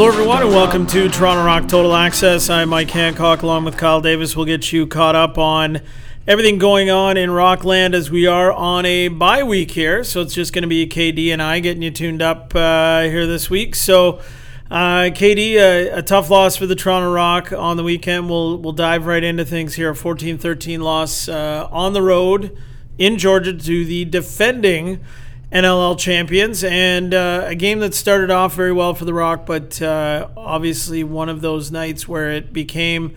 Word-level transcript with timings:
Hello, 0.00 0.10
everyone, 0.10 0.42
and 0.42 0.50
welcome 0.50 0.86
to 0.86 1.10
Toronto 1.10 1.44
Rock 1.44 1.68
Total 1.68 1.94
Access. 1.94 2.48
I'm 2.48 2.70
Mike 2.70 2.90
Hancock, 2.90 3.42
along 3.42 3.66
with 3.66 3.76
Kyle 3.76 4.00
Davis. 4.00 4.34
We'll 4.34 4.46
get 4.46 4.72
you 4.72 4.86
caught 4.86 5.14
up 5.14 5.36
on 5.36 5.82
everything 6.26 6.56
going 6.56 6.88
on 6.88 7.18
in 7.18 7.30
Rockland 7.30 7.94
as 7.94 8.10
we 8.10 8.26
are 8.26 8.50
on 8.50 8.86
a 8.86 9.08
bye 9.08 9.42
week 9.42 9.72
here. 9.72 10.02
So 10.02 10.22
it's 10.22 10.32
just 10.32 10.54
going 10.54 10.62
to 10.62 10.68
be 10.68 10.86
KD 10.86 11.28
and 11.28 11.42
I 11.42 11.60
getting 11.60 11.82
you 11.82 11.90
tuned 11.90 12.22
up 12.22 12.54
uh, 12.54 13.02
here 13.02 13.26
this 13.26 13.50
week. 13.50 13.74
So, 13.74 14.22
uh, 14.70 15.12
KD, 15.12 15.56
a, 15.56 15.98
a, 15.98 16.02
tough 16.02 16.30
loss 16.30 16.56
for 16.56 16.64
the 16.64 16.74
Toronto 16.74 17.12
Rock 17.12 17.52
on 17.52 17.76
the 17.76 17.84
weekend. 17.84 18.30
We'll 18.30 18.56
we'll 18.56 18.72
dive 18.72 19.04
right 19.04 19.22
into 19.22 19.44
things 19.44 19.74
here. 19.74 19.92
14-13 19.92 20.80
loss 20.80 21.28
uh, 21.28 21.68
on 21.70 21.92
the 21.92 22.00
road 22.00 22.56
in 22.96 23.18
Georgia 23.18 23.52
to 23.52 23.84
the 23.84 24.06
defending 24.06 25.04
NLL 25.52 25.98
champions, 25.98 26.62
and 26.62 27.12
uh, 27.12 27.44
a 27.46 27.56
game 27.56 27.80
that 27.80 27.92
started 27.92 28.30
off 28.30 28.54
very 28.54 28.72
well 28.72 28.94
for 28.94 29.04
the 29.04 29.14
Rock, 29.14 29.46
but 29.46 29.82
uh, 29.82 30.28
obviously 30.36 31.02
one 31.02 31.28
of 31.28 31.40
those 31.40 31.72
nights 31.72 32.06
where 32.06 32.30
it 32.30 32.52
became 32.52 33.16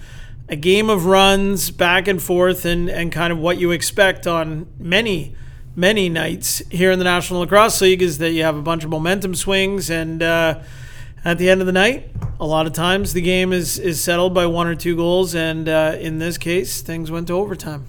a 0.50 0.56
game 0.56 0.90
of 0.90 1.06
runs 1.06 1.70
back 1.70 2.08
and 2.08 2.22
forth, 2.22 2.66
and, 2.66 2.90
and 2.90 3.12
kind 3.12 3.32
of 3.32 3.38
what 3.38 3.59
you 3.59 3.70
expect 3.70 4.26
on 4.26 4.68
many, 4.80 5.36
many 5.76 6.09
nights 6.09 6.64
here 6.72 6.92
in 6.92 6.98
the 6.98 7.06
National 7.06 7.42
Lacrosse 7.42 7.80
League 7.82 8.02
is 8.02 8.18
that 8.18 8.32
you 8.32 8.44
have 8.44 8.58
a 8.58 8.64
bunch 8.64 8.84
of 8.84 8.90
momentum 8.90 9.36
swings, 9.36 9.92
and 9.92 10.23
uh, 10.23 10.59
at 11.23 11.38
the 11.38 11.52
end 11.52 11.62
of 11.62 11.68
the 11.68 11.73
night, 11.73 12.09
a 12.40 12.48
lot 12.48 12.66
of 12.66 12.73
times 12.73 13.14
the 13.14 13.22
game 13.22 13.54
is, 13.54 13.78
is 13.78 14.04
settled 14.04 14.34
by 14.34 14.48
one 14.48 14.66
or 14.66 14.73
two 14.73 14.95
goals, 14.95 15.36
and 15.36 15.70
uh, 15.70 15.95
in 16.00 16.18
this 16.18 16.40
case, 16.40 16.81
things 16.81 17.12
went 17.12 17.28
to 17.28 17.34
overtime. 17.34 17.88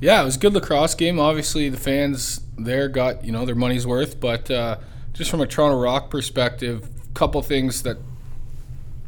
Yeah, 0.00 0.22
it 0.22 0.24
was 0.24 0.36
a 0.36 0.38
good 0.38 0.54
lacrosse 0.54 0.94
game. 0.94 1.20
Obviously, 1.20 1.68
the 1.68 1.76
fans 1.76 2.40
there 2.64 2.88
got 2.88 3.24
you 3.24 3.32
know 3.32 3.44
their 3.44 3.54
money's 3.54 3.86
worth, 3.86 4.20
but 4.20 4.50
uh, 4.50 4.78
just 5.12 5.30
from 5.30 5.40
a 5.40 5.46
Toronto 5.46 5.80
Rock 5.80 6.10
perspective, 6.10 6.88
couple 7.14 7.42
things 7.42 7.82
that 7.82 7.98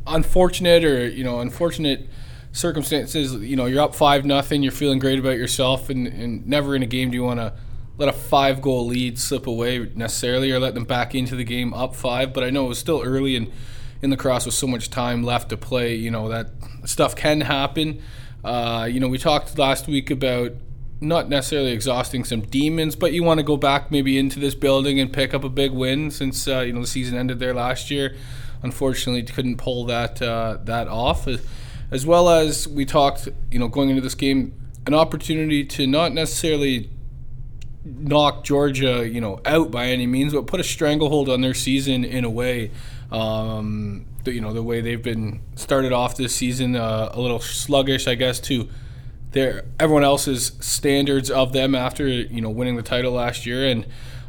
unfortunate 0.06 0.84
or 0.84 1.08
you 1.08 1.24
know 1.24 1.40
unfortunate 1.40 2.08
circumstances. 2.52 3.34
You 3.34 3.56
know, 3.56 3.66
you're 3.66 3.82
up 3.82 3.94
five 3.94 4.24
nothing. 4.24 4.62
You're 4.62 4.72
feeling 4.72 4.98
great 4.98 5.18
about 5.18 5.36
yourself, 5.36 5.90
and, 5.90 6.06
and 6.06 6.46
never 6.46 6.76
in 6.76 6.82
a 6.82 6.86
game 6.86 7.10
do 7.10 7.16
you 7.16 7.24
want 7.24 7.40
to 7.40 7.54
let 7.98 8.08
a 8.08 8.12
five 8.12 8.62
goal 8.62 8.86
lead 8.86 9.18
slip 9.18 9.46
away 9.46 9.90
necessarily, 9.94 10.50
or 10.50 10.58
let 10.58 10.74
them 10.74 10.84
back 10.84 11.14
into 11.14 11.36
the 11.36 11.44
game 11.44 11.74
up 11.74 11.94
five. 11.94 12.32
But 12.32 12.44
I 12.44 12.50
know 12.50 12.66
it 12.66 12.68
was 12.68 12.78
still 12.78 13.02
early 13.02 13.36
and 13.36 13.50
in 14.00 14.10
the 14.10 14.16
cross 14.16 14.44
with 14.46 14.54
so 14.54 14.66
much 14.66 14.90
time 14.90 15.22
left 15.22 15.48
to 15.50 15.56
play. 15.56 15.94
You 15.94 16.10
know 16.10 16.28
that 16.28 16.48
stuff 16.84 17.16
can 17.16 17.40
happen. 17.40 18.02
Uh, 18.44 18.88
you 18.90 18.98
know, 19.00 19.08
we 19.08 19.18
talked 19.18 19.56
last 19.56 19.86
week 19.86 20.10
about 20.10 20.52
not 21.02 21.28
necessarily 21.28 21.72
exhausting 21.72 22.24
some 22.24 22.42
demons, 22.42 22.96
but 22.96 23.12
you 23.12 23.22
want 23.22 23.38
to 23.38 23.44
go 23.44 23.56
back 23.56 23.90
maybe 23.90 24.16
into 24.16 24.38
this 24.38 24.54
building 24.54 25.00
and 25.00 25.12
pick 25.12 25.34
up 25.34 25.44
a 25.44 25.48
big 25.48 25.72
win 25.72 26.10
since 26.10 26.46
uh, 26.48 26.60
you 26.60 26.72
know 26.72 26.80
the 26.80 26.86
season 26.86 27.18
ended 27.18 27.38
there 27.38 27.52
last 27.52 27.90
year. 27.90 28.16
Unfortunately, 28.62 29.22
couldn't 29.22 29.56
pull 29.56 29.84
that 29.86 30.22
uh, 30.22 30.58
that 30.64 30.88
off. 30.88 31.28
As 31.90 32.06
well 32.06 32.30
as 32.30 32.66
we 32.66 32.86
talked, 32.86 33.28
you 33.50 33.58
know, 33.58 33.68
going 33.68 33.90
into 33.90 34.00
this 34.00 34.14
game, 34.14 34.54
an 34.86 34.94
opportunity 34.94 35.64
to 35.64 35.86
not 35.86 36.12
necessarily 36.12 36.88
knock 37.84 38.44
Georgia, 38.44 39.06
you 39.06 39.20
know, 39.20 39.40
out 39.44 39.70
by 39.70 39.86
any 39.86 40.06
means, 40.06 40.32
but 40.32 40.46
put 40.46 40.60
a 40.60 40.64
stranglehold 40.64 41.28
on 41.28 41.40
their 41.40 41.54
season 41.54 42.04
in 42.04 42.24
a 42.24 42.30
way. 42.30 42.70
Um, 43.10 44.06
you 44.24 44.40
know, 44.40 44.52
the 44.52 44.62
way 44.62 44.80
they've 44.80 45.02
been 45.02 45.40
started 45.56 45.92
off 45.92 46.16
this 46.16 46.34
season, 46.34 46.76
uh, 46.76 47.10
a 47.12 47.20
little 47.20 47.40
sluggish, 47.40 48.06
I 48.06 48.14
guess, 48.14 48.40
to 48.40 48.68
their 49.32 49.64
everyone 49.80 50.04
else's 50.04 50.52
standards 50.60 51.30
of 51.30 51.52
them 51.52 51.74
after 51.74 52.06
you 52.06 52.40
know 52.40 52.50
winning 52.50 52.76
the 52.76 52.82
title 52.82 53.12
last 53.12 53.46
year, 53.46 53.66
and 53.66 53.86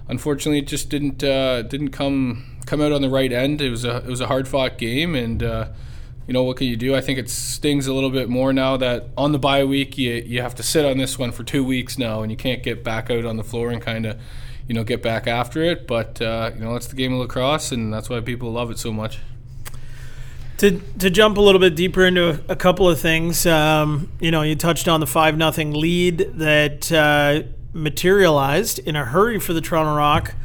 unfortunately, 0.07 0.59
it 0.59 0.67
just 0.67 0.89
didn't 0.89 1.23
uh, 1.23 1.61
didn't 1.63 1.89
come 1.89 2.57
come 2.65 2.81
out 2.81 2.91
on 2.91 3.01
the 3.01 3.09
right 3.09 3.31
end. 3.31 3.61
It 3.61 3.69
was 3.69 3.85
a 3.85 3.97
it 3.97 4.07
was 4.07 4.21
a 4.21 4.27
hard 4.27 4.47
fought 4.47 4.77
game, 4.77 5.15
and 5.15 5.43
uh, 5.43 5.67
you 6.27 6.33
know 6.33 6.43
what 6.43 6.57
can 6.57 6.67
you 6.67 6.77
do? 6.77 6.95
I 6.95 7.01
think 7.01 7.19
it 7.19 7.29
stings 7.29 7.87
a 7.87 7.93
little 7.93 8.09
bit 8.09 8.29
more 8.29 8.53
now 8.53 8.77
that 8.77 9.09
on 9.17 9.31
the 9.33 9.39
bye 9.39 9.65
week 9.65 9.97
you 9.97 10.13
you 10.13 10.41
have 10.41 10.55
to 10.55 10.63
sit 10.63 10.85
on 10.85 10.97
this 10.97 11.19
one 11.19 11.31
for 11.31 11.43
two 11.43 11.63
weeks 11.63 11.97
now, 11.97 12.21
and 12.21 12.31
you 12.31 12.37
can't 12.37 12.63
get 12.63 12.83
back 12.83 13.09
out 13.09 13.25
on 13.25 13.37
the 13.37 13.43
floor 13.43 13.71
and 13.71 13.81
kind 13.81 14.05
of 14.05 14.19
you 14.67 14.73
know 14.73 14.83
get 14.83 15.03
back 15.03 15.27
after 15.27 15.61
it. 15.63 15.85
But 15.85 16.21
uh, 16.21 16.51
you 16.55 16.61
know 16.61 16.73
that's 16.73 16.87
the 16.87 16.95
game 16.95 17.13
of 17.13 17.19
lacrosse, 17.19 17.71
and 17.71 17.93
that's 17.93 18.09
why 18.09 18.21
people 18.21 18.51
love 18.51 18.71
it 18.71 18.79
so 18.79 18.93
much. 18.93 19.19
To, 20.63 20.79
to 20.99 21.09
jump 21.09 21.35
a 21.35 21.41
little 21.41 21.59
bit 21.59 21.75
deeper 21.75 22.05
into 22.05 22.29
a, 22.29 22.53
a 22.53 22.55
couple 22.55 22.87
of 22.87 22.97
things, 22.97 23.45
um, 23.45 24.09
you 24.21 24.31
know, 24.31 24.43
you 24.43 24.55
touched 24.55 24.87
on 24.87 25.01
the 25.01 25.05
five 25.05 25.35
nothing 25.35 25.73
lead 25.73 26.19
that 26.35 26.89
uh, 26.89 27.41
materialized 27.73 28.79
in 28.79 28.95
a 28.95 29.03
hurry 29.03 29.41
for 29.41 29.51
the 29.51 29.59
Toronto 29.59 29.93
Rock 29.93 30.35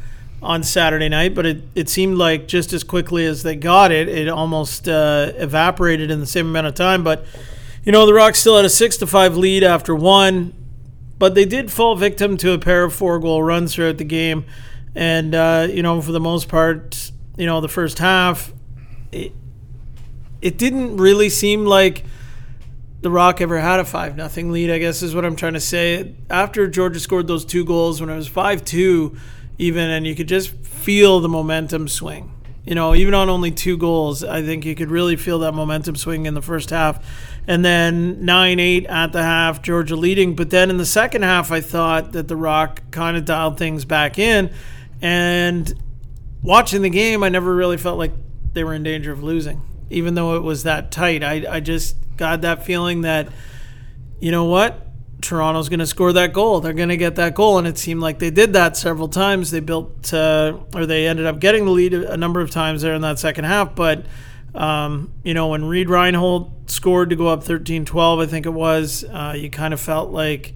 on 0.41 0.61
Saturday 0.61 1.07
night, 1.07 1.33
but 1.33 1.45
it, 1.45 1.63
it 1.73 1.87
seemed 1.87 2.17
like 2.17 2.49
just 2.49 2.73
as 2.73 2.83
quickly 2.83 3.25
as 3.25 3.43
they 3.43 3.55
got 3.55 3.93
it, 3.93 4.09
it 4.09 4.27
almost 4.27 4.89
uh, 4.89 5.31
evaporated 5.37 6.11
in 6.11 6.19
the 6.19 6.27
same 6.27 6.47
amount 6.47 6.67
of 6.67 6.73
time. 6.73 7.01
But 7.01 7.25
you 7.85 7.93
know, 7.93 8.05
the 8.05 8.13
Rock 8.13 8.35
still 8.35 8.57
had 8.57 8.65
a 8.65 8.69
six 8.69 8.97
to 8.97 9.07
five 9.07 9.37
lead 9.37 9.63
after 9.63 9.95
one, 9.95 10.53
but 11.17 11.33
they 11.33 11.45
did 11.45 11.71
fall 11.71 11.95
victim 11.95 12.35
to 12.35 12.51
a 12.51 12.59
pair 12.59 12.83
of 12.83 12.93
four 12.93 13.19
goal 13.19 13.41
runs 13.41 13.73
throughout 13.73 13.97
the 13.97 14.03
game, 14.03 14.43
and 14.93 15.33
uh, 15.33 15.67
you 15.71 15.81
know, 15.81 16.01
for 16.01 16.11
the 16.11 16.19
most 16.19 16.49
part, 16.49 17.09
you 17.37 17.45
know, 17.45 17.61
the 17.61 17.69
first 17.69 17.99
half. 17.99 18.51
It, 19.13 19.31
it 20.41 20.57
didn't 20.57 20.97
really 20.97 21.29
seem 21.29 21.65
like 21.65 22.05
the 23.01 23.09
Rock 23.09 23.41
ever 23.41 23.59
had 23.59 23.79
a 23.79 23.85
five 23.85 24.17
nothing 24.17 24.51
lead. 24.51 24.69
I 24.69 24.77
guess 24.77 25.01
is 25.01 25.15
what 25.15 25.25
I'm 25.25 25.35
trying 25.35 25.53
to 25.53 25.59
say. 25.59 26.15
After 26.29 26.67
Georgia 26.67 26.99
scored 26.99 27.27
those 27.27 27.45
two 27.45 27.65
goals 27.65 28.01
when 28.01 28.09
it 28.09 28.15
was 28.15 28.27
five 28.27 28.63
two, 28.65 29.17
even, 29.57 29.89
and 29.89 30.05
you 30.05 30.15
could 30.15 30.27
just 30.27 30.51
feel 30.65 31.19
the 31.19 31.29
momentum 31.29 31.87
swing. 31.87 32.33
You 32.65 32.75
know, 32.75 32.93
even 32.93 33.13
on 33.13 33.29
only 33.29 33.51
two 33.51 33.77
goals, 33.77 34.23
I 34.23 34.43
think 34.43 34.65
you 34.65 34.75
could 34.75 34.91
really 34.91 35.15
feel 35.15 35.39
that 35.39 35.53
momentum 35.53 35.95
swing 35.95 36.25
in 36.25 36.33
the 36.33 36.41
first 36.41 36.69
half. 36.69 37.03
And 37.47 37.65
then 37.65 38.25
9 38.25 38.59
8 38.59 38.85
at 38.85 39.11
the 39.11 39.23
half, 39.23 39.63
Georgia 39.63 39.95
leading. 39.95 40.35
But 40.35 40.51
then 40.51 40.69
in 40.69 40.77
the 40.77 40.85
second 40.85 41.23
half, 41.23 41.51
I 41.51 41.61
thought 41.61 42.11
that 42.11 42.27
The 42.27 42.35
Rock 42.35 42.81
kind 42.91 43.17
of 43.17 43.25
dialed 43.25 43.57
things 43.57 43.85
back 43.85 44.19
in. 44.19 44.51
And 45.01 45.73
watching 46.43 46.83
the 46.83 46.91
game, 46.91 47.23
I 47.23 47.29
never 47.29 47.55
really 47.55 47.77
felt 47.77 47.97
like 47.97 48.11
they 48.53 48.63
were 48.63 48.75
in 48.75 48.83
danger 48.83 49.11
of 49.11 49.23
losing 49.23 49.61
even 49.89 50.13
though 50.13 50.35
it 50.35 50.43
was 50.43 50.63
that 50.63 50.91
tight. 50.91 51.23
I, 51.23 51.45
I 51.49 51.59
just 51.59 51.95
got 52.17 52.41
that 52.41 52.65
feeling 52.65 53.01
that, 53.01 53.29
you 54.19 54.31
know 54.31 54.45
what? 54.45 54.85
Toronto's 55.21 55.67
going 55.67 55.79
to 55.79 55.87
score 55.87 56.13
that 56.13 56.31
goal. 56.31 56.61
They're 56.61 56.73
going 56.73 56.89
to 56.89 56.97
get 56.97 57.15
that 57.15 57.35
goal. 57.35 57.57
And 57.57 57.67
it 57.67 57.77
seemed 57.77 58.01
like 58.01 58.19
they 58.19 58.31
did 58.31 58.53
that 58.53 58.77
several 58.77 59.09
times. 59.09 59.51
They 59.51 59.59
built, 59.59 60.13
uh, 60.13 60.57
or 60.73 60.85
they 60.85 61.07
ended 61.07 61.25
up 61.25 61.39
getting 61.39 61.65
the 61.65 61.71
lead 61.71 61.93
a 61.93 62.17
number 62.17 62.39
of 62.39 62.51
times 62.51 62.81
there 62.81 62.93
in 62.93 63.01
that 63.01 63.19
second 63.19 63.43
half. 63.43 63.75
But, 63.75 64.05
um, 64.55 65.11
you 65.23 65.33
know, 65.33 65.47
when 65.47 65.65
Reid 65.65 65.87
Reinholdt 65.87 66.69
scored 66.69 67.09
to 67.09 67.15
go 67.15 67.27
up 67.27 67.43
13 67.43 67.85
12, 67.85 68.19
I 68.19 68.25
think 68.27 68.45
it 68.45 68.53
was, 68.53 69.03
uh, 69.03 69.33
you 69.35 69.49
kind 69.49 69.73
of 69.73 69.81
felt 69.81 70.11
like, 70.11 70.53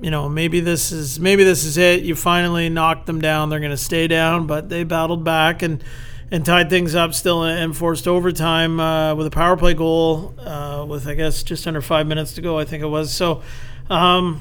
you 0.00 0.10
know, 0.10 0.28
maybe 0.28 0.60
this 0.60 0.92
is 0.92 1.20
maybe 1.20 1.44
this 1.44 1.64
is 1.64 1.76
it. 1.76 2.02
You 2.02 2.16
finally 2.16 2.68
knocked 2.70 3.06
them 3.06 3.20
down. 3.20 3.50
They're 3.50 3.60
going 3.60 3.70
to 3.70 3.76
stay 3.76 4.08
down, 4.08 4.46
but 4.46 4.68
they 4.68 4.82
battled 4.82 5.24
back 5.24 5.62
and 5.62 5.84
and 6.30 6.46
tied 6.46 6.70
things 6.70 6.94
up 6.94 7.12
still 7.12 7.42
and 7.42 7.76
forced 7.76 8.06
overtime 8.06 8.78
uh, 8.78 9.14
with 9.14 9.26
a 9.26 9.30
power 9.30 9.56
play 9.56 9.74
goal 9.74 10.34
uh, 10.38 10.84
with 10.88 11.06
I 11.06 11.14
guess 11.14 11.42
just 11.42 11.66
under 11.66 11.80
five 11.80 12.06
minutes 12.06 12.34
to 12.34 12.42
go. 12.42 12.58
I 12.58 12.64
think 12.64 12.82
it 12.82 12.88
was 12.88 13.12
so. 13.12 13.42
Um, 13.88 14.40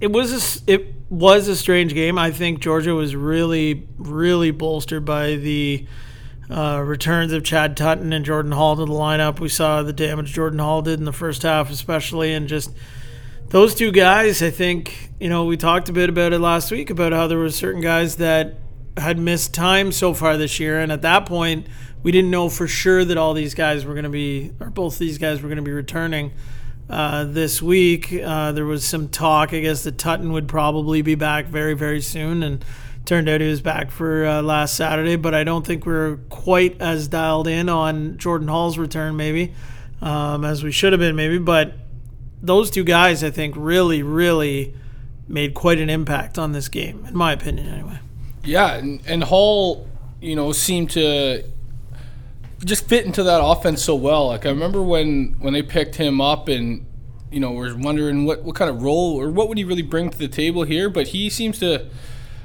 it 0.00 0.12
was 0.12 0.62
a, 0.66 0.72
it 0.72 0.94
was 1.08 1.48
a 1.48 1.56
strange 1.56 1.94
game. 1.94 2.18
I 2.18 2.30
think 2.30 2.60
Georgia 2.60 2.94
was 2.94 3.16
really 3.16 3.88
really 3.96 4.50
bolstered 4.50 5.04
by 5.04 5.36
the 5.36 5.86
uh, 6.50 6.82
returns 6.84 7.32
of 7.32 7.42
Chad 7.42 7.76
Tutton 7.76 8.12
and 8.12 8.24
Jordan 8.24 8.52
Hall 8.52 8.76
to 8.76 8.84
the 8.84 8.92
lineup. 8.92 9.40
We 9.40 9.48
saw 9.48 9.82
the 9.82 9.92
damage 9.92 10.32
Jordan 10.32 10.58
Hall 10.58 10.82
did 10.82 10.98
in 10.98 11.04
the 11.04 11.12
first 11.12 11.42
half, 11.42 11.70
especially, 11.70 12.32
and 12.32 12.48
just 12.48 12.70
those 13.48 13.74
two 13.74 13.90
guys. 13.90 14.42
I 14.42 14.50
think 14.50 15.10
you 15.18 15.28
know 15.28 15.46
we 15.46 15.56
talked 15.56 15.88
a 15.88 15.92
bit 15.92 16.08
about 16.08 16.32
it 16.32 16.38
last 16.38 16.70
week 16.70 16.90
about 16.90 17.12
how 17.12 17.26
there 17.26 17.38
were 17.38 17.50
certain 17.50 17.80
guys 17.80 18.16
that 18.16 18.54
had 18.96 19.18
missed 19.18 19.52
time 19.52 19.92
so 19.92 20.14
far 20.14 20.36
this 20.36 20.60
year, 20.60 20.80
and 20.80 20.92
at 20.92 21.02
that 21.02 21.26
point, 21.26 21.66
we 22.02 22.12
didn't 22.12 22.30
know 22.30 22.48
for 22.48 22.68
sure 22.68 23.04
that 23.04 23.16
all 23.16 23.34
these 23.34 23.54
guys 23.54 23.84
were 23.84 23.94
going 23.94 24.04
to 24.04 24.10
be, 24.10 24.52
or 24.60 24.70
both 24.70 24.98
these 24.98 25.18
guys 25.18 25.42
were 25.42 25.48
going 25.48 25.56
to 25.56 25.62
be 25.62 25.72
returning 25.72 26.32
uh, 26.88 27.24
this 27.24 27.62
week. 27.62 28.12
Uh, 28.12 28.52
there 28.52 28.66
was 28.66 28.84
some 28.84 29.08
talk, 29.08 29.52
I 29.52 29.60
guess, 29.60 29.84
that 29.84 29.98
Tutton 29.98 30.32
would 30.32 30.46
probably 30.46 31.02
be 31.02 31.14
back 31.14 31.46
very, 31.46 31.74
very 31.74 32.00
soon, 32.00 32.42
and 32.42 32.64
turned 33.04 33.28
out 33.28 33.40
he 33.40 33.48
was 33.48 33.60
back 33.60 33.90
for 33.90 34.26
uh, 34.26 34.42
last 34.42 34.76
Saturday. 34.76 35.16
But 35.16 35.34
I 35.34 35.44
don't 35.44 35.66
think 35.66 35.86
we're 35.86 36.18
quite 36.28 36.80
as 36.80 37.08
dialed 37.08 37.48
in 37.48 37.68
on 37.68 38.18
Jordan 38.18 38.48
Hall's 38.48 38.78
return, 38.78 39.16
maybe, 39.16 39.54
um, 40.02 40.44
as 40.44 40.62
we 40.62 40.72
should 40.72 40.92
have 40.92 41.00
been, 41.00 41.16
maybe. 41.16 41.38
But 41.38 41.74
those 42.42 42.70
two 42.70 42.84
guys, 42.84 43.24
I 43.24 43.30
think, 43.30 43.54
really, 43.56 44.02
really 44.02 44.74
made 45.26 45.54
quite 45.54 45.78
an 45.78 45.88
impact 45.88 46.38
on 46.38 46.52
this 46.52 46.68
game, 46.68 47.06
in 47.06 47.16
my 47.16 47.32
opinion, 47.32 47.66
anyway. 47.66 47.98
Yeah, 48.44 48.74
and, 48.74 49.00
and 49.06 49.24
Hall, 49.24 49.88
you 50.20 50.36
know, 50.36 50.52
seemed 50.52 50.90
to 50.90 51.44
just 52.64 52.88
fit 52.88 53.04
into 53.04 53.22
that 53.24 53.42
offense 53.42 53.82
so 53.82 53.94
well. 53.94 54.28
Like 54.28 54.46
I 54.46 54.50
remember 54.50 54.82
when 54.82 55.36
when 55.38 55.52
they 55.52 55.62
picked 55.62 55.96
him 55.96 56.20
up 56.20 56.48
and 56.48 56.86
you 57.30 57.40
know, 57.40 57.50
we're 57.50 57.76
wondering 57.76 58.24
what, 58.26 58.44
what 58.44 58.54
kind 58.54 58.70
of 58.70 58.80
role 58.82 59.20
or 59.20 59.28
what 59.28 59.48
would 59.48 59.58
he 59.58 59.64
really 59.64 59.82
bring 59.82 60.08
to 60.08 60.16
the 60.16 60.28
table 60.28 60.62
here, 60.62 60.88
but 60.88 61.08
he 61.08 61.28
seems 61.28 61.58
to 61.58 61.90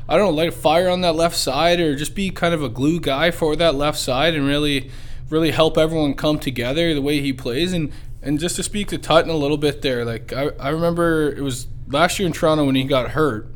I 0.10 0.18
don't 0.18 0.32
know, 0.32 0.36
light 0.36 0.50
a 0.50 0.52
fire 0.52 0.90
on 0.90 1.02
that 1.02 1.14
left 1.14 1.38
side 1.38 1.80
or 1.80 1.96
just 1.96 2.16
be 2.16 2.32
kind 2.32 2.56
of 2.56 2.64
a 2.64 2.70
glue 2.70 3.00
guy 3.00 3.30
for 3.30 3.56
that 3.56 3.76
left 3.76 4.00
side 4.00 4.34
and 4.34 4.48
really, 4.48 4.90
really 5.30 5.52
help 5.52 5.78
everyone 5.78 6.16
come 6.16 6.40
together 6.40 6.96
the 6.96 7.02
way 7.02 7.22
he 7.22 7.32
plays. 7.32 7.74
And, 7.74 7.92
and 8.24 8.40
just 8.40 8.56
to 8.56 8.64
speak 8.64 8.88
to 8.88 8.98
Tutton 8.98 9.30
a 9.30 9.36
little 9.36 9.58
bit 9.58 9.84
there, 9.84 10.04
like 10.06 10.34
I, 10.34 10.50
I 10.60 10.70
remember 10.70 11.30
it 11.30 11.42
was 11.42 11.68
last 11.88 12.18
year 12.18 12.26
in 12.26 12.34
Toronto 12.34 12.66
when 12.66 12.74
he 12.74 12.86
got 12.86 13.12
hurt. 13.12 13.54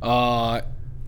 Uh, 0.00 0.62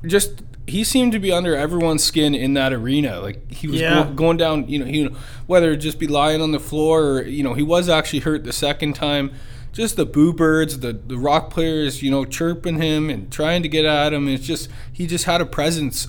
just 0.07 0.43
he 0.67 0.85
seemed 0.85 1.13
to 1.13 1.19
be 1.19 1.33
under 1.33 1.57
everyone's 1.57 2.05
skin 2.05 2.35
in 2.35 2.55
that 2.55 2.73
arena. 2.73 3.21
Like 3.21 3.51
he 3.53 3.67
was 3.67 3.81
Yeah. 3.81 4.05
go- 4.05 4.13
going 4.13 4.37
down, 4.37 4.69
you 4.69 4.79
know, 4.79 4.85
he, 4.87 5.05
whether 5.47 5.73
it 5.73 5.79
just 5.79 5.99
be 5.99 6.07
lying 6.07 6.41
on 6.41 6.53
the 6.53 6.61
floor 6.61 7.03
or 7.19 7.23
you 7.25 7.43
know, 7.43 7.55
he 7.55 7.63
was 7.63 7.89
actually 7.89 8.21
hurt 8.21 8.45
the 8.45 8.53
second 8.53 8.95
time. 8.95 9.33
Just 9.73 9.97
the 9.97 10.05
boo 10.07 10.33
birds, 10.33 10.81
the 10.81 10.93
the 10.93 11.17
rock 11.17 11.51
players, 11.51 12.03
you 12.03 12.11
know, 12.11 12.25
chirping 12.25 12.81
him 12.81 13.09
and 13.11 13.31
trying 13.33 13.63
to 13.63 13.69
get 13.69 13.85
at 13.87 14.13
him. 14.13 14.29
It's 14.29 14.47
just 14.47 14.69
he 14.93 15.07
just 15.07 15.25
had 15.25 15.41
a 15.41 15.47
presence 15.47 16.09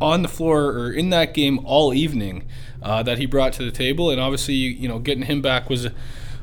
on 0.00 0.22
the 0.22 0.28
floor 0.28 0.64
or 0.72 0.90
in 0.92 1.10
that 1.10 1.32
game 1.34 1.58
all 1.64 1.94
evening 1.94 2.44
uh, 2.82 3.02
that 3.02 3.18
he 3.18 3.26
brought 3.26 3.52
to 3.54 3.64
the 3.64 3.70
table, 3.70 4.10
and 4.10 4.20
obviously, 4.20 4.54
you, 4.54 4.70
you 4.70 4.88
know, 4.88 4.98
getting 4.98 5.24
him 5.24 5.40
back 5.42 5.68
was 5.70 5.86
a, 5.86 5.92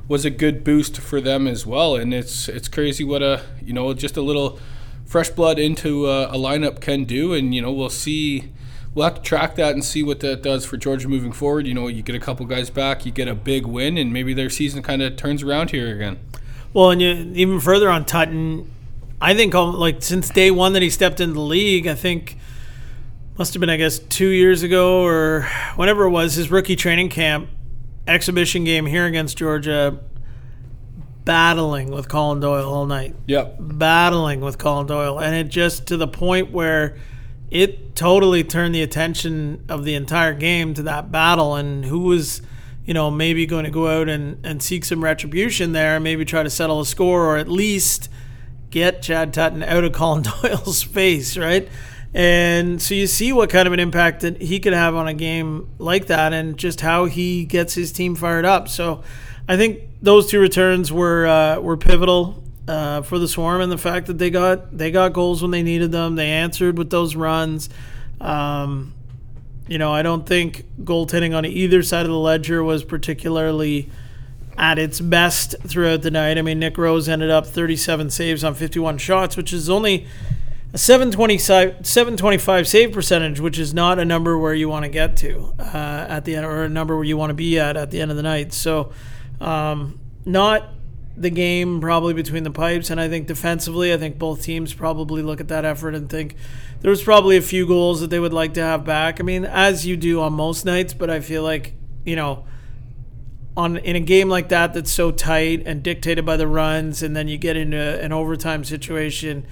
was 0.08 0.26
a 0.26 0.30
good 0.30 0.64
boost 0.64 0.98
for 1.00 1.20
them 1.22 1.48
as 1.48 1.66
well. 1.66 1.96
And 1.96 2.14
it's 2.14 2.48
it's 2.48 2.68
crazy 2.68 3.04
what 3.04 3.22
a 3.24 3.42
you 3.64 3.74
know 3.74 3.94
just 3.94 4.16
a 4.18 4.22
little 4.22 4.60
fresh 5.14 5.30
blood 5.30 5.60
into 5.60 6.08
a, 6.08 6.24
a 6.24 6.38
lineup 6.38 6.82
can 6.82 7.04
do, 7.04 7.34
and 7.34 7.54
you 7.54 7.62
know 7.62 7.72
we'll 7.72 7.88
see. 7.88 8.52
We'll 8.96 9.06
have 9.06 9.16
to 9.16 9.22
track 9.22 9.54
that 9.56 9.74
and 9.74 9.86
see 9.86 10.02
what 10.02 10.22
that 10.22 10.42
does 10.42 10.66
for 10.66 10.76
Georgia 10.76 11.08
moving 11.08 11.32
forward. 11.32 11.68
You 11.68 11.76
know, 11.76 11.88
you 11.88 12.02
get 12.02 12.16
a 12.16 12.20
couple 12.20 12.48
guys 12.48 12.72
back, 12.72 13.06
you 13.06 13.12
get 13.12 13.28
a 13.28 13.36
big 13.36 13.68
win, 13.68 13.96
and 14.00 14.12
maybe 14.12 14.34
their 14.34 14.50
season 14.50 14.82
kind 14.82 15.04
of 15.04 15.16
turns 15.16 15.44
around 15.44 15.70
here 15.70 15.96
again. 15.96 16.20
Well, 16.74 16.90
and 16.90 17.00
you, 17.00 17.32
even 17.36 17.60
further 17.60 17.92
on 17.92 18.06
Tutton, 18.06 18.72
I 19.22 19.36
think 19.36 19.54
like 19.54 20.02
since 20.02 20.30
day 20.32 20.50
one 20.50 20.74
that 20.74 20.82
he 20.82 20.90
stepped 20.90 21.20
into 21.20 21.36
the 21.36 21.42
league, 21.42 21.86
I 21.86 21.94
think 21.94 22.38
must 23.38 23.54
have 23.54 23.60
been 23.60 23.70
I 23.70 23.78
guess 23.78 24.00
two 24.00 24.30
years 24.30 24.64
ago 24.64 25.04
or 25.04 25.48
whenever 25.76 26.06
it 26.06 26.10
was 26.10 26.34
his 26.34 26.50
rookie 26.50 26.76
training 26.76 27.10
camp 27.10 27.50
exhibition 28.08 28.64
game 28.64 28.88
here 28.88 29.06
against 29.06 29.38
Georgia, 29.38 30.00
battling 31.26 31.92
with 31.92 32.10
Colin 32.10 32.40
Doyle 32.40 32.68
all 32.70 32.86
night, 32.86 33.16
Yep. 33.28 33.58
battling 33.60 34.42
with 34.42 34.58
Colin 34.58 34.88
Doyle, 34.88 35.20
and 35.20 35.36
it 35.36 35.50
just 35.50 35.88
to 35.88 35.98
the 35.98 36.08
point 36.08 36.52
where 36.52 36.98
it 37.52 37.96
totally 37.96 38.44
turned 38.44 38.74
the 38.74 38.82
attention 38.82 39.64
of 39.70 39.86
the 39.86 39.94
entire 39.96 40.34
game 40.34 40.74
to 40.74 40.84
that 40.84 41.12
battle 41.12 41.56
and 41.56 41.86
who 41.86 42.00
was 42.00 42.42
you 42.86 42.94
know 42.94 43.12
maybe 43.12 43.46
going 43.46 43.64
to 43.66 43.72
go 43.72 43.88
out 44.02 44.10
and, 44.10 44.44
and 44.44 44.62
seek 44.62 44.84
some 44.84 45.04
retribution 45.04 45.72
there 45.72 45.96
and 45.96 46.04
maybe 46.04 46.26
try 46.26 46.42
to 46.44 46.50
settle 46.50 46.82
a 46.82 46.86
score 46.86 47.26
or 47.26 47.38
at 47.38 47.48
least 47.48 48.10
get 48.72 49.02
chad 49.04 49.32
tutton 49.34 49.62
out 49.64 49.84
of 49.84 49.94
colin 49.94 50.24
doyle's 50.42 50.82
face 50.84 51.38
right? 51.38 51.70
And 52.16 52.80
so 52.80 52.94
you 52.94 53.08
see 53.08 53.34
what 53.34 53.50
kind 53.50 53.66
of 53.68 53.74
an 53.74 53.80
impact 53.80 54.22
that 54.22 54.40
he 54.40 54.60
could 54.60 54.74
have 54.74 54.94
on 54.96 55.08
a 55.08 55.16
game 55.16 55.70
like 55.80 56.08
that 56.08 56.32
and 56.32 56.58
just 56.58 56.82
how 56.82 57.06
he 57.06 57.44
gets 57.44 57.74
his 57.74 57.92
team 57.92 58.14
fired 58.14 58.46
up. 58.46 58.70
So 58.70 59.02
i 59.48 59.58
think 59.58 59.82
those 60.02 60.30
two 60.30 60.40
returns 60.40 60.92
were 60.92 61.26
uh, 61.28 61.60
were 61.60 61.78
pivotal 61.78 62.44
uh, 62.68 63.02
for 63.02 63.20
the 63.20 63.28
Swarm 63.28 63.62
and 63.62 63.72
the 63.72 63.78
fact 63.78 64.08
that 64.08 64.18
they 64.18 64.30
got 64.30 64.78
they 64.78 64.92
got 64.92 65.14
goals 65.14 65.42
when 65.42 65.52
they 65.52 65.64
needed 65.64 65.92
them. 65.92 66.16
They 66.16 66.30
answered 66.30 66.78
with 66.78 66.90
those 66.90 67.16
runs. 67.16 67.70
Um, 68.22 68.94
you 69.68 69.78
know, 69.78 69.92
I 69.92 70.02
don't 70.02 70.26
think 70.26 70.66
goaltending 70.84 71.36
on 71.36 71.46
either 71.46 71.84
side 71.84 72.06
of 72.06 72.12
the 72.12 72.18
ledger 72.18 72.64
was 72.64 72.84
particularly 72.84 73.90
at 74.58 74.78
its 74.78 75.00
best 75.00 75.56
throughout 75.66 76.04
the 76.04 76.12
night. 76.12 76.38
I 76.38 76.42
mean, 76.42 76.60
Nick 76.60 76.78
Rose 76.78 77.10
ended 77.10 77.30
up 77.30 77.48
37 77.48 78.10
saves 78.10 78.44
on 78.44 78.54
51 78.54 78.98
shots, 78.98 79.36
which 79.36 79.52
is 79.52 79.70
only 79.70 80.06
a 80.74 80.78
725, 80.78 81.86
725 81.86 82.68
save 82.68 82.92
percentage, 82.92 83.40
which 83.40 83.58
is 83.58 83.74
not 83.74 84.00
a 84.00 84.06
number 84.06 84.38
where 84.38 84.54
you 84.54 84.70
want 84.70 84.84
to 84.84 84.90
get 84.90 85.18
to 85.18 85.54
uh, 85.60 86.06
at 86.10 86.26
the 86.26 86.36
end, 86.36 86.46
or 86.46 86.64
a 86.64 86.70
number 86.70 86.96
where 86.96 87.06
you 87.06 87.18
want 87.18 87.30
to 87.32 87.36
be 87.36 87.58
at 87.58 87.76
at 87.78 87.90
the 87.90 88.00
end 88.00 88.12
of 88.12 88.18
the 88.18 88.24
night. 88.24 88.54
So, 88.54 88.92
um, 89.42 90.00
not 90.26 90.70
the 91.16 91.30
game 91.30 91.80
probably 91.80 92.14
between 92.14 92.44
the 92.44 92.52
pipes. 92.52 92.90
And 92.90 93.00
I 93.00 93.08
think 93.08 93.28
defensively, 93.28 93.94
I 93.94 93.98
think 93.98 94.18
both 94.18 94.42
teams 94.42 94.74
probably 94.74 95.22
look 95.22 95.40
at 95.40 95.48
that 95.50 95.66
effort 95.66 95.94
and 95.94 96.10
think 96.10 96.36
there 96.82 96.90
was 96.90 97.04
probably 97.04 97.38
a 97.38 97.42
few 97.42 97.68
goals 97.68 98.02
that 98.02 98.10
they 98.10 98.20
would 98.20 98.34
like 98.34 98.56
to 98.56 98.62
have 98.62 98.84
back. 98.84 99.20
I 99.20 99.24
mean, 99.24 99.46
as 99.46 99.86
you 99.86 99.96
do 99.96 100.22
on 100.22 100.34
most 100.34 100.66
nights, 100.66 100.94
but 100.94 101.10
I 101.10 101.20
feel 101.20 101.44
like, 101.44 101.74
you 102.04 102.16
know, 102.16 102.46
on 103.56 103.78
in 103.78 103.96
a 103.96 104.00
game 104.00 104.30
like 104.30 104.50
that 104.50 104.74
that's 104.74 104.92
so 104.92 105.12
tight 105.12 105.62
and 105.68 105.84
dictated 105.84 106.26
by 106.26 106.38
the 106.38 106.48
runs, 106.48 107.04
and 107.04 107.16
then 107.16 107.28
you 107.28 107.38
get 107.38 107.56
into 107.56 107.78
an 107.78 108.12
overtime 108.12 108.64
situation, 108.64 109.46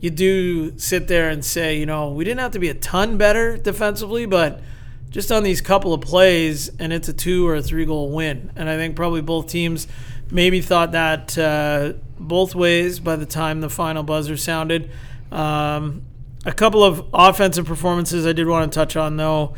you 0.00 0.10
do 0.10 0.78
sit 0.78 1.08
there 1.08 1.28
and 1.28 1.44
say, 1.44 1.76
you 1.76 1.84
know, 1.84 2.12
we 2.12 2.24
didn't 2.24 2.38
have 2.38 2.52
to 2.52 2.60
be 2.60 2.68
a 2.68 2.74
ton 2.74 3.16
better 3.16 3.56
defensively, 3.56 4.26
but 4.26 4.60
just 5.10 5.32
on 5.32 5.42
these 5.42 5.60
couple 5.60 5.94
of 5.94 6.00
plays, 6.00 6.70
and 6.78 6.92
it's 6.92 7.08
a 7.08 7.12
two 7.12 7.48
or 7.48 7.56
a 7.56 7.62
three 7.62 7.84
goal 7.84 8.10
win. 8.10 8.52
And 8.56 8.68
I 8.68 8.76
think 8.76 8.96
probably 8.96 9.22
both 9.22 9.48
teams 9.48 9.86
maybe 10.30 10.60
thought 10.60 10.92
that 10.92 11.36
uh, 11.38 11.94
both 12.18 12.54
ways 12.54 13.00
by 13.00 13.16
the 13.16 13.26
time 13.26 13.60
the 13.60 13.70
final 13.70 14.02
buzzer 14.02 14.36
sounded. 14.36 14.90
Um, 15.32 16.02
a 16.44 16.52
couple 16.52 16.82
of 16.82 17.08
offensive 17.12 17.66
performances 17.66 18.26
I 18.26 18.32
did 18.32 18.46
want 18.46 18.70
to 18.70 18.76
touch 18.76 18.96
on, 18.96 19.16
though. 19.16 19.54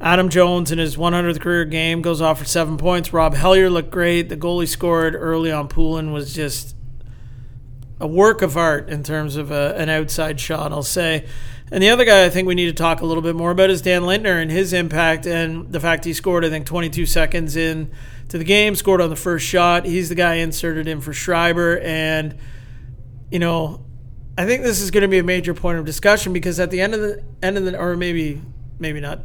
Adam 0.00 0.28
Jones 0.28 0.72
in 0.72 0.78
his 0.78 0.96
100th 0.96 1.40
career 1.40 1.64
game 1.64 2.02
goes 2.02 2.20
off 2.20 2.38
for 2.38 2.44
seven 2.44 2.76
points. 2.76 3.12
Rob 3.12 3.34
Hellyer 3.34 3.70
looked 3.70 3.90
great. 3.90 4.28
The 4.28 4.36
goal 4.36 4.60
he 4.60 4.66
scored 4.66 5.14
early 5.14 5.52
on 5.52 5.68
Poulin 5.68 6.12
was 6.12 6.34
just 6.34 6.73
a 8.00 8.06
work 8.06 8.42
of 8.42 8.56
art 8.56 8.88
in 8.88 9.02
terms 9.02 9.36
of 9.36 9.50
a, 9.50 9.74
an 9.76 9.88
outside 9.88 10.40
shot, 10.40 10.72
I'll 10.72 10.82
say. 10.82 11.26
And 11.70 11.82
the 11.82 11.88
other 11.88 12.04
guy 12.04 12.24
I 12.24 12.30
think 12.30 12.46
we 12.46 12.54
need 12.54 12.66
to 12.66 12.72
talk 12.72 13.00
a 13.00 13.06
little 13.06 13.22
bit 13.22 13.34
more 13.34 13.50
about 13.50 13.70
is 13.70 13.82
Dan 13.82 14.02
Lintner 14.02 14.40
and 14.40 14.50
his 14.50 14.72
impact 14.72 15.26
and 15.26 15.72
the 15.72 15.80
fact 15.80 16.04
he 16.04 16.12
scored, 16.12 16.44
I 16.44 16.50
think, 16.50 16.66
22 16.66 17.06
seconds 17.06 17.56
in 17.56 17.90
to 18.28 18.38
the 18.38 18.44
game, 18.44 18.74
scored 18.74 19.00
on 19.00 19.10
the 19.10 19.16
first 19.16 19.46
shot. 19.46 19.84
He's 19.84 20.08
the 20.08 20.14
guy 20.14 20.34
inserted 20.34 20.88
in 20.88 21.00
for 21.00 21.12
Schreiber. 21.12 21.78
And, 21.78 22.36
you 23.30 23.38
know, 23.38 23.84
I 24.36 24.44
think 24.44 24.62
this 24.62 24.80
is 24.80 24.90
going 24.90 25.02
to 25.02 25.08
be 25.08 25.18
a 25.18 25.24
major 25.24 25.54
point 25.54 25.78
of 25.78 25.84
discussion 25.84 26.32
because 26.32 26.60
at 26.60 26.70
the 26.70 26.80
end 26.80 26.94
of 26.94 27.00
the 27.00 27.22
end 27.42 27.56
of 27.56 27.64
the, 27.64 27.78
or 27.78 27.96
maybe, 27.96 28.42
maybe 28.78 29.00
not 29.00 29.20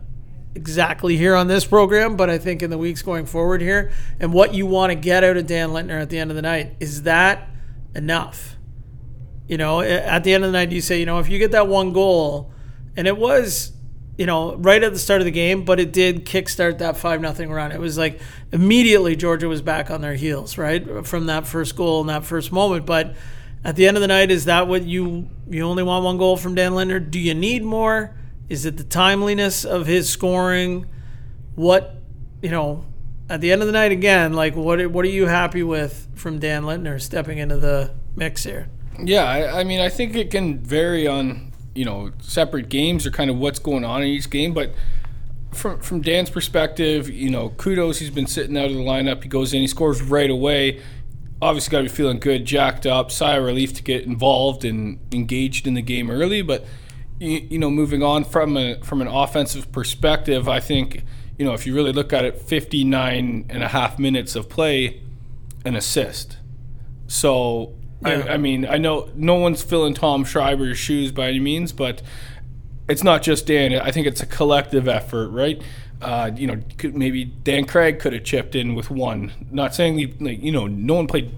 exactly 0.55 1.17
here 1.17 1.35
on 1.35 1.47
this 1.47 1.65
program, 1.65 2.15
but 2.15 2.29
I 2.29 2.37
think 2.37 2.61
in 2.61 2.69
the 2.69 2.77
weeks 2.77 3.01
going 3.01 3.25
forward 3.25 3.61
here, 3.61 3.91
and 4.19 4.33
what 4.33 4.53
you 4.53 4.65
want 4.65 4.91
to 4.91 4.95
get 4.95 5.23
out 5.23 5.37
of 5.37 5.47
Dan 5.47 5.69
Lintner 5.69 6.01
at 6.01 6.09
the 6.09 6.19
end 6.19 6.31
of 6.31 6.35
the 6.35 6.41
night, 6.41 6.75
is 6.79 7.03
that 7.03 7.49
enough? 7.95 8.55
You 9.49 9.57
know, 9.57 9.81
at 9.81 10.23
the 10.23 10.33
end 10.35 10.45
of 10.45 10.51
the 10.51 10.57
night, 10.57 10.71
you 10.71 10.79
say, 10.79 10.99
you 10.99 11.07
know, 11.07 11.17
if 11.17 11.27
you 11.27 11.39
get 11.39 11.51
that 11.53 11.67
one 11.67 11.91
goal, 11.91 12.51
and 12.95 13.07
it 13.07 13.17
was, 13.17 13.71
you 14.15 14.27
know, 14.27 14.55
right 14.55 14.83
at 14.83 14.93
the 14.93 14.99
start 14.99 15.21
of 15.21 15.25
the 15.25 15.31
game, 15.31 15.65
but 15.65 15.79
it 15.79 15.91
did 15.91 16.23
kickstart 16.23 16.77
that 16.77 16.97
five 16.97 17.19
nothing 17.19 17.51
run. 17.51 17.71
It 17.71 17.79
was 17.79 17.97
like 17.97 18.21
immediately 18.51 19.15
Georgia 19.15 19.49
was 19.49 19.63
back 19.63 19.89
on 19.89 20.01
their 20.01 20.13
heels, 20.13 20.55
right, 20.59 21.05
from 21.07 21.25
that 21.25 21.47
first 21.47 21.75
goal 21.75 22.01
and 22.01 22.09
that 22.09 22.25
first 22.25 22.51
moment. 22.51 22.85
But 22.85 23.15
at 23.63 23.75
the 23.75 23.87
end 23.87 23.97
of 23.97 24.01
the 24.01 24.07
night, 24.07 24.29
is 24.29 24.45
that 24.45 24.67
what 24.67 24.83
you 24.83 25.27
you 25.49 25.63
only 25.63 25.81
want 25.81 26.05
one 26.05 26.19
goal 26.19 26.37
from 26.37 26.53
Dan 26.53 26.73
Lintner? 26.73 27.09
Do 27.09 27.17
you 27.17 27.33
need 27.33 27.63
more? 27.63 28.15
Is 28.49 28.67
it 28.67 28.77
the 28.77 28.83
timeliness 28.83 29.65
of 29.65 29.87
his 29.87 30.07
scoring? 30.09 30.85
What 31.55 31.95
you 32.43 32.51
know? 32.51 32.85
At 33.27 33.41
the 33.41 33.51
end 33.51 33.61
of 33.61 33.67
the 33.67 33.73
night, 33.73 33.91
again, 33.91 34.33
like 34.33 34.55
what 34.55 34.85
what 34.91 35.05
are 35.05 35.09
you 35.09 35.25
happy 35.25 35.63
with 35.63 36.07
from 36.13 36.37
Dan 36.37 36.63
Lintner 36.63 37.01
stepping 37.01 37.39
into 37.39 37.57
the 37.57 37.95
mix 38.15 38.43
here? 38.43 38.69
Yeah, 39.05 39.23
I, 39.23 39.61
I 39.61 39.63
mean, 39.63 39.79
I 39.79 39.89
think 39.89 40.15
it 40.15 40.31
can 40.31 40.59
vary 40.59 41.07
on 41.07 41.53
you 41.75 41.85
know 41.85 42.11
separate 42.19 42.69
games 42.69 43.05
or 43.05 43.11
kind 43.11 43.29
of 43.29 43.37
what's 43.37 43.59
going 43.59 43.85
on 43.85 44.01
in 44.01 44.07
each 44.07 44.29
game, 44.29 44.53
but 44.53 44.73
from 45.51 45.79
from 45.79 46.01
Dan's 46.01 46.29
perspective, 46.29 47.09
you 47.09 47.29
know, 47.29 47.49
kudos. 47.49 47.99
He's 47.99 48.09
been 48.09 48.27
sitting 48.27 48.57
out 48.57 48.65
of 48.65 48.73
the 48.73 48.83
lineup. 48.83 49.23
He 49.23 49.29
goes 49.29 49.53
in, 49.53 49.61
he 49.61 49.67
scores 49.67 50.01
right 50.01 50.29
away. 50.29 50.81
Obviously, 51.41 51.71
got 51.71 51.77
to 51.79 51.83
be 51.83 51.89
feeling 51.89 52.19
good, 52.19 52.45
jacked 52.45 52.85
up, 52.85 53.11
sigh 53.11 53.35
of 53.35 53.43
relief 53.43 53.73
to 53.75 53.83
get 53.83 54.03
involved 54.03 54.65
and 54.65 54.99
engaged 55.13 55.67
in 55.67 55.73
the 55.73 55.81
game 55.81 56.11
early. 56.11 56.41
But 56.41 56.65
you, 57.19 57.47
you 57.51 57.59
know, 57.59 57.71
moving 57.71 58.03
on 58.03 58.23
from 58.25 58.57
a 58.57 58.79
from 58.81 59.01
an 59.01 59.07
offensive 59.07 59.71
perspective, 59.71 60.47
I 60.47 60.59
think 60.59 61.03
you 61.37 61.45
know 61.45 61.53
if 61.53 61.65
you 61.65 61.73
really 61.73 61.93
look 61.93 62.13
at 62.13 62.25
it, 62.25 62.41
59 62.41 63.45
and 63.49 63.63
a 63.63 63.69
half 63.69 63.97
minutes 63.97 64.35
of 64.35 64.49
play, 64.49 65.01
an 65.65 65.75
assist. 65.75 66.37
So 67.07 67.73
Yeah. 68.01 68.25
I, 68.27 68.33
I 68.33 68.37
mean, 68.37 68.65
I 68.65 68.77
know 68.77 69.09
no 69.15 69.35
one's 69.35 69.61
filling 69.61 69.93
Tom 69.93 70.23
Schreiber's 70.23 70.77
shoes 70.77 71.11
by 71.11 71.29
any 71.29 71.39
means, 71.39 71.71
but 71.71 72.01
it's 72.87 73.03
not 73.03 73.21
just 73.21 73.45
Dan. 73.45 73.73
I 73.73 73.91
think 73.91 74.07
it's 74.07 74.21
a 74.21 74.25
collective 74.25 74.87
effort, 74.87 75.29
right? 75.29 75.61
Uh, 76.01 76.31
you 76.33 76.47
know, 76.47 76.61
could, 76.77 76.95
maybe 76.95 77.25
Dan 77.25 77.65
Craig 77.65 77.99
could 77.99 78.13
have 78.13 78.23
chipped 78.23 78.55
in 78.55 78.73
with 78.73 78.89
one. 78.89 79.33
Not 79.51 79.75
saying 79.75 79.95
we, 79.95 80.15
like, 80.19 80.41
you 80.41 80.51
know, 80.51 80.65
no 80.65 80.95
one 80.95 81.07
played 81.07 81.31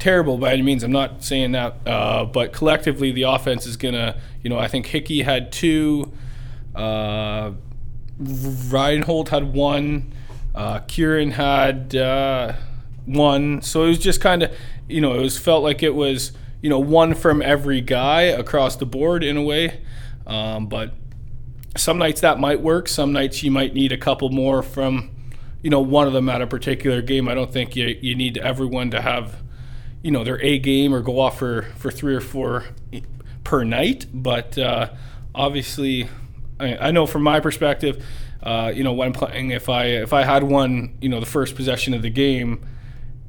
terrible 0.00 0.38
by 0.38 0.52
any 0.52 0.62
means. 0.62 0.82
I'm 0.82 0.92
not 0.92 1.22
saying 1.22 1.52
that, 1.52 1.76
uh, 1.86 2.24
but 2.24 2.52
collectively 2.52 3.12
the 3.12 3.22
offense 3.22 3.64
is 3.64 3.76
gonna, 3.76 4.20
you 4.42 4.50
know, 4.50 4.58
I 4.58 4.66
think 4.68 4.86
Hickey 4.86 5.22
had 5.22 5.52
two, 5.52 6.12
uh, 6.74 7.52
Reinholdt 8.20 9.28
had 9.28 9.54
one, 9.54 10.12
uh, 10.54 10.80
Kieran 10.80 11.30
had 11.30 11.94
uh, 11.94 12.54
one. 13.08 13.62
So 13.62 13.84
it 13.84 13.88
was 13.88 13.98
just 13.98 14.20
kind 14.20 14.42
of, 14.42 14.54
you 14.88 15.00
know, 15.00 15.14
it 15.14 15.22
was 15.22 15.38
felt 15.38 15.62
like 15.62 15.82
it 15.82 15.94
was, 15.94 16.32
you 16.60 16.70
know, 16.70 16.78
one 16.78 17.14
from 17.14 17.42
every 17.42 17.80
guy 17.80 18.22
across 18.22 18.76
the 18.76 18.86
board 18.86 19.24
in 19.24 19.36
a 19.36 19.42
way. 19.42 19.80
Um, 20.26 20.66
but 20.66 20.94
some 21.76 21.98
nights 21.98 22.20
that 22.20 22.38
might 22.38 22.60
work. 22.60 22.88
Some 22.88 23.12
nights 23.12 23.42
you 23.42 23.50
might 23.50 23.74
need 23.74 23.92
a 23.92 23.96
couple 23.96 24.30
more 24.30 24.62
from, 24.62 25.10
you 25.62 25.70
know, 25.70 25.80
one 25.80 26.06
of 26.06 26.12
them 26.12 26.28
at 26.28 26.42
a 26.42 26.46
particular 26.46 27.02
game. 27.02 27.28
I 27.28 27.34
don't 27.34 27.52
think 27.52 27.76
you, 27.76 27.98
you 28.00 28.14
need 28.14 28.38
everyone 28.38 28.90
to 28.90 29.00
have, 29.00 29.42
you 30.02 30.10
know, 30.10 30.24
their 30.24 30.40
A 30.42 30.58
game 30.58 30.94
or 30.94 31.00
go 31.00 31.20
off 31.20 31.38
for, 31.38 31.62
for 31.76 31.90
three 31.90 32.14
or 32.14 32.20
four 32.20 32.64
per 33.44 33.64
night. 33.64 34.06
But 34.12 34.58
uh, 34.58 34.90
obviously, 35.34 36.08
I, 36.60 36.88
I 36.88 36.90
know 36.90 37.06
from 37.06 37.22
my 37.22 37.40
perspective, 37.40 38.04
uh, 38.42 38.72
you 38.74 38.84
know, 38.84 38.92
when 38.92 39.12
playing, 39.12 39.50
if 39.50 39.68
I 39.68 39.84
if 39.86 40.12
I 40.12 40.22
had 40.22 40.42
one, 40.44 40.96
you 41.00 41.08
know, 41.08 41.20
the 41.20 41.26
first 41.26 41.56
possession 41.56 41.92
of 41.94 42.02
the 42.02 42.10
game 42.10 42.64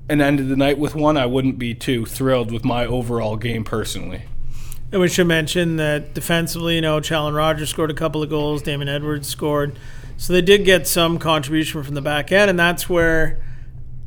and 0.10 0.22
ended 0.22 0.50
the 0.50 0.56
night 0.56 0.80
with 0.80 0.96
one, 0.96 1.18
I 1.18 1.26
wouldn't 1.26 1.60
be 1.60 1.74
too 1.76 2.06
thrilled 2.06 2.52
with 2.52 2.66
my 2.66 2.86
overall 2.86 3.36
game 3.38 3.64
personally. 3.64 4.24
And 4.92 5.00
we 5.00 5.08
should 5.08 5.28
mention 5.28 5.76
that 5.76 6.16
defensively, 6.16 6.76
you 6.76 6.82
know, 6.82 7.00
Challen 7.00 7.36
Rogers 7.36 7.70
scored 7.70 7.92
a 7.92 7.94
couple 7.94 8.24
of 8.24 8.30
goals, 8.30 8.64
Damon 8.64 8.90
Edwards 8.90 9.28
scored. 9.28 9.78
So 10.18 10.34
they 10.34 10.42
did 10.42 10.66
get 10.66 10.88
some 10.88 11.20
contribution 11.20 11.84
from 11.84 11.94
the 11.94 12.02
back 12.02 12.32
end, 12.32 12.50
and 12.50 12.60
that's 12.60 12.90
where 12.90 13.40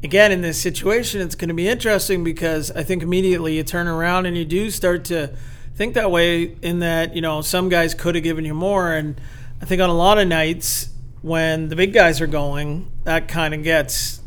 again 0.02 0.32
in 0.32 0.40
this 0.40 0.60
situation 0.60 1.20
it's 1.20 1.36
going 1.36 1.48
to 1.48 1.54
be 1.54 1.68
interesting 1.68 2.24
because 2.24 2.72
I 2.72 2.82
think 2.82 3.04
immediately 3.04 3.56
you 3.56 3.62
turn 3.62 3.86
around 3.86 4.26
and 4.26 4.36
you 4.36 4.44
do 4.44 4.68
start 4.70 5.04
to 5.06 5.32
think 5.76 5.94
that 5.94 6.10
way 6.10 6.56
in 6.60 6.80
that, 6.80 7.14
you 7.14 7.22
know, 7.22 7.40
some 7.40 7.68
guys 7.68 7.94
could 7.94 8.16
have 8.16 8.24
given 8.24 8.44
you 8.44 8.52
more 8.52 8.92
and 8.92 9.20
I 9.60 9.64
think 9.64 9.80
on 9.80 9.88
a 9.88 9.94
lot 9.94 10.18
of 10.18 10.26
nights 10.26 10.88
when 11.22 11.68
the 11.68 11.76
big 11.76 11.92
guys 11.92 12.20
are 12.20 12.26
going, 12.26 12.90
that 13.04 13.28
kind 13.28 13.54
of 13.54 13.62
gets 13.62 14.20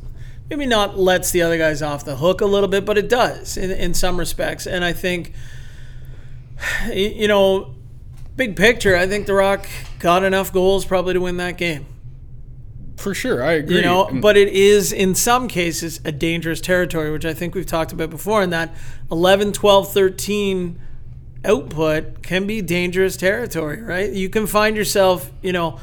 maybe 0.50 0.66
not 0.66 0.98
lets 0.98 1.32
the 1.32 1.42
other 1.42 1.58
guys 1.58 1.82
off 1.82 2.06
the 2.06 2.18
hook 2.18 2.42
a 2.42 2.46
little 2.46 2.70
bit, 2.70 2.86
but 2.86 2.98
it 2.98 3.10
does 3.10 3.58
in, 3.58 3.72
in 3.72 3.94
some 3.94 4.18
respects. 4.18 4.66
And 4.66 4.84
I 4.84 4.94
think 4.94 5.34
you 6.94 7.28
know, 7.28 7.76
big 8.36 8.56
picture, 8.56 8.96
I 8.96 9.08
think 9.08 9.26
The 9.26 9.34
Rock 9.34 9.68
got 10.00 10.24
enough 10.24 10.52
goals 10.52 10.86
probably 10.86 11.14
to 11.14 11.22
win 11.22 11.38
that 11.38 11.58
game. 11.58 11.86
For 12.98 13.14
sure, 13.14 13.44
I 13.44 13.54
agree. 13.54 13.78
You 13.78 13.82
know, 13.82 14.10
but 14.22 14.38
it 14.38 14.48
is 14.48 14.94
in 14.94 15.16
some 15.16 15.48
cases 15.48 16.00
a 16.06 16.12
dangerous 16.12 16.62
territory, 16.62 17.12
which 17.12 17.26
I 17.26 17.34
think 17.34 17.54
we've 17.54 17.66
talked 17.66 17.92
about 17.92 18.10
before, 18.10 18.42
and 18.42 18.54
that 18.54 18.74
11, 19.12 19.52
12, 19.52 19.92
13 19.92 20.80
output 21.44 22.24
can 22.24 22.48
be 22.48 22.62
dangerous 22.62 23.18
territory, 23.18 23.82
right? 23.82 24.12
You 24.12 24.30
can 24.30 24.48
find 24.48 24.78
yourself, 24.78 25.32
you 25.42 25.52
know, 25.52 25.80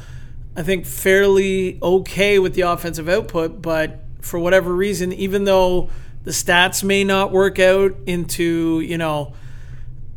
I 0.55 0.63
think 0.63 0.85
fairly 0.85 1.79
okay 1.81 2.39
with 2.39 2.55
the 2.55 2.61
offensive 2.61 3.07
output, 3.07 3.61
but 3.61 4.02
for 4.23 4.39
whatever 4.39 4.73
reason, 4.73 5.13
even 5.13 5.43
though 5.43 5.89
the 6.23 6.31
stats 6.31 6.83
may 6.83 7.03
not 7.03 7.31
work 7.31 7.59
out 7.59 7.95
into, 8.05 8.79
you 8.81 8.97
know, 8.97 9.33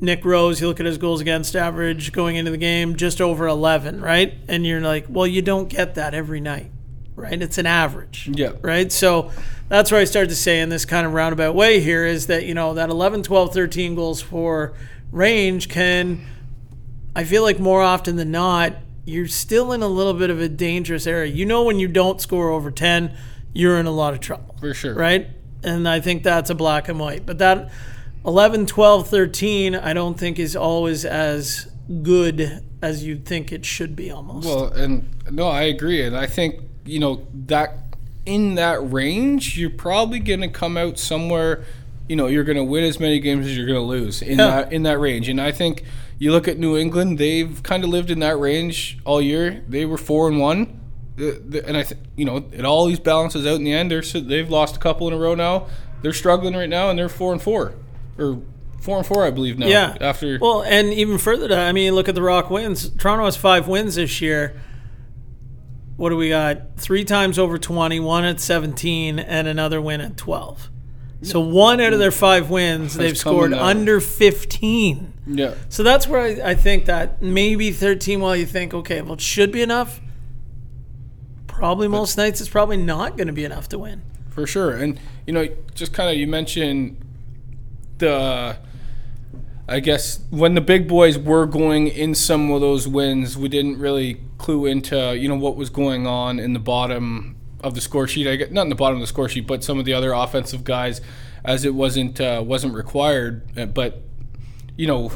Nick 0.00 0.24
Rose, 0.24 0.60
you 0.60 0.68
look 0.68 0.78
at 0.78 0.86
his 0.86 0.98
goals 0.98 1.20
against 1.20 1.56
average 1.56 2.12
going 2.12 2.36
into 2.36 2.50
the 2.50 2.58
game, 2.58 2.96
just 2.96 3.20
over 3.20 3.46
11, 3.46 4.00
right? 4.00 4.34
And 4.46 4.66
you're 4.66 4.80
like, 4.80 5.06
well, 5.08 5.26
you 5.26 5.42
don't 5.42 5.68
get 5.68 5.94
that 5.94 6.14
every 6.14 6.40
night, 6.40 6.70
right? 7.14 7.40
It's 7.40 7.58
an 7.58 7.66
average. 7.66 8.28
Yeah. 8.32 8.52
Right? 8.60 8.92
So 8.92 9.32
that's 9.68 9.90
where 9.90 10.00
I 10.00 10.04
started 10.04 10.28
to 10.28 10.36
say 10.36 10.60
in 10.60 10.68
this 10.68 10.84
kind 10.84 11.06
of 11.06 11.14
roundabout 11.14 11.54
way 11.54 11.80
here 11.80 12.04
is 12.04 12.26
that, 12.26 12.44
you 12.44 12.54
know, 12.54 12.74
that 12.74 12.90
11, 12.90 13.22
12, 13.22 13.52
13 13.52 13.94
goals 13.94 14.20
for 14.20 14.74
range 15.10 15.68
can, 15.68 16.24
I 17.16 17.24
feel 17.24 17.42
like 17.42 17.58
more 17.58 17.82
often 17.82 18.16
than 18.16 18.30
not, 18.30 18.74
you're 19.06 19.28
still 19.28 19.72
in 19.72 19.82
a 19.82 19.88
little 19.88 20.14
bit 20.14 20.30
of 20.30 20.40
a 20.40 20.48
dangerous 20.48 21.06
area. 21.06 21.32
You 21.32 21.46
know, 21.46 21.64
when 21.64 21.78
you 21.78 21.88
don't 21.88 22.20
score 22.20 22.50
over 22.50 22.70
10, 22.70 23.16
you're 23.56 23.78
in 23.78 23.86
a 23.86 23.90
lot 23.90 24.12
of 24.14 24.20
trouble. 24.20 24.54
For 24.60 24.74
sure. 24.74 24.94
Right? 24.94 25.28
And 25.64 25.88
I 25.88 26.00
think 26.00 26.22
that's 26.22 26.50
a 26.50 26.54
black 26.54 26.88
and 26.88 27.00
white. 27.00 27.24
But 27.26 27.38
that 27.38 27.70
11, 28.24 28.66
12, 28.66 29.08
13, 29.08 29.74
I 29.74 29.92
don't 29.92 30.18
think 30.18 30.38
is 30.38 30.54
always 30.54 31.04
as 31.04 31.68
good 32.02 32.62
as 32.82 33.04
you'd 33.04 33.24
think 33.24 33.52
it 33.52 33.64
should 33.64 33.96
be 33.96 34.10
almost. 34.10 34.46
Well, 34.46 34.66
and 34.72 35.08
no, 35.30 35.48
I 35.48 35.62
agree. 35.62 36.02
And 36.02 36.16
I 36.16 36.26
think, 36.26 36.60
you 36.84 36.98
know, 36.98 37.26
that 37.46 37.78
in 38.26 38.56
that 38.56 38.92
range, 38.92 39.56
you're 39.56 39.70
probably 39.70 40.18
going 40.18 40.40
to 40.40 40.48
come 40.48 40.76
out 40.76 40.98
somewhere, 40.98 41.64
you 42.08 42.16
know, 42.16 42.26
you're 42.26 42.44
going 42.44 42.56
to 42.58 42.64
win 42.64 42.84
as 42.84 43.00
many 43.00 43.20
games 43.20 43.46
as 43.46 43.56
you're 43.56 43.66
going 43.66 43.78
to 43.78 43.84
lose 43.86 44.20
in 44.20 44.38
Yeah. 44.38 44.46
that 44.62 44.72
in 44.72 44.82
that 44.82 44.98
range. 44.98 45.28
And 45.28 45.40
I 45.40 45.52
think 45.52 45.84
you 46.18 46.32
look 46.32 46.48
at 46.48 46.58
New 46.58 46.76
England, 46.76 47.18
they've 47.18 47.62
kind 47.62 47.84
of 47.84 47.90
lived 47.90 48.10
in 48.10 48.18
that 48.20 48.38
range 48.38 48.98
all 49.04 49.22
year. 49.22 49.62
They 49.68 49.84
were 49.84 49.98
4 49.98 50.28
and 50.28 50.40
1. 50.40 50.80
And 51.18 51.76
I 51.76 51.82
think, 51.82 52.00
you 52.16 52.24
know, 52.24 52.44
it 52.52 52.64
always 52.64 52.98
balances 53.00 53.46
out 53.46 53.54
in 53.56 53.64
the 53.64 53.72
end. 53.72 53.90
They're, 53.90 54.02
they've 54.02 54.50
lost 54.50 54.76
a 54.76 54.78
couple 54.78 55.06
in 55.08 55.14
a 55.14 55.18
row 55.18 55.34
now. 55.34 55.66
They're 56.02 56.12
struggling 56.12 56.54
right 56.54 56.68
now, 56.68 56.90
and 56.90 56.98
they're 56.98 57.08
4 57.08 57.32
and 57.32 57.40
4. 57.42 57.74
Or 58.18 58.42
4 58.82 58.98
and 58.98 59.06
4, 59.06 59.24
I 59.24 59.30
believe, 59.30 59.58
now. 59.58 59.66
yeah. 59.66 59.96
After. 60.00 60.38
Well, 60.40 60.62
and 60.62 60.92
even 60.92 61.16
further 61.18 61.48
to, 61.48 61.56
I 61.58 61.72
mean, 61.72 61.94
look 61.94 62.08
at 62.08 62.14
the 62.14 62.22
Rock 62.22 62.50
wins. 62.50 62.90
Toronto 62.90 63.24
has 63.24 63.36
five 63.36 63.66
wins 63.66 63.94
this 63.94 64.20
year. 64.20 64.60
What 65.96 66.10
do 66.10 66.16
we 66.18 66.28
got? 66.28 66.76
Three 66.76 67.04
times 67.04 67.38
over 67.38 67.56
20, 67.56 68.00
one 68.00 68.24
at 68.24 68.38
17, 68.38 69.18
and 69.18 69.48
another 69.48 69.80
win 69.80 70.02
at 70.02 70.16
12. 70.18 70.68
So 71.22 71.40
one 71.40 71.80
out 71.80 71.94
of 71.94 71.98
their 71.98 72.10
five 72.12 72.50
wins, 72.50 72.94
they've 72.94 73.16
scored 73.16 73.52
that- 73.52 73.62
under 73.62 74.00
15. 74.00 75.14
yeah. 75.26 75.54
So 75.70 75.82
that's 75.82 76.06
where 76.06 76.20
I, 76.20 76.50
I 76.50 76.54
think 76.54 76.84
that 76.84 77.22
maybe 77.22 77.72
13, 77.72 78.20
while 78.20 78.36
you 78.36 78.44
think, 78.44 78.74
okay, 78.74 79.00
well, 79.00 79.14
it 79.14 79.22
should 79.22 79.50
be 79.50 79.62
enough. 79.62 80.00
Probably 81.56 81.88
most 81.88 82.18
nights 82.18 82.40
it's 82.40 82.50
probably 82.50 82.76
not 82.76 83.16
going 83.16 83.28
to 83.28 83.32
be 83.32 83.44
enough 83.44 83.68
to 83.70 83.78
win. 83.78 84.02
For 84.28 84.46
sure. 84.46 84.72
And, 84.76 85.00
you 85.26 85.32
know, 85.32 85.48
just 85.74 85.94
kind 85.94 86.10
of 86.10 86.16
you 86.16 86.26
mentioned 86.26 86.98
the, 87.96 88.58
I 89.66 89.80
guess, 89.80 90.20
when 90.28 90.54
the 90.54 90.60
big 90.60 90.86
boys 90.86 91.18
were 91.18 91.46
going 91.46 91.88
in 91.88 92.14
some 92.14 92.50
of 92.50 92.60
those 92.60 92.86
wins, 92.86 93.38
we 93.38 93.48
didn't 93.48 93.78
really 93.78 94.20
clue 94.36 94.66
into, 94.66 95.16
you 95.16 95.28
know, 95.28 95.36
what 95.36 95.56
was 95.56 95.70
going 95.70 96.06
on 96.06 96.38
in 96.38 96.52
the 96.52 96.58
bottom 96.58 97.36
of 97.62 97.74
the 97.74 97.80
score 97.80 98.06
sheet. 98.06 98.26
I 98.26 98.36
get, 98.36 98.52
not 98.52 98.62
in 98.62 98.68
the 98.68 98.74
bottom 98.74 98.96
of 98.96 99.00
the 99.00 99.06
score 99.06 99.30
sheet, 99.30 99.46
but 99.46 99.64
some 99.64 99.78
of 99.78 99.86
the 99.86 99.94
other 99.94 100.12
offensive 100.12 100.62
guys 100.62 101.00
as 101.42 101.64
it 101.64 101.74
wasn't 101.74 102.20
uh, 102.20 102.42
wasn't 102.44 102.74
required. 102.74 103.72
But, 103.72 104.02
you 104.76 104.86
know, 104.86 105.10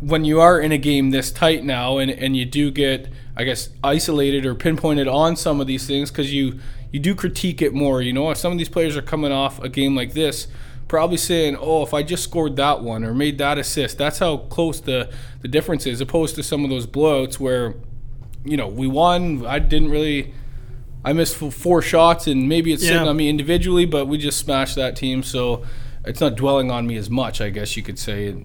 when 0.00 0.24
you 0.24 0.40
are 0.40 0.60
in 0.60 0.72
a 0.72 0.78
game 0.78 1.10
this 1.10 1.32
tight 1.32 1.64
now 1.64 1.98
and, 1.98 2.10
and 2.10 2.36
you 2.36 2.44
do 2.44 2.70
get 2.70 3.08
i 3.36 3.44
guess 3.44 3.70
isolated 3.82 4.44
or 4.44 4.54
pinpointed 4.54 5.08
on 5.08 5.34
some 5.36 5.60
of 5.60 5.66
these 5.66 5.86
things 5.86 6.10
because 6.10 6.32
you 6.34 6.58
you 6.92 7.00
do 7.00 7.14
critique 7.14 7.62
it 7.62 7.72
more 7.72 8.02
you 8.02 8.12
know 8.12 8.30
if 8.30 8.36
some 8.36 8.52
of 8.52 8.58
these 8.58 8.68
players 8.68 8.96
are 8.96 9.02
coming 9.02 9.32
off 9.32 9.58
a 9.62 9.68
game 9.68 9.94
like 9.96 10.12
this 10.12 10.48
probably 10.86 11.16
saying 11.16 11.56
oh 11.60 11.82
if 11.82 11.94
i 11.94 12.02
just 12.02 12.22
scored 12.22 12.56
that 12.56 12.82
one 12.82 13.04
or 13.04 13.14
made 13.14 13.38
that 13.38 13.56
assist 13.58 13.96
that's 13.98 14.18
how 14.18 14.36
close 14.36 14.80
the 14.80 15.10
the 15.40 15.48
difference 15.48 15.86
is 15.86 16.00
opposed 16.00 16.34
to 16.34 16.42
some 16.42 16.62
of 16.62 16.68
those 16.70 16.86
blowouts 16.86 17.40
where 17.40 17.74
you 18.44 18.56
know 18.56 18.68
we 18.68 18.86
won 18.86 19.44
i 19.46 19.58
didn't 19.58 19.90
really 19.90 20.32
i 21.04 21.12
missed 21.12 21.36
four 21.36 21.80
shots 21.80 22.26
and 22.26 22.48
maybe 22.48 22.72
it's 22.72 22.82
sitting 22.82 23.02
Yeah. 23.02 23.08
on 23.08 23.16
me 23.16 23.28
individually 23.30 23.86
but 23.86 24.06
we 24.06 24.18
just 24.18 24.38
smashed 24.38 24.76
that 24.76 24.94
team 24.94 25.22
so 25.22 25.64
it's 26.04 26.20
not 26.20 26.36
dwelling 26.36 26.70
on 26.70 26.86
me 26.86 26.96
as 26.96 27.08
much 27.10 27.40
i 27.40 27.48
guess 27.50 27.76
you 27.78 27.82
could 27.82 27.98
say 27.98 28.44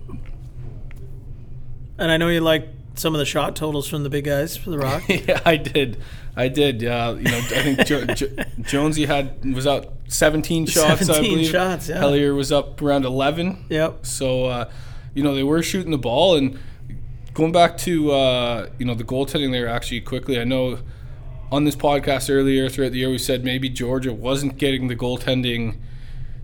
And 2.02 2.12
I 2.12 2.18
know 2.18 2.30
you 2.30 2.42
like 2.42 2.68
some 2.96 3.14
of 3.14 3.20
the 3.20 3.26
shot 3.26 3.56
totals 3.56 3.88
from 3.88 4.02
the 4.02 4.10
big 4.10 4.26
guys 4.26 4.58
for 4.58 4.72
the 4.72 4.80
Rock. 4.80 5.04
yeah, 5.08 5.40
I 5.46 5.56
did. 5.56 5.98
I 6.36 6.48
did. 6.48 6.84
Uh, 6.84 7.16
you 7.18 7.24
know, 7.24 7.38
I 7.38 7.62
think 7.62 7.86
jo- 7.86 8.06
jo- 8.06 8.44
Jonesy 8.62 9.06
had 9.06 9.46
was 9.54 9.68
out 9.68 9.94
17 10.08 10.66
shots. 10.66 11.04
I 11.04 11.14
17 11.14 11.32
believe. 11.32 11.52
shots, 11.52 11.90
yeah. 11.90 12.00
Hellyer 12.00 12.34
was 12.34 12.52
up 12.52 12.82
around 12.82 13.06
11. 13.06 13.66
yep. 13.70 14.06
So, 14.06 14.46
uh, 14.46 14.72
you 15.14 15.24
know, 15.24 15.36
they 15.36 15.44
were 15.44 15.62
shooting 15.62 15.92
the 15.92 15.98
ball 16.00 16.36
and 16.36 16.58
going 17.36 17.52
back 17.52 17.78
to 17.78 18.12
uh, 18.12 18.70
you 18.80 18.86
know 18.86 18.96
the 18.96 19.04
goaltending 19.04 19.52
there. 19.52 19.68
Actually, 19.68 20.02
quickly, 20.02 20.40
I 20.40 20.44
know 20.44 20.80
on 21.52 21.66
this 21.66 21.76
podcast 21.76 22.30
earlier 22.30 22.68
throughout 22.68 22.94
the 22.94 23.00
year 23.00 23.10
we 23.10 23.18
said 23.20 23.44
maybe 23.44 23.70
Georgia 23.70 24.12
wasn't 24.12 24.58
getting 24.58 24.88
the 24.88 24.96
goaltending 24.96 25.78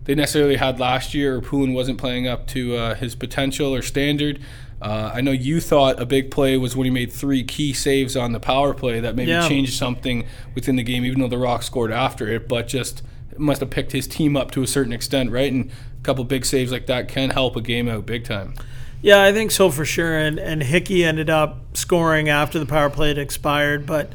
they 0.07 0.15
necessarily 0.15 0.55
had 0.55 0.79
last 0.79 1.13
year, 1.13 1.35
or 1.35 1.41
Poulin 1.41 1.73
wasn't 1.73 1.97
playing 1.97 2.27
up 2.29 2.47
to 2.47 2.77
uh, 2.77 2.95
his 2.95 3.13
potential 3.13 3.75
or 3.75 3.81
standard. 3.81 4.39
Uh, 4.81 5.11
I 5.13 5.21
know 5.21 5.31
you 5.31 5.59
thought 5.59 5.99
a 5.99 6.05
big 6.05 6.29
play 6.29 6.55
was 6.57 6.75
when 6.75 6.85
he 6.85 6.91
made 6.91 7.11
three 7.11 7.43
key 7.43 7.73
saves 7.73 8.15
on 8.15 8.31
the 8.31 8.39
power 8.39 8.73
play 8.73 8.99
that 8.99 9.15
maybe 9.15 9.31
Yeah. 9.31 9.47
changed 9.47 9.73
something 9.73 10.25
within 10.53 10.75
the 10.75 10.83
game, 10.83 11.03
even 11.03 11.19
though 11.19 11.27
the 11.27 11.37
Rock 11.37 11.63
scored 11.63 11.91
after 11.91 12.27
it. 12.27 12.47
But 12.47 12.67
just 12.67 13.01
must 13.37 13.59
have 13.61 13.69
picked 13.69 13.91
his 13.91 14.07
team 14.07 14.35
up 14.37 14.51
to 14.51 14.61
a 14.63 14.67
certain 14.67 14.93
extent, 14.93 15.31
right? 15.31 15.51
And 15.51 15.69
a 15.99 16.03
couple 16.03 16.23
big 16.23 16.45
saves 16.45 16.71
like 16.71 16.85
that 16.87 17.07
can 17.07 17.29
help 17.31 17.55
a 17.55 17.61
game 17.61 17.87
out 17.89 18.05
big 18.05 18.23
time. 18.23 18.53
Yeah, 19.01 19.21
I 19.23 19.31
think 19.31 19.51
so 19.51 19.69
for 19.69 19.85
sure. 19.85 20.17
And 20.17 20.39
and 20.39 20.61
Hickey 20.63 21.03
ended 21.03 21.29
up 21.29 21.59
scoring 21.73 22.29
after 22.29 22.57
the 22.59 22.65
power 22.65 22.89
play 22.89 23.09
had 23.09 23.17
expired, 23.19 23.85
but 23.85 24.11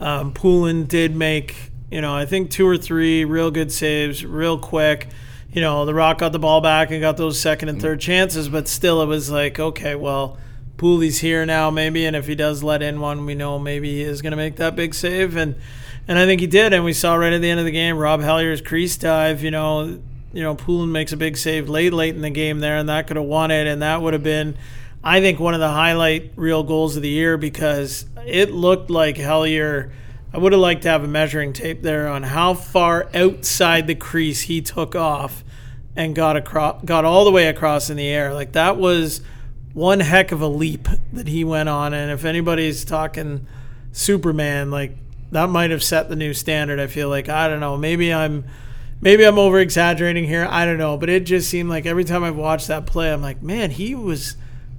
um, 0.00 0.32
Poulin 0.32 0.86
did 0.86 1.14
make 1.14 1.70
you 1.90 2.00
know 2.00 2.14
I 2.14 2.26
think 2.26 2.50
two 2.50 2.66
or 2.66 2.76
three 2.76 3.24
real 3.24 3.50
good 3.50 3.70
saves, 3.72 4.24
real 4.24 4.58
quick. 4.58 5.08
You 5.54 5.60
know, 5.60 5.84
the 5.84 5.94
Rock 5.94 6.18
got 6.18 6.32
the 6.32 6.40
ball 6.40 6.60
back 6.60 6.90
and 6.90 7.00
got 7.00 7.16
those 7.16 7.38
second 7.38 7.68
and 7.68 7.78
mm. 7.78 7.82
third 7.82 8.00
chances, 8.00 8.48
but 8.48 8.66
still 8.66 9.00
it 9.02 9.06
was 9.06 9.30
like, 9.30 9.60
okay, 9.60 9.94
well, 9.94 10.36
Pooley's 10.76 11.20
here 11.20 11.46
now, 11.46 11.70
maybe, 11.70 12.04
and 12.04 12.16
if 12.16 12.26
he 12.26 12.34
does 12.34 12.64
let 12.64 12.82
in 12.82 13.00
one, 13.00 13.24
we 13.24 13.36
know 13.36 13.60
maybe 13.60 13.92
he 13.92 14.02
is 14.02 14.20
going 14.20 14.32
to 14.32 14.36
make 14.36 14.56
that 14.56 14.74
big 14.74 14.94
save, 14.94 15.36
and 15.36 15.54
and 16.08 16.18
I 16.18 16.26
think 16.26 16.40
he 16.40 16.48
did, 16.48 16.72
and 16.72 16.84
we 16.84 16.92
saw 16.92 17.14
right 17.14 17.32
at 17.32 17.40
the 17.40 17.48
end 17.48 17.60
of 17.60 17.66
the 17.66 17.72
game, 17.72 17.96
Rob 17.96 18.20
Hellyer's 18.20 18.60
crease 18.60 18.96
dive. 18.96 19.44
You 19.44 19.52
know, 19.52 20.00
you 20.32 20.42
know, 20.42 20.56
Poulin 20.56 20.90
makes 20.90 21.12
a 21.12 21.16
big 21.16 21.36
save 21.36 21.68
late, 21.68 21.92
late 21.92 22.16
in 22.16 22.20
the 22.20 22.30
game 22.30 22.58
there, 22.58 22.76
and 22.76 22.88
that 22.88 23.06
could 23.06 23.16
have 23.16 23.24
won 23.24 23.52
it, 23.52 23.68
and 23.68 23.80
that 23.80 24.02
would 24.02 24.12
have 24.12 24.24
been, 24.24 24.56
I 25.04 25.20
think 25.20 25.38
one 25.38 25.54
of 25.54 25.60
the 25.60 25.70
highlight 25.70 26.32
reel 26.34 26.64
goals 26.64 26.96
of 26.96 27.02
the 27.02 27.08
year 27.08 27.38
because 27.38 28.06
it 28.26 28.50
looked 28.50 28.90
like 28.90 29.16
Hellyer. 29.16 29.92
I 30.34 30.38
would 30.38 30.50
have 30.50 30.60
liked 30.60 30.82
to 30.82 30.88
have 30.88 31.04
a 31.04 31.08
measuring 31.08 31.52
tape 31.52 31.82
there 31.82 32.08
on 32.08 32.24
how 32.24 32.54
far 32.54 33.08
outside 33.14 33.86
the 33.86 33.94
crease 33.94 34.40
he 34.42 34.60
took 34.60 34.96
off 34.96 35.44
and 35.94 36.12
got 36.12 36.36
across, 36.36 36.82
got 36.84 37.04
all 37.04 37.24
the 37.24 37.30
way 37.30 37.46
across 37.46 37.88
in 37.88 37.96
the 37.96 38.08
air. 38.08 38.34
Like 38.34 38.50
that 38.52 38.76
was 38.76 39.20
one 39.74 40.00
heck 40.00 40.32
of 40.32 40.40
a 40.40 40.48
leap 40.48 40.88
that 41.12 41.28
he 41.28 41.44
went 41.44 41.68
on. 41.68 41.94
And 41.94 42.10
if 42.10 42.24
anybody's 42.24 42.84
talking 42.84 43.46
Superman, 43.92 44.72
like 44.72 44.96
that 45.30 45.50
might 45.50 45.70
have 45.70 45.84
set 45.84 46.08
the 46.08 46.16
new 46.16 46.34
standard. 46.34 46.80
I 46.80 46.88
feel 46.88 47.08
like 47.08 47.28
I 47.28 47.46
don't 47.46 47.60
know. 47.60 47.76
Maybe 47.76 48.12
I'm 48.12 48.44
maybe 49.00 49.22
I'm 49.24 49.38
over 49.38 49.60
exaggerating 49.60 50.24
here. 50.24 50.48
I 50.50 50.64
don't 50.64 50.78
know, 50.78 50.96
but 50.96 51.10
it 51.10 51.26
just 51.26 51.48
seemed 51.48 51.68
like 51.68 51.86
every 51.86 52.04
time 52.04 52.24
I've 52.24 52.34
watched 52.34 52.66
that 52.66 52.86
play, 52.86 53.12
I'm 53.12 53.22
like, 53.22 53.40
man, 53.40 53.70
he 53.70 53.94
was 53.94 54.36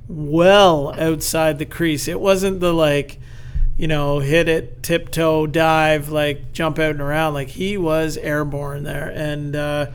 well 0.10 0.94
outside 1.00 1.60
the 1.60 1.66
crease. 1.66 2.10
It 2.10 2.20
wasn't 2.20 2.60
the 2.60 2.74
like, 2.74 3.20
you 3.78 3.88
know, 3.88 4.20
hit 4.20 4.48
it, 4.48 4.82
tiptoe, 4.84 5.48
dive, 5.48 6.10
like 6.10 6.54
jump 6.54 6.80
out 6.80 6.92
and 6.92 7.02
around. 7.02 7.34
Like 7.34 7.50
he 7.50 7.78
was 7.78 8.18
airborne 8.18 8.84
there, 8.84 9.10
and 9.10 9.56
uh, 9.56 9.88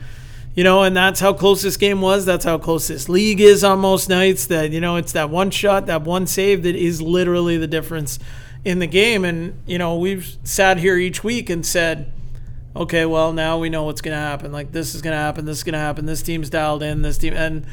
you 0.53 0.63
know, 0.63 0.83
and 0.83 0.95
that's 0.95 1.19
how 1.19 1.33
close 1.33 1.61
this 1.61 1.77
game 1.77 2.01
was. 2.01 2.25
That's 2.25 2.45
how 2.45 2.57
close 2.57 2.87
this 2.87 3.09
league 3.09 3.41
is 3.41 3.63
on 3.63 3.79
most 3.79 4.09
nights. 4.09 4.45
That 4.47 4.71
you 4.71 4.81
know, 4.81 4.97
it's 4.97 5.13
that 5.13 5.29
one 5.29 5.49
shot, 5.49 5.87
that 5.87 6.03
one 6.03 6.27
save 6.27 6.63
that 6.63 6.75
is 6.75 7.01
literally 7.01 7.57
the 7.57 7.67
difference 7.67 8.19
in 8.63 8.79
the 8.79 8.87
game. 8.87 9.25
And 9.25 9.59
you 9.65 9.77
know, 9.77 9.97
we've 9.97 10.37
sat 10.43 10.77
here 10.77 10.97
each 10.97 11.23
week 11.23 11.49
and 11.49 11.65
said. 11.65 12.11
Okay, 12.73 13.05
well 13.05 13.33
now 13.33 13.57
we 13.57 13.67
know 13.67 13.83
what's 13.83 13.99
going 13.99 14.15
to 14.15 14.21
happen. 14.21 14.53
Like 14.53 14.71
this 14.71 14.95
is 14.95 15.01
going 15.01 15.11
to 15.11 15.17
happen. 15.17 15.43
This 15.43 15.57
is 15.57 15.63
going 15.65 15.73
to 15.73 15.79
happen. 15.79 16.05
This 16.05 16.21
team's 16.21 16.49
dialed 16.49 16.81
in. 16.81 17.01
This 17.01 17.17
team, 17.17 17.33
and 17.33 17.65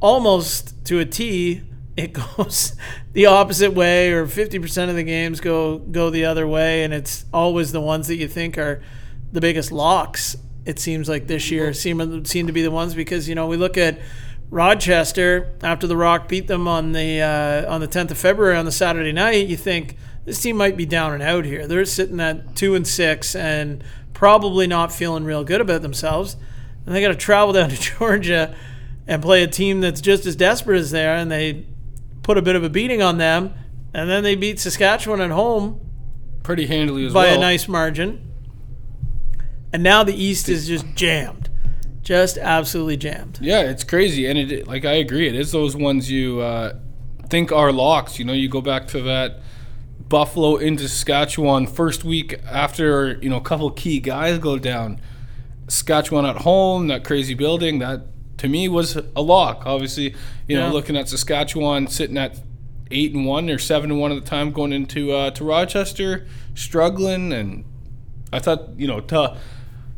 almost 0.00 0.84
to 0.86 0.98
a 0.98 1.06
T, 1.06 1.62
it 1.96 2.12
goes 2.36 2.76
the 3.12 3.26
opposite 3.26 3.72
way 3.72 4.12
or 4.12 4.26
50% 4.26 4.88
of 4.88 4.96
the 4.96 5.02
games 5.02 5.40
go 5.40 5.78
go 5.78 6.10
the 6.10 6.24
other 6.24 6.46
way 6.46 6.84
and 6.84 6.94
it's 6.94 7.24
always 7.32 7.72
the 7.72 7.80
ones 7.80 8.08
that 8.08 8.16
you 8.16 8.28
think 8.28 8.56
are 8.58 8.82
the 9.32 9.40
biggest 9.40 9.70
locks 9.72 10.36
it 10.64 10.78
seems 10.78 11.08
like 11.08 11.26
this 11.26 11.50
year. 11.50 11.72
Seem 11.72 12.24
seem 12.24 12.46
to 12.46 12.52
be 12.52 12.62
the 12.62 12.70
ones 12.70 12.94
because 12.94 13.28
you 13.28 13.34
know 13.34 13.46
we 13.46 13.56
look 13.56 13.76
at 13.76 14.00
Rochester 14.50 15.52
after 15.62 15.86
the 15.86 15.96
Rock 15.96 16.28
beat 16.28 16.46
them 16.46 16.66
on 16.66 16.92
the 16.92 17.20
uh, 17.20 17.72
on 17.72 17.80
the 17.80 17.88
10th 17.88 18.10
of 18.10 18.18
February 18.18 18.56
on 18.56 18.64
the 18.64 18.72
Saturday 18.72 19.12
night 19.12 19.46
you 19.46 19.56
think 19.56 19.96
this 20.24 20.40
team 20.40 20.56
might 20.56 20.76
be 20.76 20.86
down 20.86 21.12
and 21.12 21.22
out 21.22 21.44
here. 21.44 21.66
They're 21.66 21.84
sitting 21.86 22.20
at 22.20 22.54
2 22.54 22.74
and 22.74 22.86
6 22.86 23.34
and 23.34 23.82
probably 24.12 24.66
not 24.66 24.92
feeling 24.92 25.24
real 25.24 25.44
good 25.44 25.62
about 25.62 25.80
themselves. 25.80 26.36
And 26.84 26.94
they 26.94 27.00
got 27.00 27.08
to 27.08 27.14
travel 27.14 27.52
down 27.54 27.70
to 27.70 27.76
Georgia 27.76 28.54
and 29.06 29.22
play 29.22 29.42
a 29.42 29.46
team 29.46 29.80
that's 29.80 30.00
just 30.02 30.26
as 30.26 30.36
desperate 30.36 30.78
as 30.78 30.90
they 30.90 31.06
are 31.06 31.16
and 31.16 31.32
they 31.32 31.64
put 32.22 32.38
a 32.38 32.42
bit 32.42 32.56
of 32.56 32.64
a 32.64 32.68
beating 32.68 33.02
on 33.02 33.18
them, 33.18 33.54
and 33.92 34.08
then 34.08 34.22
they 34.22 34.34
beat 34.34 34.58
Saskatchewan 34.58 35.20
at 35.20 35.30
home 35.30 35.80
pretty 36.42 36.66
handily 36.66 37.06
as 37.06 37.12
by 37.12 37.26
well. 37.26 37.38
a 37.38 37.40
nice 37.40 37.68
margin. 37.68 38.26
And 39.72 39.82
now 39.82 40.02
the 40.02 40.14
East 40.14 40.48
is 40.48 40.66
just 40.66 40.84
jammed, 40.94 41.48
just 42.02 42.38
absolutely 42.38 42.96
jammed. 42.96 43.38
Yeah, 43.40 43.60
it's 43.62 43.84
crazy, 43.84 44.26
and 44.26 44.38
it 44.38 44.66
like 44.66 44.84
I 44.84 44.94
agree, 44.94 45.28
it 45.28 45.34
is 45.34 45.52
those 45.52 45.76
ones 45.76 46.10
you 46.10 46.40
uh, 46.40 46.76
think 47.28 47.52
are 47.52 47.70
locks. 47.72 48.18
You 48.18 48.24
know, 48.24 48.32
you 48.32 48.48
go 48.48 48.60
back 48.60 48.88
to 48.88 49.02
that 49.02 49.40
Buffalo 50.08 50.56
into 50.56 50.88
Saskatchewan 50.88 51.68
first 51.68 52.02
week 52.02 52.40
after 52.44 53.18
you 53.22 53.28
know 53.30 53.36
a 53.36 53.42
couple 53.42 53.70
key 53.70 54.00
guys 54.00 54.38
go 54.38 54.58
down. 54.58 55.00
Saskatchewan 55.68 56.26
at 56.26 56.38
home, 56.38 56.88
that 56.88 57.04
crazy 57.04 57.34
building, 57.34 57.78
that 57.78 58.02
to 58.40 58.48
me 58.48 58.68
was 58.68 58.96
a 58.96 59.22
lock. 59.22 59.62
Obviously, 59.66 60.14
you 60.48 60.56
know, 60.56 60.66
Yeah. 60.66 60.72
looking 60.72 60.96
at 60.96 61.08
Saskatchewan 61.08 61.86
sitting 61.86 62.16
at 62.18 62.40
eight 62.90 63.14
and 63.14 63.24
one 63.26 63.48
or 63.48 63.58
seven 63.58 63.90
and 63.90 64.00
one 64.00 64.12
at 64.12 64.22
the 64.24 64.28
time, 64.28 64.50
going 64.50 64.72
into 64.72 65.12
uh, 65.12 65.30
to 65.30 65.44
Rochester, 65.44 66.26
struggling, 66.54 67.32
and 67.32 67.64
I 68.32 68.38
thought 68.38 68.70
you 68.76 68.86
know 68.86 69.00
to, 69.00 69.36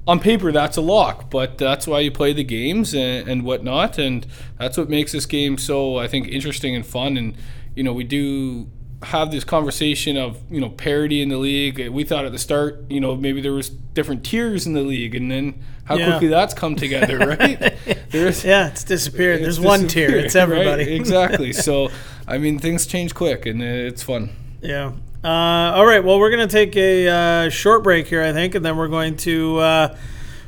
on 0.07 0.19
paper 0.21 0.51
that's 0.53 0.77
a 0.77 0.81
lock, 0.81 1.31
but 1.31 1.57
that's 1.59 1.87
why 1.87 2.01
you 2.01 2.11
play 2.11 2.33
the 2.33 2.45
games 2.45 2.95
and, 2.95 3.29
and 3.29 3.43
whatnot, 3.45 3.99
and 3.99 4.27
that's 4.59 4.77
what 4.77 4.89
makes 4.91 5.13
this 5.13 5.27
game 5.27 5.57
so 5.59 5.97
I 5.97 6.09
think 6.09 6.29
interesting 6.29 6.75
and 6.75 6.85
fun. 6.85 7.17
And 7.17 7.35
you 7.77 7.83
know, 7.83 7.93
we 7.93 8.05
do 8.05 8.69
have 9.03 9.31
this 9.31 9.45
conversation 9.45 10.17
of 10.17 10.39
you 10.51 10.61
know 10.61 10.71
parity 10.71 11.23
in 11.23 11.29
the 11.29 11.37
league. 11.39 11.89
We 11.89 12.05
thought 12.05 12.25
at 12.25 12.33
the 12.33 12.39
start, 12.39 12.85
you 12.91 13.01
know, 13.01 13.17
maybe 13.17 13.41
there 13.41 13.53
was 13.53 13.69
different 13.69 14.25
tiers 14.25 14.67
in 14.67 14.73
the 14.75 14.83
league, 14.83 15.15
and 15.15 15.31
then 15.31 15.55
how 15.85 15.97
Yeah. 15.97 16.11
quickly 16.11 16.29
that's 16.29 16.55
come 16.55 16.77
together, 16.77 17.19
right? 17.41 17.75
There's 18.11 18.45
Yeah, 18.53 18.69
it's 18.69 18.85
disappeared. 18.85 19.37
it's 19.41 19.43
There's 19.43 19.61
one 19.61 19.89
tier. 19.89 20.11
It's 20.11 20.37
everybody. 20.37 20.85
right? 20.85 20.93
exactly. 20.93 21.53
So, 21.63 21.91
I 22.29 22.39
mean, 22.39 22.59
things 22.59 22.87
change 22.87 23.15
quick, 23.15 23.47
and 23.47 23.63
it's 23.63 24.03
fun. 24.03 24.31
Yeah. 24.63 24.93
Uh, 25.25 25.29
all 25.77 25.87
right. 25.87 26.03
Well, 26.03 26.19
we're 26.19 26.31
gonna 26.31 26.47
take 26.47 26.77
a 26.77 27.09
uh, 27.09 27.49
short 27.51 27.83
break 27.85 28.07
here, 28.09 28.23
I 28.23 28.33
think, 28.33 28.55
and 28.55 28.65
then 28.65 28.77
we're 28.77 28.89
going 28.89 29.17
to 29.19 29.59
uh, 29.59 29.97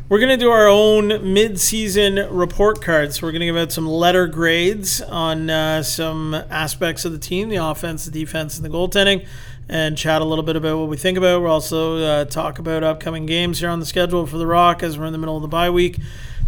we're 0.09 0.21
gonna 0.21 0.37
do 0.37 0.51
our 0.51 0.69
own 0.69 1.33
mid-season 1.33 2.29
report 2.31 2.83
cards. 2.83 3.23
We're 3.23 3.33
gonna 3.33 3.47
give 3.47 3.57
out 3.57 3.73
some 3.73 3.89
letter 3.89 4.27
grades 4.27 5.01
on 5.01 5.49
uh, 5.49 5.83
some 5.83 6.35
aspects 6.35 7.07
of 7.07 7.13
the 7.13 7.19
team, 7.19 7.49
the 7.49 7.57
offense, 7.57 8.05
the 8.05 8.11
defense, 8.11 8.57
and 8.57 8.65
the 8.65 8.69
goaltending, 8.69 9.27
and 9.67 9.97
chat 9.97 10.21
a 10.21 10.25
little 10.25 10.45
bit 10.45 10.57
about 10.57 10.79
what 10.79 10.89
we 10.89 10.99
think 10.99 11.17
about. 11.17 11.41
We'll 11.41 11.51
also 11.51 11.97
uh, 11.97 12.25
talk 12.27 12.59
about 12.59 12.85
upcoming 12.85 13.25
games 13.25 13.61
here 13.61 13.71
on 13.71 13.81
the 13.81 13.87
schedule 13.87 14.27
for 14.27 14.37
the 14.37 14.47
Rock 14.47 14.83
as 14.83 14.99
we're 14.99 15.07
in 15.07 15.13
the 15.13 15.19
middle 15.19 15.37
of 15.37 15.43
the 15.43 15.49
bye 15.49 15.71
week. 15.71 15.99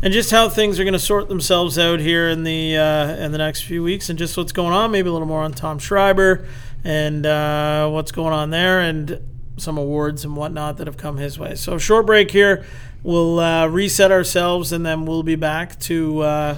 And 0.02 0.12
just 0.12 0.30
how 0.30 0.50
things 0.50 0.78
are 0.78 0.84
going 0.84 0.92
to 0.92 0.98
sort 0.98 1.30
themselves 1.30 1.78
out 1.78 2.00
here 2.00 2.28
in 2.28 2.44
the 2.44 2.76
uh, 2.76 3.16
in 3.16 3.32
the 3.32 3.38
next 3.38 3.62
few 3.62 3.82
weeks, 3.82 4.10
and 4.10 4.18
just 4.18 4.36
what's 4.36 4.52
going 4.52 4.74
on. 4.74 4.90
Maybe 4.90 5.08
a 5.08 5.12
little 5.12 5.26
more 5.26 5.42
on 5.42 5.52
Tom 5.52 5.78
Schreiber, 5.78 6.46
and 6.84 7.24
uh, 7.24 7.88
what's 7.88 8.12
going 8.12 8.34
on 8.34 8.50
there 8.50 8.80
and 8.80 9.18
some 9.56 9.78
awards 9.78 10.24
and 10.24 10.36
whatnot 10.36 10.76
that 10.76 10.86
have 10.86 10.98
come 10.98 11.16
his 11.16 11.38
way. 11.38 11.54
So, 11.54 11.78
short 11.78 12.04
break 12.04 12.30
here. 12.30 12.66
We'll 13.02 13.38
uh, 13.38 13.66
reset 13.68 14.10
ourselves 14.10 14.72
and 14.72 14.84
then 14.84 15.06
we'll 15.06 15.22
be 15.22 15.36
back 15.36 15.78
to 15.80 16.20
uh, 16.20 16.56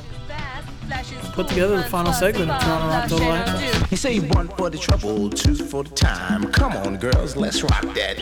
Put 1.33 1.48
together 1.48 1.77
the 1.77 1.85
final 1.85 2.12
segment 2.12 2.51
of 2.51 2.61
Toronto 2.62 2.88
Rock 2.88 3.09
Total 3.09 3.33
Access. 3.33 3.90
He 3.90 3.96
say 3.96 4.18
one 4.18 4.48
for 4.48 4.70
the 4.70 4.79
trouble, 4.79 5.31
two 5.31 5.55
for 5.55 5.85
the 5.85 5.94
time. 5.94 6.51
Come 6.51 6.72
on, 6.72 6.96
girls, 6.96 7.37
let's 7.37 7.62
rock 7.62 7.83
that. 7.94 8.18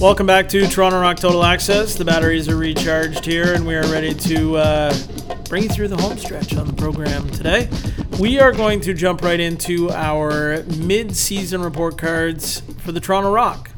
Welcome 0.00 0.26
back 0.26 0.48
to 0.48 0.66
Toronto 0.66 1.00
Rock 1.00 1.18
Total 1.18 1.44
Access. 1.44 1.94
The 1.94 2.04
batteries 2.04 2.48
are 2.48 2.56
recharged 2.56 3.24
here, 3.24 3.54
and 3.54 3.64
we 3.66 3.76
are 3.76 3.86
ready 3.86 4.14
to 4.14 4.56
uh, 4.56 4.94
bring 5.52 5.64
you 5.64 5.68
through 5.68 5.88
the 5.88 6.00
home 6.00 6.16
stretch 6.16 6.56
on 6.56 6.66
the 6.66 6.72
program 6.72 7.28
today. 7.28 7.68
We 8.18 8.40
are 8.40 8.52
going 8.52 8.80
to 8.80 8.94
jump 8.94 9.20
right 9.20 9.38
into 9.38 9.90
our 9.90 10.62
mid-season 10.62 11.60
report 11.60 11.98
cards 11.98 12.62
for 12.78 12.90
the 12.90 13.00
Toronto 13.00 13.30
Rock. 13.30 13.70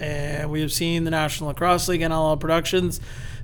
And 0.00 0.50
we 0.50 0.62
have 0.62 0.72
seen 0.72 1.04
the 1.04 1.10
National 1.10 1.48
Lacrosse 1.48 1.88
League 1.88 2.00
and 2.00 2.14
NLL 2.14 2.40
Productions 2.40 2.98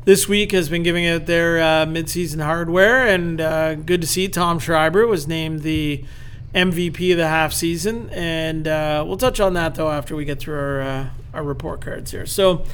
this 0.06 0.26
week 0.26 0.52
has 0.52 0.70
been 0.70 0.82
giving 0.82 1.06
out 1.06 1.26
their 1.26 1.62
uh, 1.62 1.84
mid-season 1.84 2.40
hardware, 2.40 3.06
and 3.06 3.38
uh, 3.38 3.74
good 3.74 4.00
to 4.00 4.06
see 4.06 4.28
Tom 4.28 4.58
Schreiber 4.58 5.06
was 5.06 5.28
named 5.28 5.60
the 5.60 6.06
MVP 6.54 7.12
of 7.12 7.18
the 7.18 7.28
half 7.28 7.52
season, 7.52 8.08
and 8.14 8.66
uh, 8.66 9.04
we'll 9.06 9.18
touch 9.18 9.40
on 9.40 9.52
that 9.52 9.74
though 9.74 9.90
after 9.90 10.16
we 10.16 10.24
get 10.24 10.40
through 10.40 10.58
our 10.58 10.80
uh, 10.80 11.10
our 11.34 11.42
report 11.42 11.82
cards 11.82 12.12
here. 12.12 12.24
So 12.24 12.64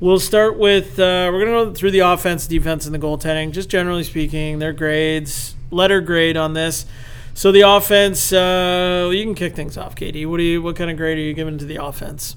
we'll 0.00 0.20
start 0.20 0.58
with 0.58 0.98
uh, 0.98 1.30
we're 1.32 1.44
gonna 1.44 1.66
go 1.66 1.74
through 1.74 1.90
the 1.90 2.00
offense, 2.00 2.46
defense, 2.46 2.86
and 2.86 2.94
the 2.94 2.98
goaltending. 2.98 3.52
Just 3.52 3.68
generally 3.68 4.04
speaking, 4.04 4.58
their 4.58 4.72
grades, 4.72 5.54
letter 5.70 6.00
grade 6.00 6.36
on 6.36 6.54
this. 6.54 6.86
So 7.34 7.52
the 7.52 7.62
offense, 7.62 8.32
uh, 8.32 9.10
you 9.12 9.22
can 9.22 9.34
kick 9.34 9.54
things 9.54 9.76
off, 9.76 9.94
KD. 9.94 10.26
What 10.26 10.38
do 10.38 10.42
you? 10.42 10.62
What 10.62 10.76
kind 10.76 10.90
of 10.90 10.96
grade 10.96 11.18
are 11.18 11.22
you 11.22 11.34
giving 11.34 11.58
to 11.58 11.64
the 11.64 11.82
offense? 11.82 12.36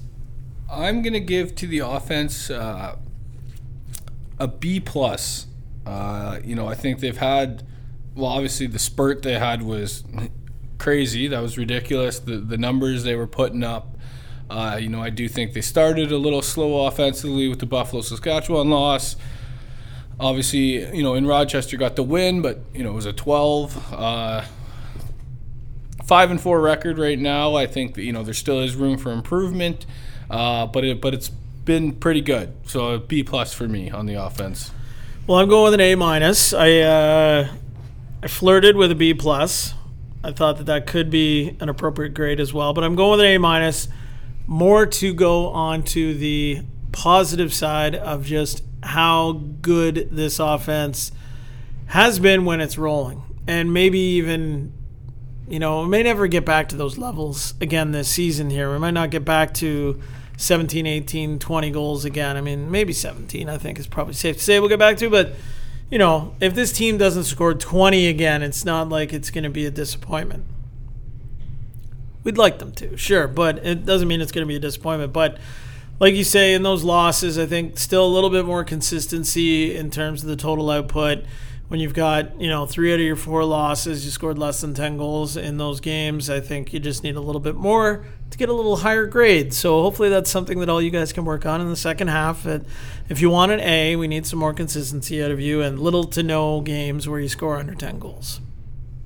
I'm 0.70 1.02
gonna 1.02 1.20
give 1.20 1.54
to 1.56 1.66
the 1.66 1.80
offense 1.80 2.50
uh, 2.50 2.96
a 4.38 4.48
B 4.48 4.80
plus. 4.80 5.46
Uh, 5.86 6.38
you 6.44 6.54
know, 6.54 6.68
I 6.68 6.74
think 6.74 7.00
they've 7.00 7.16
had. 7.16 7.66
Well, 8.14 8.26
obviously 8.26 8.66
the 8.66 8.78
spurt 8.78 9.22
they 9.22 9.38
had 9.38 9.62
was 9.62 10.04
crazy. 10.78 11.28
That 11.28 11.40
was 11.40 11.56
ridiculous. 11.56 12.18
The 12.18 12.36
the 12.36 12.58
numbers 12.58 13.04
they 13.04 13.14
were 13.14 13.26
putting 13.26 13.62
up. 13.64 13.89
Uh, 14.50 14.76
you 14.76 14.88
know, 14.88 15.00
I 15.00 15.10
do 15.10 15.28
think 15.28 15.52
they 15.52 15.60
started 15.60 16.10
a 16.10 16.18
little 16.18 16.42
slow 16.42 16.86
offensively 16.86 17.48
with 17.48 17.60
the 17.60 17.66
Buffalo 17.66 18.02
Saskatchewan 18.02 18.68
loss. 18.68 19.14
Obviously, 20.18 20.94
you 20.94 21.02
know, 21.02 21.14
in 21.14 21.24
Rochester 21.24 21.76
got 21.76 21.94
the 21.96 22.02
win, 22.02 22.42
but 22.42 22.58
you 22.74 22.82
know 22.82 22.90
it 22.90 22.94
was 22.94 23.06
a 23.06 23.12
12. 23.12 23.92
Uh, 23.92 24.44
five 26.10 26.32
and 26.32 26.40
four 26.40 26.60
record 26.60 26.98
right 26.98 27.20
now. 27.20 27.54
I 27.54 27.68
think 27.68 27.94
that 27.94 28.02
you 28.02 28.12
know 28.12 28.24
there 28.24 28.34
still 28.34 28.58
is 28.58 28.74
room 28.74 28.98
for 28.98 29.12
improvement, 29.12 29.86
uh, 30.28 30.66
but 30.66 30.84
it 30.84 31.00
but 31.00 31.14
it's 31.14 31.28
been 31.28 31.92
pretty 31.92 32.20
good. 32.20 32.52
So 32.66 32.94
a 32.94 32.98
B 32.98 33.22
plus 33.22 33.54
for 33.54 33.68
me 33.68 33.90
on 33.90 34.06
the 34.06 34.14
offense. 34.14 34.72
Well, 35.28 35.38
I'm 35.38 35.48
going 35.48 35.66
with 35.66 35.74
an 35.74 35.80
A 35.80 35.94
minus. 35.94 36.52
I 36.52 36.78
uh, 36.78 37.48
I 38.24 38.26
flirted 38.26 38.74
with 38.74 38.90
a 38.90 38.96
B 38.96 39.14
plus. 39.14 39.74
I 40.24 40.32
thought 40.32 40.56
that 40.58 40.66
that 40.66 40.88
could 40.88 41.10
be 41.10 41.56
an 41.60 41.68
appropriate 41.68 42.12
grade 42.12 42.40
as 42.40 42.52
well, 42.52 42.74
but 42.74 42.82
I'm 42.82 42.96
going 42.96 43.12
with 43.12 43.20
an 43.20 43.26
A 43.26 43.38
minus. 43.38 43.88
More 44.50 44.84
to 44.84 45.14
go 45.14 45.50
on 45.50 45.84
to 45.84 46.12
the 46.12 46.62
positive 46.90 47.54
side 47.54 47.94
of 47.94 48.26
just 48.26 48.64
how 48.82 49.44
good 49.62 50.08
this 50.10 50.40
offense 50.40 51.12
has 51.86 52.18
been 52.18 52.44
when 52.44 52.60
it's 52.60 52.76
rolling. 52.76 53.22
And 53.46 53.72
maybe 53.72 54.00
even, 54.00 54.72
you 55.48 55.60
know, 55.60 55.82
we 55.82 55.88
may 55.88 56.02
never 56.02 56.26
get 56.26 56.44
back 56.44 56.68
to 56.70 56.76
those 56.76 56.98
levels 56.98 57.54
again 57.60 57.92
this 57.92 58.08
season 58.08 58.50
here. 58.50 58.72
We 58.72 58.80
might 58.80 58.90
not 58.90 59.10
get 59.10 59.24
back 59.24 59.54
to 59.54 60.00
17, 60.36 60.84
18, 60.84 61.38
20 61.38 61.70
goals 61.70 62.04
again. 62.04 62.36
I 62.36 62.40
mean, 62.40 62.72
maybe 62.72 62.92
17, 62.92 63.48
I 63.48 63.56
think 63.56 63.78
is 63.78 63.86
probably 63.86 64.14
safe 64.14 64.38
to 64.38 64.42
say 64.42 64.58
we'll 64.58 64.68
get 64.68 64.80
back 64.80 64.96
to. 64.96 65.08
But, 65.08 65.34
you 65.92 65.98
know, 65.98 66.34
if 66.40 66.56
this 66.56 66.72
team 66.72 66.98
doesn't 66.98 67.22
score 67.22 67.54
20 67.54 68.08
again, 68.08 68.42
it's 68.42 68.64
not 68.64 68.88
like 68.88 69.12
it's 69.12 69.30
going 69.30 69.44
to 69.44 69.50
be 69.50 69.64
a 69.64 69.70
disappointment. 69.70 70.44
We'd 72.22 72.38
like 72.38 72.58
them 72.58 72.72
to, 72.72 72.96
sure, 72.96 73.26
but 73.26 73.64
it 73.64 73.86
doesn't 73.86 74.06
mean 74.06 74.20
it's 74.20 74.32
going 74.32 74.46
to 74.46 74.48
be 74.48 74.56
a 74.56 74.60
disappointment. 74.60 75.12
But 75.12 75.38
like 75.98 76.14
you 76.14 76.24
say, 76.24 76.54
in 76.54 76.62
those 76.62 76.84
losses, 76.84 77.38
I 77.38 77.46
think 77.46 77.78
still 77.78 78.06
a 78.06 78.08
little 78.08 78.30
bit 78.30 78.44
more 78.44 78.64
consistency 78.64 79.74
in 79.74 79.90
terms 79.90 80.22
of 80.22 80.28
the 80.28 80.36
total 80.36 80.70
output. 80.70 81.24
When 81.68 81.78
you've 81.78 81.94
got, 81.94 82.40
you 82.40 82.48
know, 82.48 82.66
three 82.66 82.92
out 82.92 82.98
of 82.98 83.06
your 83.06 83.14
four 83.14 83.44
losses, 83.44 84.04
you 84.04 84.10
scored 84.10 84.38
less 84.38 84.60
than 84.60 84.74
10 84.74 84.96
goals 84.96 85.36
in 85.36 85.56
those 85.56 85.78
games. 85.78 86.28
I 86.28 86.40
think 86.40 86.72
you 86.72 86.80
just 86.80 87.04
need 87.04 87.14
a 87.14 87.20
little 87.20 87.40
bit 87.40 87.54
more 87.54 88.04
to 88.30 88.36
get 88.38 88.48
a 88.48 88.52
little 88.52 88.78
higher 88.78 89.06
grade. 89.06 89.54
So 89.54 89.80
hopefully 89.82 90.08
that's 90.08 90.28
something 90.28 90.58
that 90.58 90.68
all 90.68 90.82
you 90.82 90.90
guys 90.90 91.12
can 91.12 91.24
work 91.24 91.46
on 91.46 91.60
in 91.60 91.68
the 91.68 91.76
second 91.76 92.08
half. 92.08 92.44
If 92.44 93.20
you 93.20 93.30
want 93.30 93.52
an 93.52 93.60
A, 93.60 93.94
we 93.94 94.08
need 94.08 94.26
some 94.26 94.40
more 94.40 94.52
consistency 94.52 95.22
out 95.22 95.30
of 95.30 95.38
you 95.40 95.62
and 95.62 95.78
little 95.78 96.04
to 96.04 96.24
no 96.24 96.60
games 96.60 97.08
where 97.08 97.20
you 97.20 97.28
score 97.28 97.56
under 97.56 97.76
10 97.76 98.00
goals. 98.00 98.40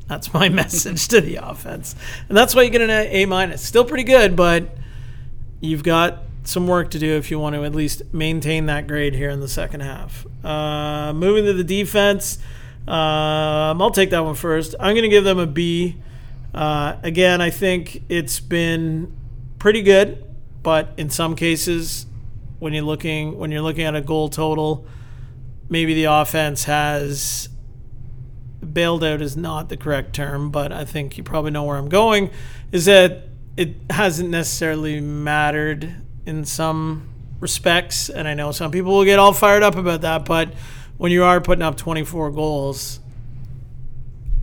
That's 0.07 0.33
my 0.35 0.49
message 0.51 1.09
to 1.09 1.21
the 1.21 1.37
offense. 1.37 1.95
And 2.29 2.37
that's 2.37 2.55
why 2.55 2.63
you 2.63 2.71
get 2.71 2.81
an 2.81 2.91
A 2.91 3.27
minus. 3.27 3.63
Still 3.63 3.85
pretty 3.85 4.05
good, 4.05 4.37
but 4.37 4.77
you've 5.61 5.83
got 5.83 6.23
some 6.45 6.67
work 6.67 6.91
to 6.91 6.99
do 6.99 7.17
if 7.17 7.31
you 7.31 7.39
want 7.39 7.55
to 7.57 7.65
at 7.65 7.75
least 7.75 8.03
maintain 8.13 8.67
that 8.67 8.87
grade 8.87 9.15
here 9.15 9.31
in 9.31 9.41
the 9.41 9.49
second 9.49 9.81
half. 9.81 10.27
Uh, 10.45 11.13
moving 11.15 11.45
to 11.47 11.55
the 11.55 11.65
defense, 11.65 12.39
um, 12.87 13.81
I'll 13.81 13.91
take 13.91 14.11
that 14.11 14.25
one 14.25 14.35
first. 14.35 14.75
I'm 14.79 14.95
going 14.95 15.05
to 15.05 15.09
give 15.09 15.25
them 15.25 15.39
a 15.39 15.47
B. 15.47 15.97
Uh, 16.53 16.97
again, 17.03 17.41
I 17.41 17.51
think 17.51 18.03
it's 18.09 18.41
been 18.41 19.17
pretty 19.59 19.83
good, 19.83 20.23
but 20.63 20.93
in 20.99 21.09
some 21.09 21.35
cases, 21.35 22.07
when 22.59 22.73
you're 22.73 22.85
looking 22.85 23.39
when 23.39 23.51
you're 23.51 23.63
looking 23.63 23.85
at 23.85 23.97
a 23.97 24.01
goal 24.01 24.29
total, 24.29 24.87
maybe 25.69 25.95
the 25.95 26.05
offense 26.05 26.65
has 26.65 27.49
bailed 28.75 29.05
out 29.05 29.23
is 29.23 29.37
not 29.37 29.69
the 29.69 29.77
correct 29.77 30.15
term, 30.15 30.51
but 30.51 30.73
I 30.73 30.85
think 30.85 31.17
you 31.17 31.25
probably 31.25 31.51
know 31.51 31.65
where 31.65 31.77
I'm 31.77 31.89
going, 31.89 32.31
is 32.73 32.85
that 32.87 33.29
it 33.57 33.77
hasn't 33.91 34.31
necessarily 34.31 35.01
mattered 35.01 35.95
in 36.27 36.45
some 36.45 37.09
respects. 37.41 38.09
And 38.09 38.27
I 38.27 38.35
know 38.35 38.53
some 38.53 38.71
people 38.71 38.93
will 38.93 39.05
get 39.05 39.19
all 39.19 39.33
fired 39.33 39.63
up 39.63 39.77
about 39.77 40.01
that, 40.03 40.25
but 40.25 40.53
when 40.97 41.13
you 41.13 41.25
are 41.25 41.41
putting 41.41 41.63
up 41.63 41.77
24 41.77 42.31
goals, 42.33 43.01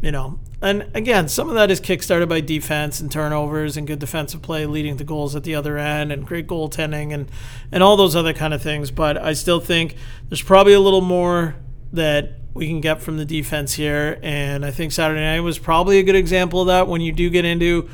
you 0.02 0.12
know, 0.12 0.40
and 0.62 0.92
again, 0.94 1.28
some 1.28 1.50
of 1.50 1.56
that 1.56 1.72
is 1.72 1.82
kickstarted 1.82 2.30
by 2.30 2.40
defense 2.40 3.00
and 3.00 3.12
turnovers 3.12 3.78
and 3.78 3.88
good 3.88 3.98
defensive 3.98 4.44
play 4.44 4.68
leading 4.68 4.96
to 4.98 5.04
goals 5.04 5.36
at 5.36 5.44
the 5.44 5.56
other 5.56 5.78
end 5.78 6.12
and 6.12 6.26
great 6.26 6.48
goaltending 6.48 7.12
and, 7.14 7.32
and 7.72 7.82
all 7.82 7.98
those 7.98 8.16
other 8.16 8.34
kind 8.34 8.54
of 8.54 8.62
things. 8.62 8.92
But 8.92 9.18
I 9.18 9.34
still 9.34 9.60
think 9.60 9.96
there's 10.30 10.42
probably 10.44 10.74
a 10.74 10.80
little 10.80 11.02
more 11.02 11.56
that 11.94 12.41
we 12.54 12.68
can 12.68 12.82
get 12.82 13.02
from 13.02 13.18
the 13.18 13.26
defense 13.26 13.74
here. 13.74 14.20
And 14.22 14.66
I 14.66 14.72
think 14.72 14.92
Saturday 14.92 15.22
night 15.22 15.40
was 15.40 15.58
probably 15.58 16.00
a 16.00 16.04
good 16.04 16.16
example 16.16 16.62
of 16.62 16.68
that 16.68 16.88
when 16.88 17.02
you 17.02 17.12
do 17.12 17.30
get 17.30 17.46
into, 17.46 17.90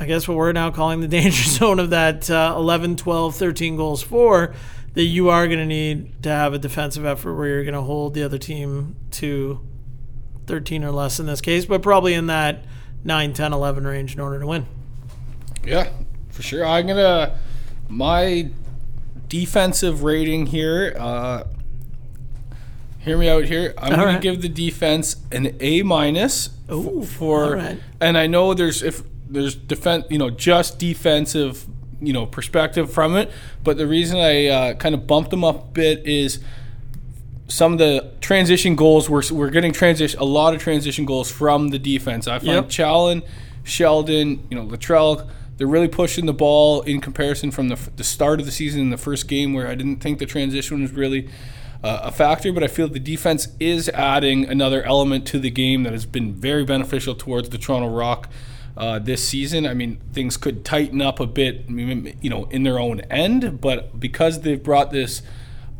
I 0.00 0.06
guess, 0.06 0.26
what 0.26 0.36
we're 0.36 0.52
now 0.52 0.70
calling 0.70 1.00
the 1.00 1.08
danger 1.20 1.44
zone 1.44 1.78
of 1.78 1.90
that 1.90 2.30
uh, 2.30 2.54
11, 2.56 2.96
12, 2.96 3.36
13 3.36 3.76
goals 3.76 4.02
for, 4.02 4.54
that 4.94 5.04
you 5.04 5.30
are 5.30 5.46
going 5.46 5.58
to 5.58 5.66
need 5.66 6.22
to 6.22 6.28
have 6.28 6.52
a 6.52 6.58
defensive 6.58 7.04
effort 7.04 7.34
where 7.34 7.48
you're 7.48 7.64
going 7.64 7.74
to 7.74 7.82
hold 7.82 8.14
the 8.14 8.22
other 8.22 8.38
team 8.38 8.96
to 9.12 9.60
13 10.46 10.84
or 10.84 10.90
less 10.90 11.18
in 11.20 11.26
this 11.26 11.40
case, 11.40 11.64
but 11.64 11.82
probably 11.82 12.14
in 12.14 12.26
that 12.26 12.64
9, 13.04 13.32
10, 13.32 13.52
11 13.52 13.86
range 13.86 14.14
in 14.14 14.20
order 14.20 14.40
to 14.40 14.46
win. 14.46 14.66
Yeah, 15.64 15.90
for 16.30 16.42
sure. 16.42 16.66
I'm 16.66 16.86
going 16.86 16.98
to, 16.98 17.38
my 17.88 18.50
defensive 19.28 20.02
rating 20.02 20.46
here, 20.46 20.94
uh, 20.98 21.44
hear 23.02 23.18
me 23.18 23.28
out 23.28 23.44
here. 23.44 23.74
I'm 23.76 23.90
going 23.90 24.06
right. 24.06 24.12
to 24.14 24.20
give 24.20 24.42
the 24.42 24.48
defense 24.48 25.16
an 25.30 25.56
A 25.60 25.82
minus 25.82 26.50
for, 26.68 27.56
right. 27.56 27.80
and 28.00 28.16
I 28.16 28.26
know 28.26 28.54
there's 28.54 28.82
if 28.82 29.02
there's 29.28 29.54
defense, 29.54 30.06
you 30.10 30.18
know, 30.18 30.30
just 30.30 30.78
defensive, 30.78 31.66
you 32.00 32.12
know, 32.12 32.26
perspective 32.26 32.92
from 32.92 33.16
it. 33.16 33.30
But 33.62 33.76
the 33.76 33.86
reason 33.86 34.18
I 34.18 34.46
uh, 34.46 34.74
kind 34.74 34.94
of 34.94 35.06
bumped 35.06 35.30
them 35.30 35.44
up 35.44 35.62
a 35.62 35.66
bit 35.72 36.06
is 36.06 36.40
some 37.48 37.72
of 37.72 37.78
the 37.78 38.12
transition 38.20 38.76
goals. 38.76 39.10
We're 39.10 39.22
we're 39.30 39.50
getting 39.50 39.72
transition 39.72 40.18
a 40.20 40.24
lot 40.24 40.54
of 40.54 40.60
transition 40.60 41.04
goals 41.04 41.30
from 41.30 41.68
the 41.68 41.78
defense. 41.78 42.28
I 42.28 42.38
find 42.38 42.52
yep. 42.52 42.68
Challen, 42.68 43.22
Sheldon, 43.64 44.46
you 44.50 44.56
know, 44.56 44.66
Latrell. 44.66 45.28
They're 45.58 45.66
really 45.66 45.88
pushing 45.88 46.26
the 46.26 46.32
ball 46.32 46.80
in 46.82 47.00
comparison 47.00 47.50
from 47.50 47.68
the, 47.68 47.78
the 47.96 48.02
start 48.02 48.40
of 48.40 48.46
the 48.46 48.52
season 48.52 48.80
in 48.80 48.90
the 48.90 48.96
first 48.96 49.28
game 49.28 49.52
where 49.52 49.68
I 49.68 49.74
didn't 49.74 49.98
think 49.98 50.18
the 50.18 50.26
transition 50.26 50.80
was 50.80 50.92
really 50.92 51.28
uh, 51.82 52.00
a 52.04 52.12
factor, 52.12 52.52
but 52.52 52.62
I 52.62 52.68
feel 52.68 52.88
the 52.88 53.00
defense 53.00 53.48
is 53.58 53.88
adding 53.90 54.44
another 54.44 54.82
element 54.84 55.26
to 55.28 55.38
the 55.38 55.50
game 55.50 55.82
that 55.82 55.92
has 55.92 56.06
been 56.06 56.32
very 56.34 56.64
beneficial 56.64 57.14
towards 57.14 57.50
the 57.50 57.58
Toronto 57.58 57.88
Rock 57.88 58.28
uh, 58.76 58.98
this 58.98 59.26
season. 59.26 59.66
I 59.66 59.74
mean, 59.74 60.00
things 60.12 60.36
could 60.36 60.64
tighten 60.64 61.02
up 61.02 61.20
a 61.20 61.26
bit, 61.26 61.68
you 61.68 62.30
know, 62.30 62.44
in 62.44 62.62
their 62.62 62.78
own 62.78 63.00
end, 63.02 63.60
but 63.60 63.98
because 63.98 64.40
they've 64.42 64.62
brought 64.62 64.90
this 64.90 65.22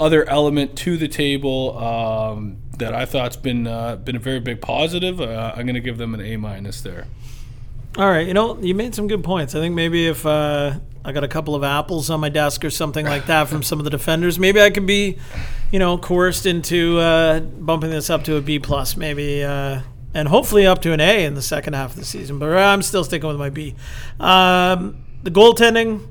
other 0.00 0.28
element 0.28 0.76
to 0.78 0.96
the 0.96 1.08
table 1.08 1.78
um, 1.78 2.56
that 2.78 2.94
I 2.94 3.06
thought's 3.06 3.36
been 3.36 3.66
uh, 3.66 3.96
been 3.96 4.16
a 4.16 4.20
very 4.20 4.40
big 4.40 4.60
positive, 4.60 5.20
uh, 5.20 5.52
I'm 5.54 5.66
going 5.66 5.74
to 5.74 5.80
give 5.80 5.98
them 5.98 6.14
an 6.14 6.20
A 6.20 6.36
minus 6.36 6.80
there. 6.80 7.06
All 7.98 8.08
right, 8.08 8.26
you 8.26 8.32
know, 8.32 8.58
you 8.58 8.74
made 8.74 8.94
some 8.94 9.06
good 9.06 9.22
points. 9.22 9.54
I 9.54 9.60
think 9.60 9.74
maybe 9.74 10.06
if 10.06 10.24
uh, 10.24 10.78
I 11.04 11.12
got 11.12 11.24
a 11.24 11.28
couple 11.28 11.54
of 11.54 11.62
apples 11.62 12.08
on 12.08 12.20
my 12.20 12.30
desk 12.30 12.64
or 12.64 12.70
something 12.70 13.04
like 13.04 13.26
that 13.26 13.48
from 13.48 13.62
some 13.62 13.78
of 13.78 13.84
the 13.84 13.90
defenders, 13.90 14.38
maybe 14.38 14.62
I 14.62 14.70
could 14.70 14.86
be, 14.86 15.18
you 15.70 15.78
know, 15.78 15.98
coerced 15.98 16.46
into 16.46 16.98
uh, 16.98 17.40
bumping 17.40 17.90
this 17.90 18.08
up 18.08 18.24
to 18.24 18.36
a 18.36 18.40
B 18.40 18.58
plus, 18.58 18.96
maybe, 18.96 19.44
uh, 19.44 19.82
and 20.14 20.26
hopefully 20.26 20.66
up 20.66 20.80
to 20.82 20.92
an 20.92 21.00
A 21.00 21.26
in 21.26 21.34
the 21.34 21.42
second 21.42 21.74
half 21.74 21.90
of 21.90 21.96
the 21.96 22.06
season. 22.06 22.38
But 22.38 22.56
I'm 22.56 22.80
still 22.80 23.04
sticking 23.04 23.28
with 23.28 23.38
my 23.38 23.50
B. 23.50 23.74
Um, 24.18 25.04
the 25.22 25.30
goaltending, 25.30 26.08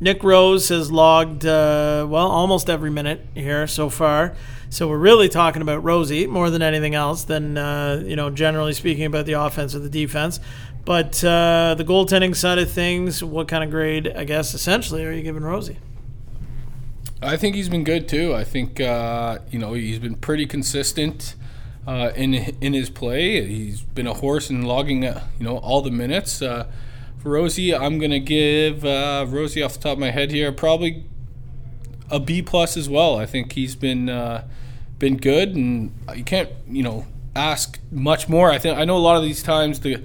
Nick 0.00 0.24
Rose 0.24 0.70
has 0.70 0.90
logged 0.90 1.44
uh, 1.44 2.06
well 2.08 2.28
almost 2.28 2.70
every 2.70 2.90
minute 2.90 3.26
here 3.34 3.66
so 3.66 3.90
far. 3.90 4.34
So 4.72 4.86
we're 4.88 4.98
really 4.98 5.28
talking 5.28 5.62
about 5.62 5.82
Rosie 5.82 6.28
more 6.28 6.48
than 6.48 6.62
anything 6.62 6.94
else 6.94 7.24
than 7.24 7.58
uh, 7.58 8.02
you 8.06 8.14
know 8.16 8.30
generally 8.30 8.72
speaking 8.72 9.04
about 9.04 9.26
the 9.26 9.32
offense 9.32 9.74
or 9.74 9.80
the 9.80 9.90
defense. 9.90 10.40
But 10.84 11.22
uh, 11.22 11.74
the 11.76 11.84
goaltending 11.84 12.34
side 12.34 12.58
of 12.58 12.70
things, 12.70 13.22
what 13.22 13.48
kind 13.48 13.62
of 13.62 13.70
grade, 13.70 14.08
I 14.08 14.24
guess, 14.24 14.54
essentially, 14.54 15.04
are 15.04 15.12
you 15.12 15.22
giving 15.22 15.42
Rosie? 15.42 15.78
I 17.22 17.36
think 17.36 17.54
he's 17.54 17.68
been 17.68 17.84
good 17.84 18.08
too. 18.08 18.34
I 18.34 18.44
think 18.44 18.80
uh, 18.80 19.38
you 19.50 19.58
know 19.58 19.74
he's 19.74 19.98
been 19.98 20.14
pretty 20.14 20.46
consistent 20.46 21.34
uh, 21.86 22.12
in 22.16 22.34
in 22.34 22.72
his 22.72 22.88
play. 22.88 23.46
He's 23.46 23.82
been 23.82 24.06
a 24.06 24.14
horse 24.14 24.48
in 24.48 24.62
logging 24.62 25.04
uh, 25.04 25.24
you 25.38 25.44
know 25.44 25.58
all 25.58 25.82
the 25.82 25.90
minutes. 25.90 26.40
Uh, 26.40 26.66
for 27.18 27.32
Rosie, 27.32 27.74
I'm 27.74 27.98
gonna 27.98 28.20
give 28.20 28.86
uh, 28.86 29.26
Rosie 29.28 29.62
off 29.62 29.74
the 29.74 29.80
top 29.80 29.92
of 29.92 29.98
my 29.98 30.10
head 30.10 30.30
here 30.30 30.50
probably 30.50 31.04
a 32.10 32.18
B 32.18 32.40
plus 32.40 32.78
as 32.78 32.88
well. 32.88 33.16
I 33.16 33.26
think 33.26 33.52
he's 33.52 33.76
been 33.76 34.06
been 34.98 35.18
good, 35.18 35.54
and 35.54 35.94
you 36.16 36.24
can't 36.24 36.48
you 36.66 36.82
know 36.82 37.06
ask 37.36 37.78
much 37.90 38.30
more. 38.30 38.50
I 38.50 38.58
think 38.58 38.78
I 38.78 38.86
know 38.86 38.96
a 38.96 38.98
lot 38.98 39.18
of 39.18 39.22
these 39.22 39.42
times 39.42 39.80
the 39.80 40.02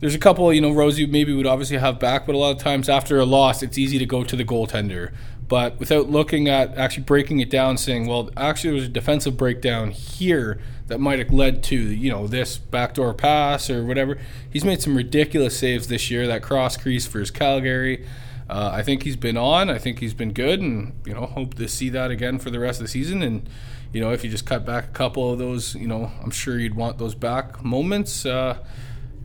there's 0.00 0.14
a 0.14 0.18
couple, 0.18 0.52
you 0.52 0.60
know, 0.60 0.72
Rosie 0.72 1.06
maybe 1.06 1.32
would 1.32 1.46
obviously 1.46 1.76
have 1.76 1.98
back, 1.98 2.26
but 2.26 2.34
a 2.34 2.38
lot 2.38 2.56
of 2.56 2.58
times 2.58 2.88
after 2.88 3.18
a 3.18 3.24
loss, 3.24 3.62
it's 3.62 3.78
easy 3.78 3.98
to 3.98 4.06
go 4.06 4.24
to 4.24 4.34
the 4.34 4.44
goaltender. 4.44 5.12
But 5.46 5.78
without 5.78 6.08
looking 6.08 6.48
at 6.48 6.78
actually 6.78 7.02
breaking 7.02 7.40
it 7.40 7.50
down, 7.50 7.76
saying, 7.76 8.06
well, 8.06 8.30
actually, 8.36 8.70
there 8.70 8.76
was 8.76 8.84
a 8.84 8.88
defensive 8.88 9.36
breakdown 9.36 9.90
here 9.90 10.60
that 10.86 11.00
might 11.00 11.18
have 11.18 11.32
led 11.32 11.62
to, 11.64 11.76
you 11.76 12.10
know, 12.10 12.26
this 12.26 12.56
backdoor 12.56 13.14
pass 13.14 13.68
or 13.68 13.84
whatever. 13.84 14.18
He's 14.48 14.64
made 14.64 14.80
some 14.80 14.96
ridiculous 14.96 15.58
saves 15.58 15.88
this 15.88 16.10
year. 16.10 16.26
That 16.26 16.42
cross 16.42 16.76
crease 16.76 17.06
for 17.06 17.18
his 17.18 17.30
Calgary. 17.30 18.06
Uh, 18.48 18.70
I 18.72 18.82
think 18.82 19.02
he's 19.02 19.16
been 19.16 19.36
on. 19.36 19.68
I 19.68 19.78
think 19.78 19.98
he's 19.98 20.14
been 20.14 20.32
good, 20.32 20.60
and 20.60 20.92
you 21.04 21.14
know, 21.14 21.26
hope 21.26 21.54
to 21.54 21.68
see 21.68 21.88
that 21.90 22.10
again 22.10 22.38
for 22.38 22.50
the 22.50 22.58
rest 22.58 22.80
of 22.80 22.86
the 22.86 22.90
season. 22.90 23.22
And 23.22 23.48
you 23.92 24.00
know, 24.00 24.12
if 24.12 24.24
you 24.24 24.30
just 24.30 24.46
cut 24.46 24.64
back 24.64 24.84
a 24.84 24.92
couple 24.92 25.32
of 25.32 25.38
those, 25.38 25.74
you 25.74 25.86
know, 25.86 26.10
I'm 26.22 26.30
sure 26.30 26.58
you'd 26.58 26.74
want 26.74 26.98
those 26.98 27.14
back 27.14 27.64
moments. 27.64 28.24
Uh, 28.24 28.58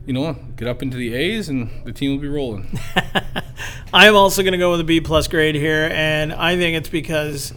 you 0.06 0.12
know, 0.12 0.34
get 0.56 0.68
up 0.68 0.82
into 0.82 0.96
the 0.96 1.14
A's 1.14 1.48
and 1.48 1.68
the 1.84 1.92
team 1.92 2.12
will 2.12 2.22
be 2.22 2.28
rolling. 2.28 2.78
I'm 3.92 4.14
also 4.14 4.42
going 4.42 4.52
to 4.52 4.58
go 4.58 4.70
with 4.70 4.80
a 4.80 4.84
B 4.84 5.00
plus 5.00 5.28
grade 5.28 5.54
here, 5.54 5.90
and 5.92 6.32
I 6.32 6.56
think 6.56 6.76
it's 6.76 6.88
because, 6.88 7.52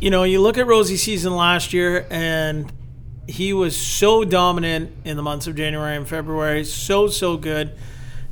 you 0.00 0.10
know, 0.10 0.24
you 0.24 0.40
look 0.40 0.58
at 0.58 0.66
Rosie's 0.66 1.02
season 1.02 1.34
last 1.34 1.72
year, 1.72 2.06
and 2.10 2.70
he 3.26 3.52
was 3.52 3.76
so 3.76 4.24
dominant 4.24 4.92
in 5.04 5.16
the 5.16 5.22
months 5.22 5.46
of 5.46 5.54
January 5.54 5.96
and 5.96 6.06
February, 6.06 6.64
so 6.64 7.06
so 7.08 7.36
good, 7.36 7.72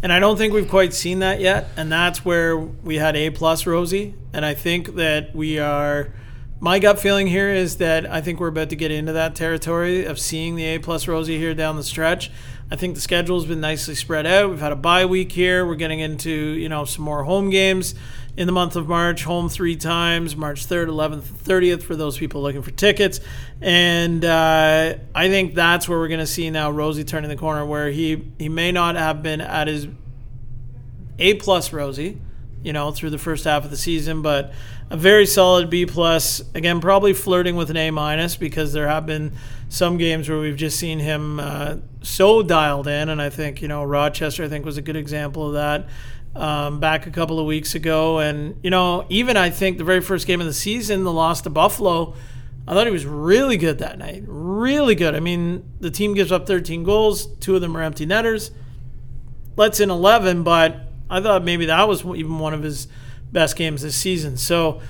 And 0.03 0.13
I 0.13 0.21
don't 0.21 0.37
think 0.37 0.53
we've 0.53 0.69
quite 0.69 0.95
seen 0.95 1.21
that 1.21 1.41
yet. 1.41 1.69
And 1.77 1.91
that's 1.91 2.25
where 2.25 2.57
we 2.57 2.97
had 2.97 3.17
A 3.17 3.31
plus 3.31 3.67
Rosie. 3.67 4.15
And 4.33 4.45
I 4.45 4.55
think 4.55 4.95
that 4.95 5.35
we 5.35 5.59
are. 5.59 6.13
My 6.61 6.81
gut 6.81 6.99
feeling 6.99 7.29
here 7.29 7.51
is 7.51 7.77
that 7.77 8.05
I 8.11 8.21
think 8.21 8.41
we're 8.41 8.49
about 8.49 8.71
to 8.71 8.77
get 8.77 8.91
into 8.91 9.13
that 9.13 9.37
territory 9.37 10.05
of 10.05 10.19
seeing 10.19 10.57
the 10.57 10.65
A 10.65 10.79
plus 10.79 11.07
Rosie 11.07 11.39
here 11.39 11.55
down 11.55 11.77
the 11.77 11.85
stretch. 11.85 12.33
I 12.71 12.77
think 12.77 12.95
the 12.95 13.01
schedule's 13.01 13.47
been 13.47 13.61
nicely 13.61 13.95
spread 13.95 14.27
out. 14.27 14.51
We've 14.51 14.61
had 14.61 14.73
a 14.73 14.77
bye 14.77 15.07
week 15.07 15.33
here. 15.33 15.65
We're 15.65 15.75
getting 15.75 16.01
into 16.01 16.31
you 16.31 16.69
know 16.69 16.85
some 16.85 17.03
more 17.03 17.25
home 17.25 17.49
games 17.49 17.95
in 18.37 18.47
the 18.47 18.53
month 18.53 18.77
of 18.77 18.87
March. 18.87 19.25
Home 19.25 19.49
three 19.49 19.75
times, 19.75 20.37
March 20.37 20.67
3rd, 20.67 20.89
11th, 20.89 21.23
30th 21.23 21.83
for 21.83 21.97
those 21.97 22.19
people 22.19 22.43
looking 22.43 22.61
for 22.61 22.71
tickets. 22.71 23.21
And 23.63 24.23
uh, 24.23 24.95
I 25.15 25.29
think 25.29 25.55
that's 25.55 25.89
where 25.89 25.99
we're 25.99 26.09
going 26.09 26.21
to 26.21 26.27
see 26.27 26.51
now 26.51 26.71
Rosie 26.71 27.05
turning 27.05 27.31
the 27.31 27.37
corner, 27.37 27.65
where 27.65 27.91
he 27.91 28.23
he 28.39 28.51
may 28.51 28.71
not 28.71 28.97
have 28.97 29.23
been 29.23 29.41
at 29.41 29.67
his 29.67 29.89
A 31.19 31.35
plus 31.35 31.73
Rosie, 31.73 32.21
you 32.63 32.73
know, 32.73 32.91
through 32.91 33.11
the 33.11 33.19
first 33.19 33.45
half 33.45 33.65
of 33.65 33.71
the 33.71 33.77
season, 33.77 34.23
but 34.23 34.53
a 34.91 34.97
very 34.97 35.27
solid 35.27 35.71
B 35.71 35.87
plus. 35.87 36.43
Again, 36.55 36.81
probably 36.81 37.13
flirting 37.13 37.57
with 37.57 37.71
an 37.71 37.77
A 37.77 37.91
minus 37.91 38.37
because 38.37 38.73
there 38.73 38.89
have 38.89 39.07
been 39.07 39.33
some 39.69 39.97
games 39.97 40.29
where 40.29 40.39
we've 40.39 40.57
just 40.57 40.79
seen 40.79 40.99
him 40.99 41.41
uh, 41.41 41.77
so 42.03 42.43
dialed 42.43 42.89
in, 42.89 43.09
and 43.09 43.21
I 43.21 43.31
think 43.31 43.63
you 43.63 43.69
know 43.69 43.85
Rochester, 43.85 44.45
I 44.45 44.49
think 44.49 44.65
was 44.65 44.77
a 44.77 44.83
good 44.83 44.97
example 44.97 45.49
of 45.49 45.55
that. 45.55 45.89
Um, 46.37 46.79
back 46.79 47.07
a 47.07 47.11
couple 47.11 47.41
of 47.41 47.47
weeks 47.47 47.75
ago, 47.75 48.19
and 48.19 48.59
you 48.63 48.71
know, 48.71 49.07
even 49.09 49.37
I 49.37 49.51
think 49.51 49.79
the 49.79 49.85
very 49.85 50.01
first 50.01 50.27
game 50.27 50.41
of 50.41 50.47
the 50.47 50.53
season, 50.53 51.05
the 51.05 51.13
loss 51.13 51.41
to 51.43 51.51
Buffalo, 51.51 52.15
I 52.67 52.75
thought 52.75 52.87
he 52.87 52.93
was 52.93 53.07
really 53.07 53.57
good 53.57 53.79
that 53.79 53.99
night. 53.99 54.25
Really 54.27 54.95
good. 54.95 55.15
I 55.15 55.21
mean, 55.21 55.65
the 55.81 55.91
team 55.91 56.15
gives 56.15 56.31
up 56.31 56.47
13 56.47 56.85
goals, 56.85 57.27
two 57.39 57.55
of 57.55 57.61
them 57.61 57.77
are 57.77 57.83
empty 57.83 58.05
netters. 58.05 58.51
Let's 59.57 59.81
in 59.81 59.91
11, 59.91 60.45
but 60.45 60.88
I 61.11 61.21
thought 61.21 61.45
maybe 61.45 61.67
that 61.67 61.89
was 61.89 62.05
even 62.05 62.39
one 62.39 62.55
of 62.55 62.63
his 62.63 62.89
best 63.33 63.57
games 63.57 63.83
this 63.83 63.97
season. 63.97 64.37
So 64.37 64.81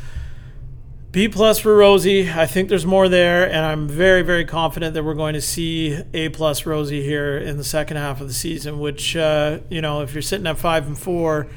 B 1.11 1.27
plus 1.27 1.59
for 1.59 1.75
Rosie. 1.75 2.31
I 2.31 2.47
think 2.47 2.69
there's 2.69 2.85
more 2.85 3.09
there, 3.09 3.47
and 3.47 3.65
I'm 3.65 3.89
very, 3.89 4.23
very 4.23 4.45
confident 4.45 4.95
that 4.95 5.05
we're 5.05 5.15
going 5.15 5.35
to 5.35 5.41
see 5.41 5.99
A 6.13 6.29
plus 6.29 6.67
Rosie 6.67 7.03
here 7.03 7.39
in 7.39 7.57
the 7.57 7.65
second 7.65 7.97
half 7.97 8.21
of 8.21 8.29
the 8.29 8.35
season. 8.35 8.79
Which 8.79 9.17
uh, 9.17 9.61
you 9.71 9.81
know, 9.81 10.03
if 10.03 10.13
you're 10.13 10.23
sitting 10.23 10.47
at 10.47 10.59
five 10.59 10.87
and 10.87 10.99
four, 10.99 11.49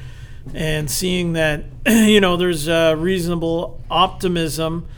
and 0.54 0.90
seeing 0.90 1.34
that 1.34 1.64
you 1.86 2.20
know 2.20 2.36
there's 2.36 2.66
uh, 2.66 2.96
reasonable 2.98 3.82
optimism 3.90 4.88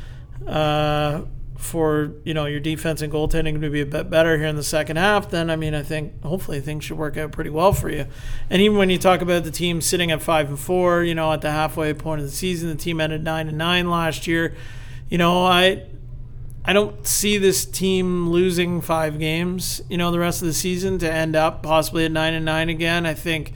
uh, 0.47 1.23
for 1.65 2.13
you 2.25 2.35
know 2.35 2.45
your 2.45 2.61
defense 2.61 3.01
and 3.01 3.13
goaltending 3.13 3.61
to 3.61 3.71
be 3.71 3.81
a 3.81 3.87
bit 3.87 4.11
better 4.11 4.37
here 4.37 4.47
in 4.47 4.57
the 4.57 4.63
second 4.63 4.97
half, 4.97 5.31
then 5.31 5.51
I 5.51 5.57
mean 5.57 5.75
I 5.75 5.83
think 5.83 6.23
hopefully 6.23 6.61
things 6.61 6.85
should 6.85 6.99
work 6.99 7.17
out 7.17 7.33
pretty 7.33 7.51
well 7.51 7.73
for 7.73 7.91
you. 7.91 8.07
And 8.51 8.61
even 8.61 8.77
when 8.77 8.91
you 8.91 8.99
talk 8.99 9.23
about 9.23 9.45
the 9.45 9.51
team 9.51 9.81
sitting 9.81 10.11
at 10.11 10.23
five 10.23 10.49
and 10.49 10.59
four, 10.59 11.03
you 11.03 11.15
know 11.15 11.33
at 11.33 11.41
the 11.41 11.51
halfway 11.51 11.95
point 11.95 12.21
of 12.21 12.27
the 12.27 12.33
season, 12.33 12.69
the 12.69 12.77
team 12.77 13.01
ended 13.01 13.25
nine 13.25 13.49
and 13.49 13.59
nine 13.59 13.91
last 13.91 14.27
year. 14.27 14.55
You 15.09 15.19
know 15.19 15.45
I 15.45 15.87
I 16.67 16.73
don't 16.73 17.07
see 17.07 17.39
this 17.39 17.65
team 17.65 18.29
losing 18.29 18.81
five 18.81 19.19
games, 19.19 19.83
you 19.91 19.99
know, 19.99 20.11
the 20.11 20.19
rest 20.19 20.41
of 20.41 20.49
the 20.49 20.55
season 20.55 20.99
to 21.01 21.13
end 21.13 21.37
up 21.37 21.63
possibly 21.63 22.07
at 22.07 22.13
nine 22.13 22.33
and 22.33 22.45
nine 22.45 22.71
again. 22.71 23.05
I 23.05 23.13
think 23.13 23.53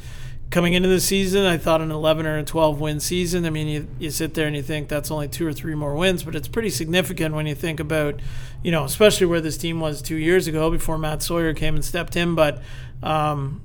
coming 0.51 0.73
into 0.73 0.89
the 0.89 1.01
season, 1.01 1.45
I 1.45 1.59
thought 1.59 1.81
an 1.81 1.91
11 1.91 2.27
or 2.27 2.39
a 2.39 2.43
12 2.43 2.81
win 2.81 3.01
season. 3.01 3.45
I 3.45 3.51
mean, 3.51 3.69
you, 3.69 3.89
you 3.99 4.11
sit 4.11 4.35
there 4.35 4.47
and 4.47 4.57
you 4.57 4.63
think 4.63 4.89
that's 4.89 5.11
only 5.11 5.29
two 5.29 5.47
or 5.47 5.53
three 5.53 5.75
more 5.75 5.95
wins, 5.95 6.23
but 6.23 6.35
it's 6.35 6.49
pretty 6.49 6.71
significant 6.71 7.35
when 7.35 7.47
you 7.47 7.55
think 7.55 7.81
about, 7.81 8.21
you 8.63 8.71
know, 8.71 8.85
especially 8.85 9.27
where 9.27 9.41
this 9.41 9.59
team 9.59 9.81
was 9.81 10.01
two 10.01 10.17
years 10.17 10.47
ago 10.47 10.71
before 10.71 10.97
Matt 10.97 11.23
Sawyer 11.23 11.53
came 11.53 11.75
and 11.75 11.85
stepped 11.85 12.17
in. 12.17 12.35
But 12.35 12.63
um, 13.03 13.63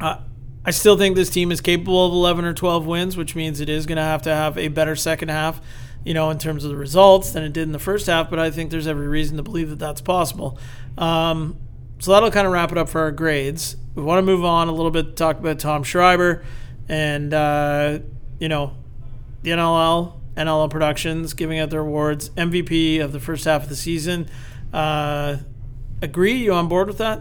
I, 0.00 0.20
I 0.64 0.70
still 0.70 0.96
think 0.96 1.16
this 1.16 1.30
team 1.30 1.52
is 1.52 1.60
capable 1.60 2.06
of 2.06 2.12
11 2.12 2.46
or 2.46 2.54
12 2.54 2.86
wins, 2.86 3.16
which 3.16 3.36
means 3.36 3.60
it 3.60 3.68
is 3.68 3.84
going 3.84 3.96
to 3.96 4.02
have 4.02 4.22
to 4.22 4.34
have 4.34 4.56
a 4.56 4.68
better 4.68 4.96
second 4.96 5.28
half. 5.28 5.60
You 6.02 6.12
know, 6.12 6.28
in 6.28 6.36
terms 6.36 6.64
of 6.64 6.70
the 6.70 6.76
results 6.76 7.30
than 7.30 7.44
it 7.44 7.54
did 7.54 7.62
in 7.62 7.72
the 7.72 7.78
first 7.78 8.08
half, 8.08 8.28
but 8.28 8.38
I 8.38 8.50
think 8.50 8.70
there's 8.70 8.86
every 8.86 9.08
reason 9.08 9.38
to 9.38 9.42
believe 9.42 9.70
that 9.70 9.78
that's 9.78 10.02
possible. 10.02 10.58
Um, 10.98 11.56
so 11.98 12.12
that'll 12.12 12.30
kind 12.30 12.46
of 12.46 12.52
wrap 12.52 12.72
it 12.72 12.78
up 12.78 12.88
for 12.88 13.00
our 13.00 13.12
grades. 13.12 13.76
We 13.94 14.02
want 14.02 14.18
to 14.18 14.22
move 14.22 14.44
on 14.44 14.68
a 14.68 14.72
little 14.72 14.90
bit, 14.90 15.06
to 15.06 15.12
talk 15.12 15.38
about 15.38 15.58
Tom 15.58 15.82
Schreiber 15.82 16.44
and, 16.88 17.32
uh, 17.32 18.00
you 18.38 18.48
know, 18.48 18.76
the 19.42 19.50
NLL, 19.50 20.20
NLL 20.36 20.70
Productions 20.70 21.34
giving 21.34 21.58
out 21.58 21.70
their 21.70 21.80
awards, 21.80 22.30
MVP 22.30 23.00
of 23.00 23.12
the 23.12 23.20
first 23.20 23.44
half 23.44 23.64
of 23.64 23.68
the 23.68 23.76
season. 23.76 24.28
Uh, 24.72 25.36
agree? 26.02 26.34
You 26.34 26.52
on 26.54 26.68
board 26.68 26.88
with 26.88 26.98
that? 26.98 27.20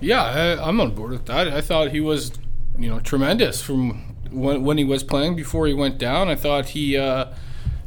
Yeah, 0.00 0.22
I, 0.22 0.68
I'm 0.68 0.80
on 0.80 0.94
board 0.94 1.10
with 1.10 1.26
that. 1.26 1.48
I 1.48 1.60
thought 1.60 1.90
he 1.90 2.00
was, 2.00 2.32
you 2.78 2.88
know, 2.88 3.00
tremendous 3.00 3.60
from 3.60 4.14
when, 4.30 4.62
when 4.62 4.78
he 4.78 4.84
was 4.84 5.02
playing 5.02 5.36
before 5.36 5.66
he 5.66 5.74
went 5.74 5.98
down. 5.98 6.28
I 6.28 6.36
thought 6.36 6.66
he, 6.66 6.96
uh, 6.96 7.26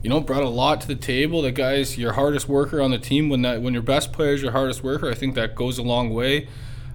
you 0.03 0.09
know, 0.09 0.19
brought 0.19 0.43
a 0.43 0.49
lot 0.49 0.81
to 0.81 0.87
the 0.87 0.95
table. 0.95 1.41
The 1.41 1.51
guy's 1.51 1.97
your 1.97 2.13
hardest 2.13 2.47
worker 2.49 2.81
on 2.81 2.91
the 2.91 2.97
team. 2.97 3.29
When 3.29 3.41
that 3.43 3.61
when 3.61 3.73
your 3.73 3.83
best 3.83 4.11
player 4.11 4.33
is 4.33 4.41
your 4.41 4.51
hardest 4.51 4.83
worker, 4.83 5.09
I 5.09 5.13
think 5.13 5.35
that 5.35 5.55
goes 5.55 5.77
a 5.77 5.83
long 5.83 6.13
way. 6.13 6.47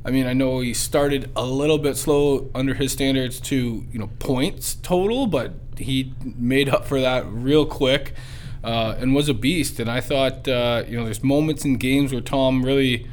I 0.04 0.10
mean, 0.10 0.26
I 0.26 0.34
know 0.34 0.60
he 0.60 0.72
started 0.72 1.30
a 1.34 1.44
little 1.44 1.78
bit 1.78 1.96
slow 1.96 2.48
under 2.54 2.74
his 2.74 2.92
standards 2.92 3.40
to 3.40 3.84
you 3.90 3.98
know 3.98 4.10
points 4.18 4.74
total, 4.76 5.26
but 5.26 5.54
he 5.78 6.14
made 6.22 6.68
up 6.68 6.84
for 6.86 7.00
that 7.00 7.26
real 7.26 7.66
quick 7.66 8.14
uh, 8.64 8.96
and 8.98 9.14
was 9.14 9.28
a 9.28 9.34
beast. 9.34 9.78
And 9.78 9.90
I 9.90 10.00
thought 10.00 10.48
uh, 10.48 10.84
you 10.88 10.96
know 10.96 11.04
there's 11.04 11.22
moments 11.22 11.64
in 11.64 11.76
games 11.76 12.12
where 12.12 12.20
Tom 12.20 12.64
really 12.64 13.08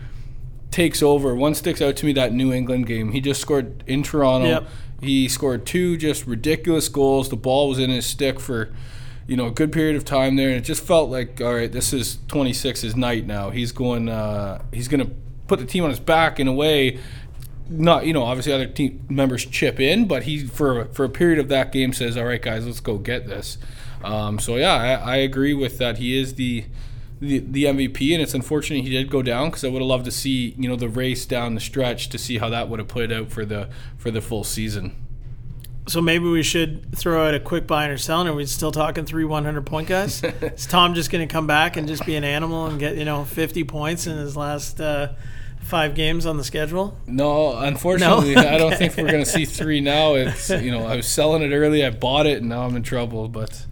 takes 0.71 1.03
over. 1.03 1.35
One 1.35 1.53
sticks 1.53 1.81
out 1.81 1.95
to 1.97 2.05
me 2.05 2.13
that 2.13 2.33
New 2.33 2.51
England 2.51 2.87
game. 2.87 3.11
He 3.11 3.21
just 3.21 3.39
scored 3.39 3.83
in 3.85 4.01
Toronto. 4.01 4.47
Yep. 4.47 4.67
He 5.01 5.27
scored 5.27 5.65
two 5.65 5.97
just 5.97 6.25
ridiculous 6.25 6.89
goals. 6.89 7.29
The 7.29 7.35
ball 7.35 7.69
was 7.69 7.77
in 7.77 7.89
his 7.89 8.05
stick 8.05 8.39
for 8.39 8.73
you 9.27 9.37
know 9.37 9.47
a 9.47 9.51
good 9.51 9.71
period 9.71 9.95
of 9.95 10.05
time 10.05 10.35
there, 10.35 10.49
and 10.49 10.57
it 10.57 10.61
just 10.61 10.83
felt 10.83 11.09
like 11.09 11.39
all 11.41 11.55
right, 11.55 11.71
this 11.71 11.93
is 11.93 12.17
26's 12.27 12.95
night 12.95 13.25
now. 13.25 13.49
He's 13.49 13.71
going 13.71 14.09
uh, 14.09 14.61
he's 14.71 14.87
going 14.87 15.05
to 15.05 15.13
put 15.47 15.59
the 15.59 15.65
team 15.65 15.83
on 15.83 15.89
his 15.89 15.99
back 15.99 16.39
in 16.39 16.47
a 16.47 16.53
way. 16.53 16.99
Not 17.69 18.05
you 18.05 18.13
know 18.13 18.23
obviously 18.23 18.53
other 18.53 18.67
team 18.67 19.05
members 19.09 19.45
chip 19.45 19.79
in, 19.79 20.07
but 20.07 20.23
he 20.23 20.45
for 20.45 20.85
for 20.85 21.05
a 21.05 21.09
period 21.09 21.39
of 21.39 21.47
that 21.49 21.71
game 21.71 21.93
says, 21.93 22.17
all 22.17 22.25
right 22.25 22.41
guys, 22.41 22.65
let's 22.65 22.79
go 22.79 22.97
get 22.97 23.27
this. 23.27 23.57
Um, 24.03 24.37
so 24.39 24.57
yeah, 24.57 24.75
I, 25.05 25.13
I 25.13 25.15
agree 25.17 25.53
with 25.53 25.77
that. 25.77 25.97
He 25.97 26.19
is 26.19 26.35
the 26.35 26.65
the, 27.21 27.39
the 27.39 27.63
MVP, 27.63 28.13
and 28.13 28.21
it's 28.21 28.33
unfortunate 28.33 28.83
he 28.83 28.89
did 28.89 29.09
go 29.09 29.21
down 29.21 29.47
because 29.47 29.63
I 29.63 29.69
would 29.69 29.81
have 29.81 29.87
loved 29.87 30.05
to 30.05 30.11
see 30.11 30.55
you 30.57 30.67
know 30.67 30.75
the 30.75 30.89
race 30.89 31.25
down 31.25 31.55
the 31.55 31.61
stretch 31.61 32.09
to 32.09 32.17
see 32.17 32.37
how 32.37 32.49
that 32.49 32.67
would 32.67 32.79
have 32.79 32.89
played 32.89 33.13
out 33.13 33.31
for 33.31 33.45
the 33.45 33.69
for 33.97 34.11
the 34.11 34.21
full 34.21 34.43
season. 34.43 34.95
So 35.85 36.01
maybe 36.01 36.29
we 36.29 36.43
should 36.43 36.95
throw 36.95 37.27
out 37.27 37.33
a 37.33 37.39
quick 37.41 37.67
buy 37.67 37.87
or 37.87 37.97
sell, 37.97 38.21
and 38.21 38.29
are 38.29 38.33
we 38.33 38.45
still 38.45 38.71
talking 38.71 39.05
three 39.05 39.25
100 39.25 39.65
point 39.65 39.89
guys? 39.89 40.23
is 40.41 40.65
Tom 40.65 40.93
just 40.93 41.11
going 41.11 41.27
to 41.27 41.31
come 41.31 41.45
back 41.45 41.75
and 41.75 41.87
just 41.87 42.05
be 42.05 42.15
an 42.15 42.23
animal 42.23 42.67
and 42.67 42.79
get 42.79 42.95
you 42.95 43.03
know 43.03 43.25
50 43.25 43.65
points 43.65 44.07
in 44.07 44.17
his 44.17 44.37
last 44.37 44.79
uh, 44.79 45.13
five 45.59 45.93
games 45.93 46.25
on 46.25 46.37
the 46.37 46.43
schedule? 46.43 46.97
No, 47.05 47.57
unfortunately, 47.57 48.35
no? 48.35 48.41
I 48.47 48.57
don't 48.57 48.75
think 48.75 48.95
we're 48.95 49.11
going 49.11 49.25
to 49.25 49.29
see 49.29 49.43
three 49.43 49.81
now. 49.81 50.13
It's 50.13 50.49
you 50.49 50.71
know 50.71 50.85
I 50.85 50.95
was 50.95 51.07
selling 51.07 51.41
it 51.41 51.53
early, 51.53 51.85
I 51.85 51.89
bought 51.89 52.27
it, 52.27 52.37
and 52.37 52.49
now 52.49 52.63
I'm 52.63 52.77
in 52.77 52.83
trouble. 52.83 53.27
But 53.27 53.65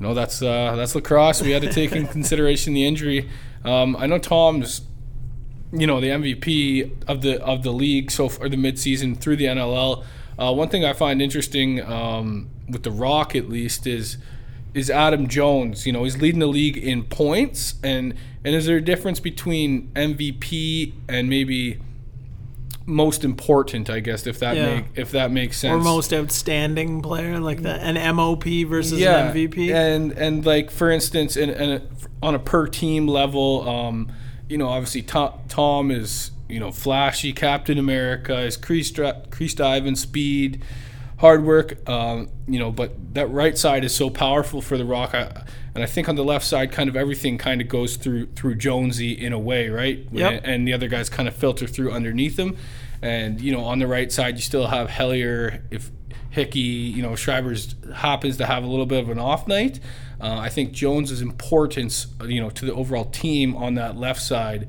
you 0.00 0.06
know 0.06 0.14
that's 0.14 0.42
uh, 0.42 0.74
that's 0.74 0.96
lacrosse. 0.96 1.40
We 1.40 1.52
had 1.52 1.62
to 1.62 1.72
take 1.72 1.92
in 1.92 2.06
consideration 2.18 2.74
the 2.74 2.84
injury. 2.84 3.30
Um, 3.64 3.96
I 3.96 4.06
know 4.06 4.18
Tom's 4.18 4.82
you 5.72 5.86
know 5.86 6.00
the 6.00 6.08
MVP 6.08 7.08
of 7.08 7.22
the 7.22 7.40
of 7.44 7.62
the 7.62 7.72
league 7.72 8.10
so 8.10 8.28
far 8.28 8.48
the 8.48 8.56
midseason 8.56 9.16
through 9.16 9.36
the 9.36 9.44
NLL. 9.44 10.04
Uh, 10.38 10.52
one 10.52 10.68
thing 10.68 10.84
I 10.84 10.92
find 10.92 11.20
interesting 11.22 11.80
um, 11.82 12.48
with 12.68 12.82
the 12.82 12.90
Rock, 12.90 13.34
at 13.36 13.48
least, 13.48 13.86
is 13.86 14.16
is 14.74 14.88
Adam 14.90 15.28
Jones. 15.28 15.86
You 15.86 15.92
know, 15.92 16.04
he's 16.04 16.20
leading 16.20 16.40
the 16.40 16.46
league 16.46 16.76
in 16.78 17.04
points, 17.04 17.74
and 17.82 18.14
and 18.44 18.54
is 18.54 18.66
there 18.66 18.78
a 18.78 18.84
difference 18.84 19.20
between 19.20 19.88
MVP 19.94 20.94
and 21.08 21.28
maybe 21.28 21.78
most 22.86 23.22
important? 23.24 23.88
I 23.88 24.00
guess 24.00 24.26
if 24.26 24.38
that 24.40 24.56
Yeah. 24.56 24.74
make 24.76 24.84
if 24.96 25.10
that 25.12 25.30
makes 25.30 25.58
sense. 25.58 25.72
Or 25.72 25.78
most 25.78 26.12
outstanding 26.12 27.02
player, 27.02 27.38
like 27.38 27.62
the, 27.62 27.74
an 27.74 27.94
MOP 28.16 28.44
versus 28.64 28.98
yeah, 28.98 29.28
an 29.30 29.36
MVP? 29.36 29.72
and 29.72 30.12
and 30.12 30.44
like 30.44 30.70
for 30.70 30.90
instance, 30.90 31.36
in, 31.36 31.50
in 31.50 31.70
a, 31.70 31.82
on 32.22 32.34
a 32.34 32.38
per 32.40 32.66
team 32.66 33.06
level, 33.06 33.68
um, 33.68 34.10
you 34.48 34.58
know, 34.58 34.68
obviously 34.68 35.02
Tom, 35.02 35.38
Tom 35.48 35.90
is 35.90 36.31
you 36.52 36.60
know 36.60 36.70
flashy 36.70 37.32
Captain 37.32 37.78
America, 37.78 38.38
is 38.40 38.56
crease 38.56 38.90
dri- 38.90 39.12
crease 39.30 39.54
diving 39.54 39.96
speed, 39.96 40.62
hard 41.18 41.44
work, 41.44 41.88
um, 41.88 42.28
you 42.46 42.58
know, 42.58 42.70
but 42.70 43.14
that 43.14 43.28
right 43.28 43.56
side 43.56 43.84
is 43.84 43.94
so 43.94 44.10
powerful 44.10 44.60
for 44.60 44.76
the 44.76 44.84
Rock. 44.84 45.14
I, 45.14 45.44
and 45.74 45.82
I 45.82 45.86
think 45.86 46.08
on 46.08 46.16
the 46.16 46.24
left 46.24 46.44
side, 46.44 46.70
kind 46.70 46.88
of 46.88 46.96
everything 46.96 47.38
kind 47.38 47.60
of 47.60 47.68
goes 47.68 47.96
through 47.96 48.26
through 48.34 48.56
Jonesy 48.56 49.12
in 49.12 49.32
a 49.32 49.38
way, 49.38 49.68
right? 49.68 50.06
Yep. 50.12 50.32
And, 50.32 50.46
and 50.46 50.68
the 50.68 50.72
other 50.72 50.88
guys 50.88 51.08
kind 51.08 51.28
of 51.28 51.34
filter 51.34 51.66
through 51.66 51.92
underneath 51.92 52.38
him. 52.38 52.56
And 53.00 53.40
you 53.40 53.52
know, 53.52 53.64
on 53.64 53.78
the 53.78 53.86
right 53.86 54.12
side, 54.12 54.36
you 54.36 54.42
still 54.42 54.66
have 54.66 54.90
Hellyer. 54.90 55.62
If 55.70 55.90
Hickey, 56.30 56.60
you 56.60 57.02
know, 57.02 57.14
Schreiber's 57.14 57.74
happens 57.94 58.38
to 58.38 58.46
have 58.46 58.64
a 58.64 58.66
little 58.66 58.86
bit 58.86 59.02
of 59.02 59.10
an 59.10 59.18
off 59.18 59.46
night. 59.46 59.80
Uh, 60.20 60.38
I 60.38 60.48
think 60.48 60.72
Jones's 60.72 61.20
importance, 61.20 62.06
you 62.24 62.40
know, 62.40 62.48
to 62.50 62.64
the 62.64 62.72
overall 62.72 63.04
team 63.04 63.54
on 63.54 63.74
that 63.74 63.96
left 63.96 64.22
side, 64.22 64.68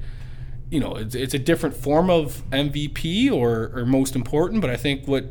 you 0.74 0.80
know, 0.80 0.96
it's, 0.96 1.14
it's 1.14 1.36
a 1.36 1.40
different 1.40 1.76
form 1.76 2.10
of 2.10 2.42
MVP 2.50 3.32
or, 3.32 3.72
or 3.76 3.86
most 3.86 4.16
important, 4.16 4.60
but 4.60 4.72
I 4.72 4.76
think 4.76 5.08
what 5.08 5.26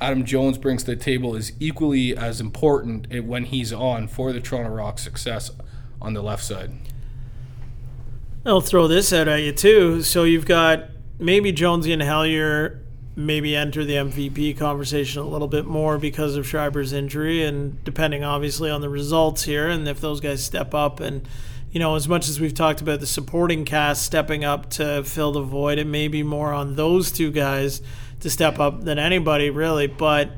Adam 0.00 0.24
Jones 0.24 0.56
brings 0.56 0.84
to 0.84 0.92
the 0.92 0.96
table 0.96 1.36
is 1.36 1.52
equally 1.60 2.16
as 2.16 2.40
important 2.40 3.06
when 3.24 3.44
he's 3.44 3.74
on 3.74 4.08
for 4.08 4.32
the 4.32 4.40
Toronto 4.40 4.70
Rock 4.70 4.98
success 4.98 5.50
on 6.00 6.14
the 6.14 6.22
left 6.22 6.42
side. 6.42 6.70
I'll 8.46 8.62
throw 8.62 8.88
this 8.88 9.12
out 9.12 9.28
at 9.28 9.42
you 9.42 9.52
too. 9.52 10.02
So 10.02 10.24
you've 10.24 10.46
got 10.46 10.84
maybe 11.18 11.52
Jonesy 11.52 11.92
and 11.92 12.00
Hellyer 12.00 12.82
maybe 13.14 13.54
enter 13.54 13.84
the 13.84 13.96
MVP 13.96 14.56
conversation 14.56 15.20
a 15.20 15.26
little 15.26 15.48
bit 15.48 15.66
more 15.66 15.98
because 15.98 16.36
of 16.36 16.46
Schreiber's 16.46 16.94
injury, 16.94 17.44
and 17.44 17.84
depending 17.84 18.24
obviously 18.24 18.70
on 18.70 18.80
the 18.80 18.88
results 18.88 19.42
here, 19.42 19.68
and 19.68 19.86
if 19.86 20.00
those 20.00 20.20
guys 20.20 20.42
step 20.42 20.72
up 20.72 21.00
and. 21.00 21.28
You 21.76 21.80
know, 21.80 21.94
as 21.94 22.08
much 22.08 22.30
as 22.30 22.40
we've 22.40 22.54
talked 22.54 22.80
about 22.80 23.00
the 23.00 23.06
supporting 23.06 23.66
cast 23.66 24.02
stepping 24.02 24.46
up 24.46 24.70
to 24.70 25.04
fill 25.04 25.32
the 25.32 25.42
void, 25.42 25.78
it 25.78 25.86
may 25.86 26.08
be 26.08 26.22
more 26.22 26.50
on 26.50 26.74
those 26.74 27.12
two 27.12 27.30
guys 27.30 27.82
to 28.20 28.30
step 28.30 28.58
up 28.58 28.84
than 28.84 28.98
anybody 28.98 29.50
really. 29.50 29.86
But 29.86 30.30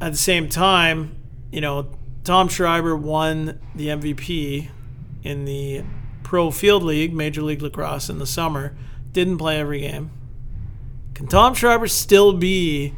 at 0.00 0.10
the 0.10 0.18
same 0.18 0.48
time, 0.48 1.14
you 1.52 1.60
know, 1.60 1.94
Tom 2.24 2.48
Schreiber 2.48 2.96
won 2.96 3.60
the 3.76 3.86
MVP 3.86 4.68
in 5.22 5.44
the 5.44 5.84
Pro 6.24 6.50
Field 6.50 6.82
League, 6.82 7.14
Major 7.14 7.42
League 7.42 7.62
Lacrosse 7.62 8.08
in 8.08 8.18
the 8.18 8.26
summer. 8.26 8.76
Didn't 9.12 9.38
play 9.38 9.60
every 9.60 9.82
game. 9.82 10.10
Can 11.14 11.28
Tom 11.28 11.54
Schreiber 11.54 11.86
still 11.86 12.32
be 12.32 12.92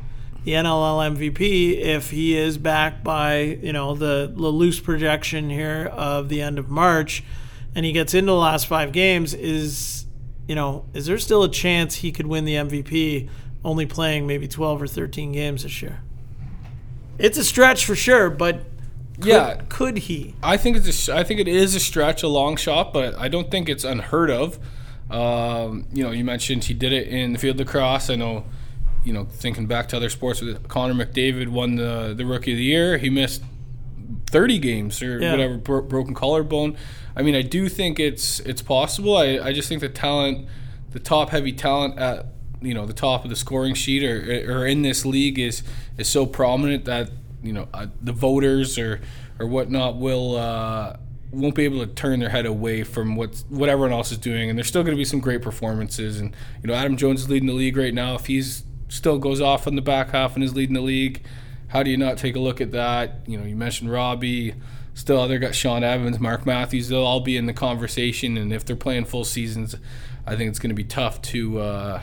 the 0.44 0.52
NLL 0.52 1.14
MVP 1.18 1.78
if 1.78 2.12
he 2.12 2.34
is 2.34 2.56
back 2.56 3.04
by 3.04 3.40
you 3.40 3.74
know 3.74 3.94
the, 3.94 4.32
the 4.34 4.48
loose 4.48 4.80
projection 4.80 5.50
here 5.50 5.84
of 5.92 6.30
the 6.30 6.40
end 6.40 6.58
of 6.58 6.70
March, 6.70 7.22
and 7.74 7.84
he 7.84 7.92
gets 7.92 8.14
into 8.14 8.32
the 8.32 8.38
last 8.38 8.66
five 8.66 8.92
games? 8.92 9.34
Is 9.34 10.06
you 10.46 10.54
know 10.54 10.84
is 10.94 11.06
there 11.06 11.18
still 11.18 11.42
a 11.42 11.50
chance 11.50 11.96
he 11.96 12.12
could 12.12 12.26
win 12.26 12.44
the 12.44 12.54
MVP 12.54 13.28
only 13.64 13.86
playing 13.86 14.26
maybe 14.26 14.48
twelve 14.48 14.80
or 14.80 14.86
thirteen 14.86 15.32
games 15.32 15.62
this 15.62 15.82
year? 15.82 16.00
It's 17.18 17.36
a 17.36 17.44
stretch 17.44 17.84
for 17.84 17.96
sure, 17.96 18.30
but 18.30 18.60
could, 19.16 19.26
yeah, 19.26 19.60
could 19.68 19.98
he? 19.98 20.34
I 20.42 20.56
think 20.56 20.76
it's 20.76 21.08
a, 21.08 21.16
I 21.16 21.24
think 21.24 21.40
it 21.40 21.48
is 21.48 21.74
a 21.74 21.80
stretch, 21.80 22.22
a 22.22 22.28
long 22.28 22.56
shot, 22.56 22.92
but 22.92 23.16
I 23.18 23.28
don't 23.28 23.50
think 23.50 23.68
it's 23.68 23.84
unheard 23.84 24.30
of. 24.30 24.58
Um, 25.10 25.86
you 25.92 26.04
know, 26.04 26.10
you 26.12 26.24
mentioned 26.24 26.64
he 26.64 26.74
did 26.74 26.92
it 26.92 27.08
in 27.08 27.32
the 27.32 27.38
field 27.38 27.56
lacrosse. 27.56 28.10
I 28.10 28.14
know, 28.14 28.44
you 29.04 29.12
know, 29.12 29.24
thinking 29.24 29.66
back 29.66 29.88
to 29.88 29.96
other 29.96 30.10
sports, 30.10 30.42
Connor 30.68 30.94
McDavid 30.94 31.48
won 31.48 31.76
the 31.76 32.14
the 32.16 32.24
rookie 32.24 32.52
of 32.52 32.58
the 32.58 32.64
year. 32.64 32.98
He 32.98 33.10
missed 33.10 33.42
30 34.28 34.58
games 34.58 35.02
or 35.02 35.20
yeah. 35.20 35.30
whatever, 35.30 35.56
bro- 35.56 35.82
broken 35.82 36.14
collarbone. 36.14 36.76
I 37.16 37.22
mean, 37.22 37.34
I 37.34 37.42
do 37.42 37.68
think 37.68 37.98
it's 37.98 38.40
it's 38.40 38.62
possible. 38.62 39.16
I, 39.16 39.38
I 39.38 39.52
just 39.52 39.68
think 39.68 39.80
the 39.80 39.88
talent, 39.88 40.46
the 40.90 41.00
top 41.00 41.30
heavy 41.30 41.52
talent 41.52 41.98
at 41.98 42.26
you 42.60 42.74
know 42.74 42.86
the 42.86 42.92
top 42.92 43.24
of 43.24 43.30
the 43.30 43.36
scoring 43.36 43.74
sheet 43.74 44.04
or 44.04 44.52
or 44.52 44.66
in 44.66 44.82
this 44.82 45.04
league 45.04 45.38
is 45.38 45.62
is 45.96 46.08
so 46.08 46.26
prominent 46.26 46.84
that 46.84 47.10
you 47.42 47.52
know 47.52 47.68
uh, 47.74 47.86
the 48.02 48.12
voters 48.12 48.78
or 48.78 49.00
or 49.38 49.46
whatnot 49.46 49.96
will. 49.96 50.36
Uh, 50.36 50.96
won't 51.30 51.54
be 51.54 51.64
able 51.64 51.78
to 51.80 51.86
turn 51.92 52.20
their 52.20 52.30
head 52.30 52.46
away 52.46 52.82
from 52.82 53.14
what 53.14 53.44
what 53.50 53.68
everyone 53.68 53.92
else 53.92 54.10
is 54.10 54.16
doing, 54.16 54.48
and 54.48 54.58
there's 54.58 54.68
still 54.68 54.82
going 54.82 54.96
to 54.96 54.98
be 54.98 55.04
some 55.04 55.20
great 55.20 55.42
performances. 55.42 56.18
And 56.18 56.34
you 56.62 56.68
know, 56.68 56.74
Adam 56.74 56.96
Jones 56.96 57.20
is 57.20 57.28
leading 57.28 57.46
the 57.46 57.54
league 57.54 57.76
right 57.76 57.92
now. 57.92 58.14
If 58.14 58.26
he's 58.26 58.64
still 58.88 59.18
goes 59.18 59.40
off 59.40 59.66
on 59.66 59.76
the 59.76 59.82
back 59.82 60.10
half 60.10 60.34
and 60.34 60.42
is 60.42 60.54
leading 60.54 60.74
the 60.74 60.80
league, 60.80 61.22
how 61.68 61.82
do 61.82 61.90
you 61.90 61.96
not 61.96 62.18
take 62.18 62.36
a 62.36 62.40
look 62.40 62.60
at 62.60 62.72
that? 62.72 63.20
You 63.26 63.38
know, 63.38 63.44
you 63.44 63.56
mentioned 63.56 63.90
Robbie. 63.90 64.54
Still, 64.94 65.20
other 65.20 65.38
got 65.38 65.54
Shawn 65.54 65.84
Evans, 65.84 66.18
Mark 66.18 66.44
Matthews. 66.44 66.88
They'll 66.88 67.04
all 67.04 67.20
be 67.20 67.36
in 67.36 67.46
the 67.46 67.52
conversation, 67.52 68.36
and 68.36 68.52
if 68.52 68.64
they're 68.64 68.74
playing 68.74 69.04
full 69.04 69.24
seasons, 69.24 69.76
I 70.26 70.34
think 70.34 70.48
it's 70.48 70.58
going 70.58 70.70
to 70.70 70.74
be 70.74 70.82
tough 70.82 71.22
to 71.22 71.60
uh, 71.60 72.02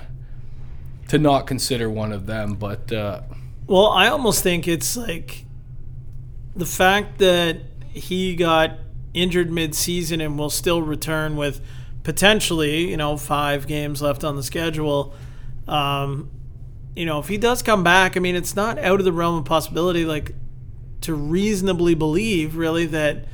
to 1.09 1.17
not 1.17 1.45
consider 1.45 1.89
one 1.89 2.13
of 2.13 2.25
them. 2.25 2.53
But 2.55 2.91
uh, 2.93 3.21
well, 3.67 3.87
I 3.87 4.07
almost 4.07 4.43
think 4.43 4.67
it's 4.67 4.95
like 4.95 5.45
the 6.55 6.65
fact 6.65 7.17
that 7.17 7.57
he 7.91 8.35
got 8.35 8.77
injured 9.13 9.51
mid-season 9.51 10.21
and 10.21 10.37
will 10.37 10.49
still 10.49 10.81
return 10.81 11.35
with 11.35 11.61
potentially, 12.03 12.89
you 12.89 12.97
know, 12.97 13.17
five 13.17 13.67
games 13.67 14.01
left 14.01 14.23
on 14.23 14.35
the 14.35 14.43
schedule. 14.43 15.13
Um, 15.67 16.29
you 16.95 17.05
know, 17.05 17.19
if 17.19 17.27
he 17.27 17.37
does 17.37 17.61
come 17.61 17.83
back, 17.83 18.15
I 18.15 18.19
mean, 18.19 18.35
it's 18.35 18.55
not 18.55 18.77
out 18.79 18.99
of 18.99 19.05
the 19.05 19.11
realm 19.11 19.37
of 19.37 19.45
possibility, 19.45 20.05
like 20.05 20.33
to 21.01 21.13
reasonably 21.13 21.93
believe, 21.93 22.55
really, 22.55 22.85
that 22.87 23.25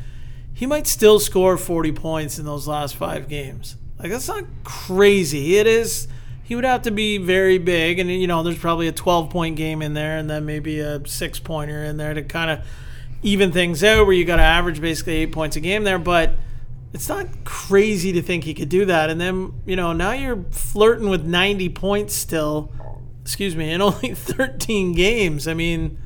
he 0.54 0.65
might 0.65 0.88
still 0.88 1.19
score 1.19 1.58
40 1.58 1.91
points 1.91 2.39
in 2.39 2.45
those 2.45 2.67
last 2.67 2.95
five 2.95 3.28
games. 3.28 3.76
Like, 4.00 4.12
that's 4.12 4.28
not 4.28 4.45
crazy. 4.63 5.58
It 5.58 5.67
is. 5.67 6.08
He 6.43 6.56
would 6.56 6.65
have 6.65 6.82
to 6.82 6.91
be 6.91 7.17
very 7.17 7.60
big, 7.60 8.00
and 8.00 8.12
you 8.12 8.28
know, 8.28 8.43
there's 8.43 8.58
probably 8.58 8.88
a 8.88 8.91
12 8.91 9.30
point 9.30 9.56
game 9.56 9.82
in 9.82 9.93
there, 9.93 10.17
and 10.17 10.30
then 10.30 10.45
maybe 10.45 10.80
a 10.80 11.06
six 11.08 11.39
pointer 11.39 11.84
in 11.84 11.97
there 11.97 12.13
to 12.13 12.24
kind 12.24 12.52
of 12.52 12.65
even 13.24 13.52
things 13.52 13.84
out 13.84 14.06
where 14.06 14.15
you 14.15 14.26
got 14.26 14.38
to 14.38 14.41
average 14.41 14.82
basically 14.82 15.13
eight 15.13 15.32
points 15.32 15.56
a 15.56 15.60
game 15.60 15.84
there, 15.84 16.00
but 16.00 16.36
it's 16.93 17.08
not 17.08 17.28
crazy 17.43 18.12
to 18.13 18.21
think 18.21 18.43
he 18.43 18.54
could 18.54 18.69
do 18.69 18.86
that. 18.86 19.10
And 19.10 19.21
then, 19.21 19.54
you 19.65 19.76
know, 19.76 19.93
now 19.93 20.12
you're 20.12 20.43
flirting 20.52 21.10
with 21.10 21.24
90 21.24 21.69
points 21.69 22.13
still, 22.13 22.71
excuse 23.21 23.55
me, 23.55 23.71
in 23.71 23.81
only 23.81 24.13
13 24.15 24.93
games. 24.93 25.47
I 25.47 25.53
mean, 25.53 25.97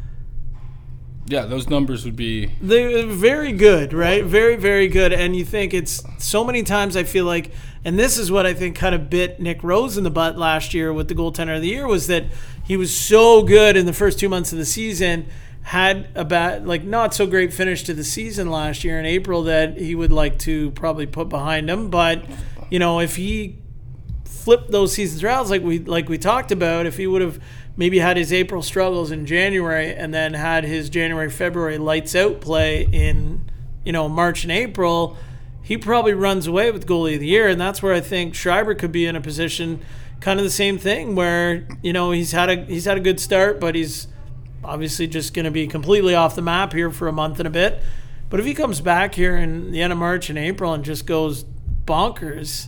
yeah, 1.27 1.45
those 1.45 1.67
numbers 1.67 2.05
would 2.05 2.15
be 2.15 2.51
they're 2.61 3.05
very 3.07 3.51
good, 3.51 3.93
right? 3.93 4.23
Very, 4.23 4.55
very 4.55 4.87
good. 4.87 5.11
And 5.11 5.35
you 5.35 5.43
think 5.43 5.73
it's 5.73 6.03
so 6.19 6.43
many 6.43 6.61
times 6.61 6.95
I 6.95 7.03
feel 7.03 7.25
like, 7.25 7.51
and 7.83 7.97
this 7.97 8.17
is 8.19 8.31
what 8.31 8.45
I 8.45 8.53
think 8.53 8.75
kind 8.75 8.93
of 8.93 9.09
bit 9.09 9.39
Nick 9.39 9.63
Rose 9.63 9.97
in 9.97 10.03
the 10.03 10.11
butt 10.11 10.37
last 10.37 10.75
year 10.75 10.93
with 10.93 11.07
the 11.07 11.15
goaltender 11.15 11.55
of 11.55 11.61
the 11.63 11.69
year 11.69 11.87
was 11.87 12.05
that 12.07 12.25
he 12.63 12.77
was 12.77 12.95
so 12.95 13.41
good 13.41 13.75
in 13.75 13.87
the 13.87 13.93
first 13.93 14.19
two 14.19 14.29
months 14.29 14.51
of 14.51 14.59
the 14.59 14.65
season 14.65 15.25
had 15.63 16.07
a 16.13 16.23
bad, 16.23 16.67
like 16.67 16.83
not 16.83 17.11
so 17.15 17.25
great 17.25 17.51
finish 17.51 17.81
to 17.83 17.93
the 17.95 18.03
season 18.03 18.51
last 18.51 18.83
year 18.83 18.99
in 18.99 19.05
April 19.05 19.43
that 19.43 19.77
he 19.77 19.95
would 19.95 20.11
like 20.11 20.37
to 20.37 20.69
probably 20.71 21.07
put 21.07 21.27
behind 21.27 21.67
him. 21.67 21.89
But 21.89 22.23
you 22.69 22.77
know, 22.77 22.99
if 22.99 23.15
he 23.15 23.57
flipped 24.45 24.69
those 24.69 24.93
seasons 24.93 25.23
around, 25.23 25.49
like 25.49 25.63
we 25.63 25.79
like 25.79 26.07
we 26.07 26.19
talked 26.19 26.51
about, 26.51 26.85
if 26.85 26.97
he 26.97 27.07
would 27.07 27.23
have 27.23 27.39
maybe 27.75 27.97
had 27.97 28.15
his 28.15 28.31
April 28.31 28.61
struggles 28.61 29.09
in 29.09 29.25
January 29.25 29.91
and 29.91 30.13
then 30.13 30.35
had 30.35 30.63
his 30.63 30.87
January 30.87 31.31
February 31.31 31.79
lights 31.79 32.15
out 32.15 32.41
play 32.41 32.87
in 32.91 33.43
you 33.83 33.91
know 33.91 34.07
March 34.07 34.43
and 34.43 34.51
April, 34.51 35.17
he 35.63 35.79
probably 35.79 36.13
runs 36.13 36.45
away 36.45 36.69
with 36.69 36.85
goalie 36.85 37.15
of 37.15 37.21
the 37.21 37.27
year, 37.27 37.47
and 37.47 37.59
that's 37.59 37.81
where 37.81 37.91
I 37.91 38.01
think 38.01 38.35
Schreiber 38.35 38.75
could 38.75 38.91
be 38.91 39.07
in 39.07 39.15
a 39.15 39.21
position, 39.21 39.81
kind 40.19 40.39
of 40.39 40.43
the 40.43 40.51
same 40.51 40.77
thing, 40.77 41.15
where 41.15 41.67
you 41.81 41.91
know 41.91 42.11
he's 42.11 42.31
had 42.31 42.51
a 42.51 42.65
he's 42.65 42.85
had 42.85 42.97
a 42.97 43.01
good 43.01 43.19
start, 43.19 43.59
but 43.59 43.73
he's 43.73 44.07
obviously 44.63 45.07
just 45.07 45.33
going 45.33 45.45
to 45.45 45.51
be 45.51 45.65
completely 45.65 46.13
off 46.13 46.35
the 46.35 46.43
map 46.43 46.71
here 46.71 46.91
for 46.91 47.07
a 47.07 47.11
month 47.11 47.39
and 47.39 47.47
a 47.47 47.51
bit. 47.51 47.81
But 48.29 48.39
if 48.39 48.45
he 48.45 48.53
comes 48.53 48.79
back 48.79 49.15
here 49.15 49.37
in 49.37 49.71
the 49.71 49.81
end 49.81 49.91
of 49.91 49.97
March 49.97 50.29
and 50.29 50.37
April 50.37 50.71
and 50.71 50.85
just 50.85 51.07
goes 51.07 51.45
bonkers, 51.85 52.67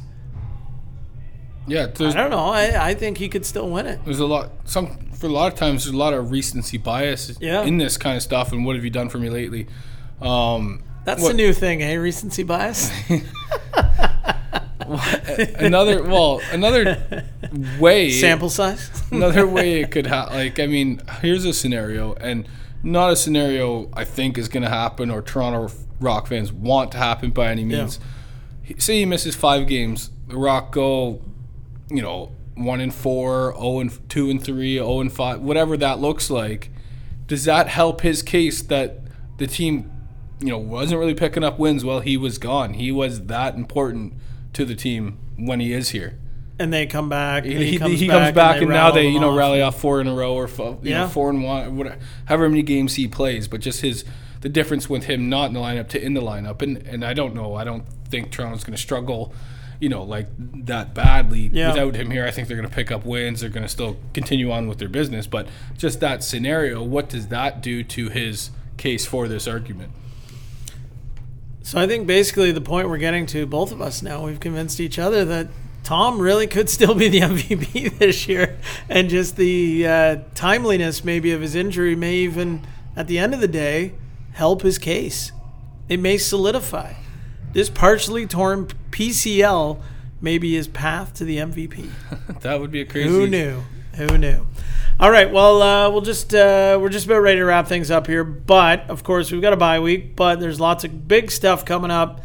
yeah, 1.67 1.83
I 1.83 2.11
don't 2.11 2.31
know. 2.31 2.45
I, 2.45 2.89
I 2.89 2.93
think 2.93 3.17
he 3.17 3.29
could 3.29 3.45
still 3.45 3.69
win 3.69 3.85
it. 3.85 3.99
There's 4.05 4.19
a 4.19 4.25
lot. 4.25 4.51
Some 4.65 5.07
for 5.17 5.27
a 5.27 5.29
lot 5.29 5.51
of 5.51 5.57
times 5.57 5.83
there's 5.83 5.93
a 5.93 5.97
lot 5.97 6.13
of 6.13 6.31
recency 6.31 6.77
bias 6.77 7.37
yeah. 7.41 7.63
in 7.63 7.77
this 7.77 7.97
kind 7.97 8.15
of 8.15 8.23
stuff. 8.23 8.51
And 8.51 8.65
what 8.65 8.75
have 8.75 8.83
you 8.85 8.91
done 8.91 9.09
for 9.09 9.17
me 9.17 9.29
lately? 9.29 9.67
Um, 10.21 10.83
That's 11.05 11.21
what, 11.21 11.29
the 11.29 11.33
new 11.35 11.53
thing, 11.53 11.83
eh? 11.83 11.95
Recency 11.95 12.43
bias. 12.43 12.91
another 15.59 16.03
well, 16.03 16.39
another 16.51 17.25
way 17.79 18.11
sample 18.21 18.49
size. 18.49 18.89
another 19.11 19.47
way 19.47 19.81
it 19.81 19.91
could 19.91 20.07
happen. 20.07 20.35
Like, 20.35 20.59
I 20.59 20.67
mean, 20.67 21.01
here's 21.21 21.45
a 21.45 21.53
scenario, 21.53 22.13
and 22.15 22.47
not 22.83 23.11
a 23.11 23.15
scenario 23.15 23.89
I 23.93 24.05
think 24.05 24.37
is 24.37 24.47
going 24.47 24.63
to 24.63 24.69
happen 24.69 25.09
or 25.09 25.21
Toronto 25.21 25.73
Rock 25.99 26.27
fans 26.27 26.53
want 26.53 26.91
to 26.91 26.97
happen 26.97 27.31
by 27.31 27.49
any 27.49 27.65
means. 27.65 27.99
Yeah. 28.65 28.75
Say 28.77 28.99
he 28.99 29.05
misses 29.05 29.35
five 29.35 29.67
games, 29.67 30.11
the 30.27 30.37
Rock 30.37 30.71
go, 30.73 31.21
you 31.89 32.01
know, 32.01 32.31
one 32.55 32.81
and 32.81 32.93
four, 32.93 33.53
oh 33.57 33.79
and 33.79 34.09
two 34.09 34.29
and 34.29 34.43
three, 34.43 34.75
zero 34.75 34.87
oh 34.87 35.01
and 35.01 35.11
five, 35.11 35.41
whatever 35.41 35.77
that 35.77 35.99
looks 35.99 36.29
like. 36.29 36.71
Does 37.27 37.45
that 37.45 37.67
help 37.67 38.01
his 38.01 38.23
case 38.23 38.61
that 38.63 39.01
the 39.37 39.47
team, 39.47 39.91
you 40.39 40.47
know, 40.47 40.57
wasn't 40.57 40.99
really 40.99 41.13
picking 41.13 41.43
up 41.43 41.59
wins 41.59 41.83
while 41.83 41.99
he 41.99 42.17
was 42.17 42.37
gone? 42.37 42.73
He 42.75 42.91
was 42.91 43.25
that 43.25 43.55
important 43.55 44.13
to 44.53 44.65
the 44.65 44.75
team 44.75 45.19
when 45.37 45.59
he 45.59 45.73
is 45.73 45.89
here. 45.89 46.17
And 46.59 46.73
they 46.73 46.87
come 46.87 47.09
back. 47.09 47.45
He, 47.45 47.53
he, 47.53 47.65
he, 47.71 47.77
comes, 47.77 47.99
he 47.99 48.07
back 48.07 48.17
comes 48.17 48.35
back, 48.35 48.55
and, 48.55 48.63
and 48.63 48.73
now 48.73 48.89
they 48.89 49.07
you 49.07 49.19
know 49.19 49.29
off. 49.29 49.37
rally 49.37 49.61
off 49.61 49.79
four 49.79 50.01
in 50.01 50.07
a 50.07 50.13
row 50.13 50.33
or 50.33 50.47
you 50.47 50.79
yeah. 50.81 51.01
know, 51.01 51.07
four 51.07 51.29
and 51.29 51.43
one, 51.43 51.77
whatever, 51.77 51.99
however 52.25 52.49
many 52.49 52.63
games 52.63 52.95
he 52.95 53.07
plays. 53.07 53.47
But 53.47 53.61
just 53.61 53.81
his 53.81 54.03
the 54.41 54.49
difference 54.49 54.89
with 54.89 55.03
him 55.03 55.29
not 55.29 55.47
in 55.47 55.53
the 55.53 55.59
lineup 55.59 55.87
to 55.89 56.03
in 56.03 56.15
the 56.15 56.21
lineup, 56.21 56.63
and 56.63 56.77
and 56.77 57.05
I 57.05 57.13
don't 57.13 57.35
know. 57.35 57.55
I 57.55 57.63
don't 57.63 57.85
think 58.09 58.31
Toronto's 58.31 58.63
going 58.63 58.75
to 58.75 58.81
struggle, 58.81 59.33
you 59.79 59.89
know, 59.89 60.03
like 60.03 60.27
that 60.65 60.93
badly 60.93 61.49
yeah. 61.53 61.69
without 61.69 61.95
him 61.95 62.11
here. 62.11 62.25
I 62.25 62.31
think 62.31 62.47
they're 62.47 62.57
going 62.57 62.69
to 62.69 62.75
pick 62.75 62.91
up 62.91 63.05
wins. 63.05 63.41
They're 63.41 63.49
going 63.49 63.65
to 63.65 63.69
still 63.69 63.97
continue 64.13 64.51
on 64.51 64.67
with 64.67 64.79
their 64.79 64.89
business. 64.89 65.27
But 65.27 65.47
just 65.77 65.99
that 65.99 66.23
scenario, 66.23 66.83
what 66.83 67.09
does 67.09 67.27
that 67.27 67.61
do 67.61 67.83
to 67.83 68.09
his 68.09 68.51
case 68.77 69.05
for 69.05 69.27
this 69.27 69.47
argument? 69.47 69.91
So 71.61 71.79
I 71.79 71.85
think 71.85 72.07
basically 72.07 72.51
the 72.51 72.61
point 72.61 72.89
we're 72.89 72.97
getting 72.97 73.25
to, 73.27 73.45
both 73.45 73.71
of 73.71 73.81
us 73.81 74.01
now, 74.01 74.25
we've 74.25 74.39
convinced 74.39 74.79
each 74.79 74.97
other 74.97 75.25
that 75.25 75.47
Tom 75.83 76.19
really 76.19 76.47
could 76.47 76.69
still 76.69 76.95
be 76.95 77.09
the 77.09 77.19
MVP 77.21 77.97
this 77.97 78.27
year, 78.27 78.57
and 78.89 79.09
just 79.09 79.35
the 79.35 79.85
uh, 79.85 80.17
timeliness 80.33 81.03
maybe 81.03 81.31
of 81.31 81.41
his 81.41 81.55
injury 81.55 81.95
may 81.95 82.15
even, 82.15 82.65
at 82.95 83.07
the 83.07 83.19
end 83.19 83.33
of 83.33 83.41
the 83.41 83.47
day, 83.47 83.93
help 84.31 84.61
his 84.61 84.77
case. 84.77 85.31
It 85.89 85.99
may 85.99 86.17
solidify 86.17 86.93
this 87.57 87.71
partially 87.71 88.27
torn 88.27 88.67
PCL 88.91 89.81
may 90.21 90.37
be 90.37 90.53
his 90.53 90.67
path 90.67 91.15
to 91.15 91.25
the 91.25 91.37
MVP. 91.37 91.89
that 92.41 92.59
would 92.59 92.69
be 92.69 92.81
a 92.81 92.85
crazy. 92.85 93.09
Who 93.09 93.25
knew? 93.25 93.63
Who 93.95 94.15
knew? 94.15 94.45
All 94.99 95.09
right. 95.09 95.31
Well, 95.31 95.63
uh, 95.63 95.89
we'll 95.89 96.01
just 96.01 96.35
uh, 96.35 96.77
we're 96.79 96.89
just 96.89 97.07
about 97.07 97.21
ready 97.21 97.39
to 97.39 97.45
wrap 97.45 97.65
things 97.65 97.89
up 97.89 98.05
here. 98.05 98.23
But 98.23 98.87
of 98.91 99.03
course, 99.03 99.31
we've 99.31 99.41
got 99.41 99.53
a 99.53 99.57
bye 99.57 99.79
week. 99.79 100.15
But 100.15 100.39
there's 100.39 100.59
lots 100.59 100.83
of 100.83 101.07
big 101.07 101.31
stuff 101.31 101.65
coming 101.65 101.89
up. 101.89 102.21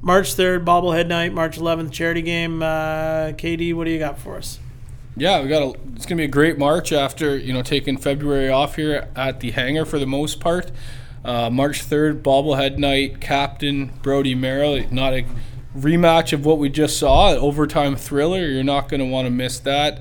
March 0.00 0.34
third, 0.34 0.64
bobblehead 0.64 1.08
night. 1.08 1.34
March 1.34 1.58
11th, 1.58 1.90
charity 1.90 2.22
game. 2.22 2.62
Uh, 2.62 3.32
KD, 3.32 3.74
what 3.74 3.82
do 3.82 3.90
you 3.90 3.98
got 3.98 4.16
for 4.16 4.36
us? 4.36 4.60
Yeah, 5.16 5.42
we 5.42 5.48
got 5.48 5.62
a. 5.62 5.76
It's 5.96 6.06
gonna 6.06 6.18
be 6.18 6.24
a 6.24 6.28
great 6.28 6.56
March 6.56 6.92
after 6.92 7.36
you 7.36 7.52
know 7.52 7.62
taking 7.62 7.96
February 7.96 8.48
off 8.48 8.76
here 8.76 9.08
at 9.16 9.40
the 9.40 9.50
hangar 9.50 9.84
for 9.84 9.98
the 9.98 10.06
most 10.06 10.38
part. 10.38 10.70
Uh, 11.28 11.50
March 11.50 11.84
3rd, 11.84 12.22
bobblehead 12.22 12.78
night, 12.78 13.20
captain 13.20 13.92
Brody 14.00 14.34
Merrill. 14.34 14.86
Not 14.90 15.12
a 15.12 15.26
rematch 15.76 16.32
of 16.32 16.46
what 16.46 16.56
we 16.56 16.70
just 16.70 16.98
saw, 16.98 17.32
an 17.32 17.36
overtime 17.36 17.96
thriller. 17.96 18.46
You're 18.46 18.64
not 18.64 18.88
going 18.88 19.00
to 19.00 19.06
want 19.06 19.26
to 19.26 19.30
miss 19.30 19.58
that. 19.58 20.00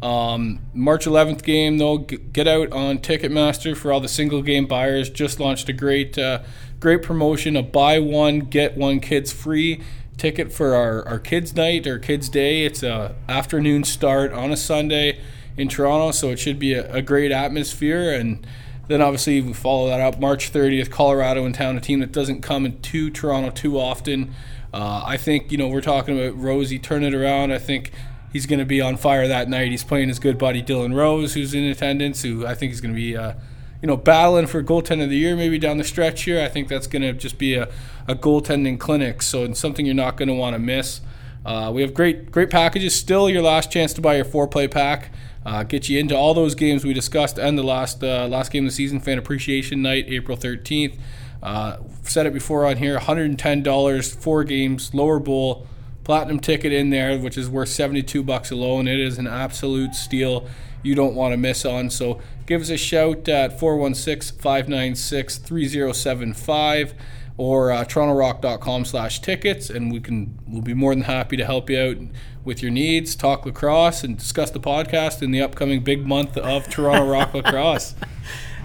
Um, 0.00 0.60
March 0.72 1.04
11th 1.04 1.42
game, 1.42 1.78
though, 1.78 1.98
get 1.98 2.46
out 2.46 2.70
on 2.70 2.98
Ticketmaster 2.98 3.76
for 3.76 3.90
all 3.90 3.98
the 3.98 4.06
single 4.06 4.40
game 4.40 4.68
buyers. 4.68 5.10
Just 5.10 5.40
launched 5.40 5.68
a 5.68 5.72
great, 5.72 6.16
uh, 6.16 6.42
great 6.78 7.02
promotion: 7.02 7.56
a 7.56 7.62
buy 7.64 7.98
one 7.98 8.38
get 8.38 8.76
one 8.76 9.00
kids 9.00 9.32
free 9.32 9.82
ticket 10.16 10.52
for 10.52 10.76
our, 10.76 11.04
our 11.08 11.18
kids 11.18 11.56
night 11.56 11.88
or 11.88 11.98
kids 11.98 12.28
day. 12.28 12.64
It's 12.64 12.84
a 12.84 13.16
afternoon 13.28 13.82
start 13.82 14.32
on 14.32 14.52
a 14.52 14.56
Sunday 14.56 15.18
in 15.56 15.66
Toronto, 15.66 16.12
so 16.12 16.30
it 16.30 16.38
should 16.38 16.60
be 16.60 16.74
a, 16.74 16.88
a 16.92 17.02
great 17.02 17.32
atmosphere 17.32 18.12
and 18.12 18.46
then 18.88 19.00
obviously 19.00 19.40
we 19.40 19.52
follow 19.52 19.88
that 19.88 20.00
up 20.00 20.18
March 20.18 20.52
30th, 20.52 20.90
Colorado 20.90 21.46
in 21.46 21.52
town, 21.52 21.76
a 21.76 21.80
team 21.80 22.00
that 22.00 22.12
doesn't 22.12 22.40
come 22.40 22.66
into 22.66 23.10
Toronto 23.10 23.50
too 23.50 23.78
often. 23.78 24.34
Uh, 24.72 25.02
I 25.06 25.16
think 25.16 25.52
you 25.52 25.58
know 25.58 25.68
we're 25.68 25.80
talking 25.80 26.18
about 26.18 26.36
Rosie 26.38 26.78
turn 26.78 27.04
it 27.04 27.14
around. 27.14 27.52
I 27.52 27.58
think 27.58 27.92
he's 28.32 28.46
going 28.46 28.58
to 28.58 28.64
be 28.64 28.80
on 28.80 28.96
fire 28.96 29.28
that 29.28 29.48
night. 29.48 29.70
He's 29.70 29.84
playing 29.84 30.08
his 30.08 30.18
good 30.18 30.38
buddy 30.38 30.62
Dylan 30.62 30.94
Rose, 30.94 31.34
who's 31.34 31.54
in 31.54 31.64
attendance, 31.64 32.22
who 32.22 32.46
I 32.46 32.54
think 32.54 32.72
is 32.72 32.80
going 32.80 32.94
to 32.94 33.00
be. 33.00 33.16
Uh, 33.16 33.34
you 33.80 33.86
know, 33.86 33.96
battling 33.96 34.48
for 34.48 34.60
goaltender 34.60 35.04
of 35.04 35.10
the 35.10 35.16
year 35.16 35.36
maybe 35.36 35.56
down 35.56 35.78
the 35.78 35.84
stretch 35.84 36.24
here. 36.24 36.42
I 36.42 36.48
think 36.48 36.66
that's 36.66 36.88
going 36.88 37.02
to 37.02 37.12
just 37.12 37.38
be 37.38 37.54
a, 37.54 37.68
a 38.08 38.16
goaltending 38.16 38.76
clinic. 38.76 39.22
So 39.22 39.44
it's 39.44 39.60
something 39.60 39.86
you're 39.86 39.94
not 39.94 40.16
going 40.16 40.26
to 40.26 40.34
want 40.34 40.54
to 40.54 40.58
miss. 40.58 41.00
Uh, 41.46 41.70
we 41.72 41.82
have 41.82 41.94
great 41.94 42.32
great 42.32 42.50
packages. 42.50 42.94
Still, 42.94 43.30
your 43.30 43.42
last 43.42 43.70
chance 43.70 43.94
to 43.94 44.00
buy 44.00 44.16
your 44.16 44.24
four 44.24 44.48
play 44.48 44.66
pack 44.66 45.12
uh, 45.46 45.62
get 45.62 45.88
you 45.88 45.98
into 45.98 46.16
all 46.16 46.34
those 46.34 46.54
games 46.54 46.84
we 46.84 46.92
discussed 46.92 47.38
and 47.38 47.58
the 47.58 47.62
last 47.62 48.02
uh, 48.02 48.26
last 48.28 48.50
game 48.50 48.64
of 48.64 48.70
the 48.70 48.74
season, 48.74 49.00
Fan 49.00 49.18
Appreciation 49.18 49.82
Night, 49.82 50.06
April 50.08 50.36
13th. 50.36 50.98
Uh, 51.42 51.76
said 52.02 52.26
it 52.26 52.32
before 52.32 52.66
on 52.66 52.76
here 52.78 52.98
$110, 52.98 54.16
four 54.16 54.44
games, 54.44 54.92
lower 54.92 55.20
bowl, 55.20 55.66
platinum 56.02 56.40
ticket 56.40 56.72
in 56.72 56.90
there, 56.90 57.16
which 57.18 57.38
is 57.38 57.48
worth 57.48 57.68
72 57.68 58.22
bucks 58.22 58.50
alone. 58.50 58.88
It 58.88 58.98
is 58.98 59.18
an 59.18 59.28
absolute 59.28 59.94
steal 59.94 60.48
you 60.82 60.94
don't 60.94 61.14
want 61.14 61.32
to 61.32 61.36
miss 61.36 61.64
on. 61.64 61.90
So 61.90 62.20
give 62.46 62.60
us 62.60 62.70
a 62.70 62.76
shout 62.76 63.28
at 63.28 63.58
416 63.58 64.38
596 64.38 65.38
3075 65.38 66.94
or 67.38 67.70
uh, 67.70 67.84
torontorock.com 67.84 68.84
slash 68.84 69.20
tickets 69.20 69.70
and 69.70 69.90
we 69.90 70.00
can 70.00 70.38
we'll 70.46 70.60
be 70.60 70.74
more 70.74 70.94
than 70.94 71.04
happy 71.04 71.36
to 71.36 71.44
help 71.44 71.70
you 71.70 71.80
out 71.80 71.96
with 72.44 72.60
your 72.60 72.70
needs 72.70 73.14
talk 73.14 73.46
lacrosse 73.46 74.04
and 74.04 74.18
discuss 74.18 74.50
the 74.50 74.60
podcast 74.60 75.22
in 75.22 75.30
the 75.30 75.40
upcoming 75.40 75.82
big 75.82 76.06
month 76.06 76.36
of 76.36 76.68
toronto 76.68 77.08
rock 77.08 77.32
lacrosse. 77.34 77.94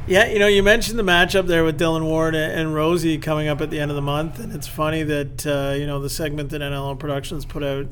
Yeah 0.07 0.26
you 0.26 0.39
know 0.39 0.47
you 0.47 0.63
mentioned 0.63 0.97
the 0.99 1.03
matchup 1.03 1.47
there 1.47 1.63
with 1.63 1.80
dylan 1.80 2.03
ward 2.03 2.36
and 2.36 2.74
rosie 2.74 3.19
coming 3.19 3.47
up 3.47 3.61
at 3.61 3.69
the 3.69 3.80
end 3.80 3.91
of 3.91 3.95
the 3.95 4.01
month 4.01 4.39
and 4.39 4.51
it's 4.51 4.67
funny 4.67 5.03
that 5.03 5.45
uh, 5.45 5.76
you 5.76 5.86
know 5.86 6.01
the 6.01 6.09
segment 6.09 6.49
that 6.49 6.61
nll 6.61 6.97
productions 6.97 7.45
put 7.45 7.63
out 7.63 7.86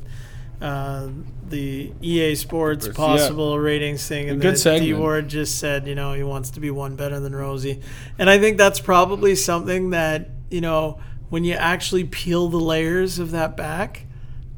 uh, 0.62 1.08
the 1.48 1.92
EA 2.00 2.34
Sports 2.36 2.88
possible 2.88 3.52
yeah. 3.54 3.60
ratings 3.60 4.06
thing, 4.06 4.30
and 4.30 4.40
good 4.40 4.56
then 4.56 4.80
D 4.80 4.94
Ward 4.94 5.28
just 5.28 5.58
said, 5.58 5.86
you 5.86 5.94
know, 5.94 6.14
he 6.14 6.22
wants 6.22 6.50
to 6.52 6.60
be 6.60 6.70
one 6.70 6.96
better 6.96 7.20
than 7.20 7.34
Rosie, 7.34 7.80
and 8.18 8.30
I 8.30 8.38
think 8.38 8.56
that's 8.56 8.80
probably 8.80 9.34
something 9.34 9.90
that 9.90 10.30
you 10.52 10.60
know, 10.60 11.00
when 11.30 11.44
you 11.44 11.54
actually 11.54 12.04
peel 12.04 12.48
the 12.48 12.60
layers 12.60 13.18
of 13.18 13.30
that 13.32 13.56
back, 13.56 14.06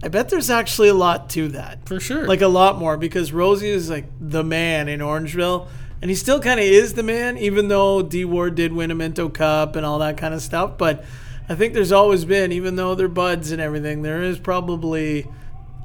I 0.03 0.09
bet 0.09 0.29
there's 0.29 0.51
actually 0.51 0.89
a 0.89 0.95
lot 0.95 1.31
to 1.31 1.49
that. 1.49 1.87
For 1.89 2.01
sure. 2.01 2.27
Like 2.27 2.43
a 2.43 2.49
lot 2.49 2.79
more 2.79 2.97
because 2.97 3.33
Rosie 3.33 3.71
is 3.71 3.89
like 3.89 4.07
the 4.21 4.45
man 4.45 4.89
in 4.89 5.01
Orangeville. 5.01 5.69
And 6.03 6.11
he 6.11 6.15
still 6.17 6.41
kind 6.41 6.61
of 6.61 6.67
is 6.67 6.93
the 6.93 7.03
man, 7.03 7.39
even 7.39 7.69
though 7.69 8.03
D 8.03 8.27
Ward 8.27 8.57
did 8.57 8.75
win 8.75 8.91
a 8.91 8.95
Minto 8.95 9.31
Cup 9.31 9.77
and 9.77 9.87
all 9.87 10.01
that 10.01 10.19
kind 10.19 10.35
of 10.35 10.43
stuff. 10.43 10.77
But 10.77 11.05
I 11.49 11.55
think 11.55 11.73
there's 11.73 11.93
always 11.93 12.27
been, 12.27 12.53
even 12.53 12.77
though 12.77 12.95
they're 12.95 13.09
buds 13.09 13.53
and 13.53 13.61
everything, 13.61 14.03
there 14.03 14.23
is 14.23 14.39
probably 14.39 15.27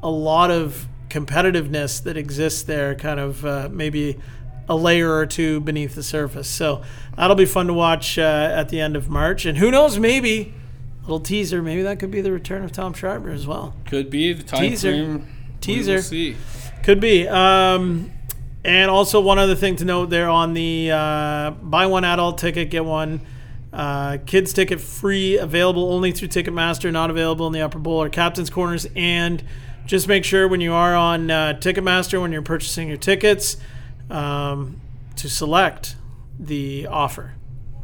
a 0.02 0.10
lot 0.10 0.52
of 0.52 0.88
competitiveness 1.10 2.04
that 2.04 2.18
exists 2.18 2.62
there, 2.64 2.96
kind 2.96 3.20
of 3.20 3.46
uh, 3.46 3.70
maybe 3.72 4.18
a 4.68 4.76
layer 4.76 5.12
or 5.12 5.26
two 5.26 5.60
beneath 5.60 5.96
the 5.96 6.04
surface. 6.04 6.48
So 6.48 6.84
that'll 7.16 7.36
be 7.36 7.46
fun 7.46 7.68
to 7.68 7.74
watch 7.74 8.18
uh, 8.18 8.52
at 8.54 8.70
the 8.70 8.80
end 8.80 8.96
of 8.96 9.10
March. 9.10 9.46
And 9.46 9.58
who 9.58 9.72
knows, 9.72 9.98
maybe 9.98 10.54
a 11.00 11.02
little 11.02 11.20
teaser, 11.20 11.62
maybe 11.62 11.82
that 11.82 12.00
could 12.00 12.12
be 12.12 12.22
the 12.22 12.32
return 12.32 12.64
of 12.64 12.72
Tom 12.72 12.94
Schreiber 12.94 13.32
as 13.32 13.48
well. 13.48 13.76
Could 13.86 14.10
be 14.10 14.34
the 14.34 14.44
time 14.44 14.62
teaser. 14.62 14.92
Frame, 14.92 15.28
teaser. 15.60 16.02
see. 16.02 16.38
Could 16.84 17.00
be. 17.00 17.28
Um, 17.28 18.12
and 18.64 18.92
also 18.92 19.20
one 19.20 19.40
other 19.40 19.56
thing 19.56 19.78
to 19.78 19.86
note 19.86 20.10
there 20.10 20.30
on 20.30 20.54
the 20.54 20.92
uh, 20.92 21.52
buy 21.52 21.88
one 21.88 22.04
adult 22.04 22.38
ticket, 22.38 22.70
get 22.70 22.86
one 22.86 23.22
uh, 23.72 24.18
kids 24.26 24.54
ticket 24.54 24.82
free, 24.82 25.38
available 25.38 25.92
only 25.94 26.12
through 26.12 26.28
Ticketmaster, 26.28 26.92
not 26.92 27.10
available 27.10 27.48
in 27.48 27.54
the 27.54 27.62
upper 27.62 27.80
bowl 27.80 28.02
or 28.04 28.10
captain's 28.10 28.50
corners. 28.50 28.88
And 28.96 29.44
just 29.90 30.08
make 30.08 30.24
sure 30.24 30.48
when 30.48 30.62
you 30.62 30.72
are 30.72 30.96
on 30.96 31.32
uh, 31.32 31.58
Ticketmaster, 31.60 32.22
when 32.22 32.32
you're 32.32 32.44
purchasing 32.44 32.88
your 32.88 32.98
tickets, 32.98 33.58
um, 34.12 34.80
to 35.16 35.28
select 35.28 35.96
the 36.40 36.86
offer. 36.86 37.34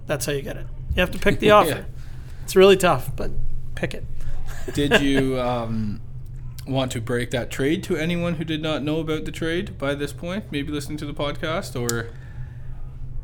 That's 0.05 0.27
how 0.27 0.33
you 0.33 0.43
get 0.43 0.55
it. 0.55 0.67
You 0.89 0.99
have 0.99 1.09
to 1.11 1.17
pick 1.17 1.39
the 1.39 1.49
offer. 1.51 1.69
yeah. 1.69 1.83
It's 2.43 2.55
really 2.55 2.77
tough, 2.77 3.15
but 3.15 3.31
pick 3.73 3.95
it. 3.95 4.05
did 4.75 5.01
you 5.01 5.39
um, 5.39 5.99
want 6.67 6.91
to 6.91 7.01
break 7.01 7.31
that 7.31 7.49
trade 7.49 7.83
to 7.85 7.97
anyone 7.97 8.35
who 8.35 8.43
did 8.43 8.61
not 8.61 8.83
know 8.83 8.99
about 8.99 9.25
the 9.25 9.31
trade 9.31 9.79
by 9.79 9.95
this 9.95 10.13
point? 10.13 10.51
Maybe 10.51 10.71
listening 10.71 10.99
to 10.99 11.07
the 11.07 11.13
podcast 11.13 11.75
or. 11.75 12.11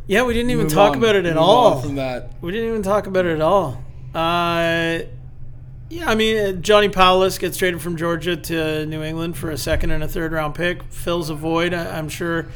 Yeah, 0.07 0.23
we 0.23 0.33
didn't 0.33 0.49
even 0.49 0.67
talk 0.67 0.93
on, 0.93 0.97
about 0.97 1.15
it 1.15 1.27
at 1.27 1.37
all. 1.37 1.79
From 1.79 1.95
that, 1.95 2.31
we 2.41 2.51
didn't 2.51 2.69
even 2.69 2.81
talk 2.81 3.05
about 3.05 3.27
it 3.27 3.35
at 3.35 3.41
all. 3.41 3.83
Uh, 4.15 5.01
yeah, 5.91 6.09
I 6.09 6.15
mean 6.15 6.37
uh, 6.37 6.51
Johnny 6.53 6.87
Powless 6.87 7.37
gets 7.37 7.57
traded 7.57 7.81
from 7.81 7.97
Georgia 7.97 8.37
to 8.37 8.85
New 8.85 9.03
England 9.03 9.37
for 9.37 9.51
a 9.51 9.57
second 9.57 9.91
and 9.91 10.01
a 10.01 10.07
third 10.07 10.31
round 10.31 10.55
pick, 10.55 10.83
fills 10.83 11.29
a 11.29 11.35
void. 11.35 11.73
I'm 11.73 12.07
sure 12.07 12.47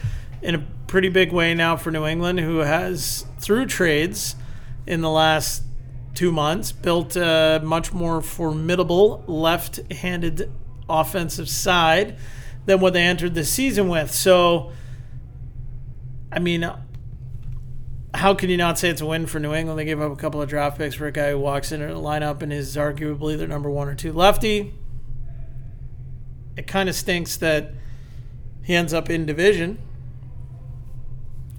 in 0.42 0.56
a 0.56 0.66
pretty 0.88 1.10
big 1.10 1.34
way 1.34 1.54
now 1.54 1.76
for 1.76 1.92
New 1.92 2.06
England, 2.06 2.40
who 2.40 2.60
has, 2.60 3.26
through 3.40 3.66
trades 3.66 4.38
in 4.88 5.02
the 5.02 5.10
last 5.10 5.64
two 6.14 6.32
months, 6.32 6.72
built 6.72 7.18
a 7.18 7.60
much 7.62 7.92
more 7.92 8.22
formidable 8.22 9.22
left 9.28 9.92
handed 9.92 10.50
offensive 10.88 11.50
side 11.50 12.18
than 12.66 12.80
what 12.80 12.94
they 12.94 13.04
entered 13.04 13.36
the 13.36 13.44
season 13.44 13.90
with. 13.90 14.12
So, 14.12 14.72
I 16.32 16.40
mean, 16.40 16.72
how 18.16 18.34
can 18.34 18.50
you 18.50 18.58
not 18.58 18.80
say 18.80 18.90
it's 18.90 19.02
a 19.02 19.06
win 19.06 19.26
for 19.26 19.40
New 19.40 19.54
England? 19.54 19.80
They 19.80 19.86
gave 19.86 20.02
up 20.02 20.12
a 20.12 20.16
couple 20.16 20.42
of 20.42 20.50
draft 20.50 20.78
picks 20.78 20.96
for 20.96 21.08
a 21.08 21.12
guy 21.12 21.32
who 21.32 21.40
walks 21.40 21.72
into 21.72 21.88
the 21.88 21.94
lineup 21.94 22.42
and 22.42 22.52
is 22.52 22.76
arguably 22.76 23.38
their 23.38 23.48
number 23.48 23.70
one 23.70 23.88
or 23.88 23.96
two 23.96 24.14
lefty. 24.14 24.74
It 26.58 26.68
kind 26.68 26.90
of 26.90 26.96
stinks 26.96 27.38
that 27.38 27.74
he 28.64 28.74
ends 28.74 28.94
up 28.94 29.10
in 29.10 29.26
division 29.26 29.80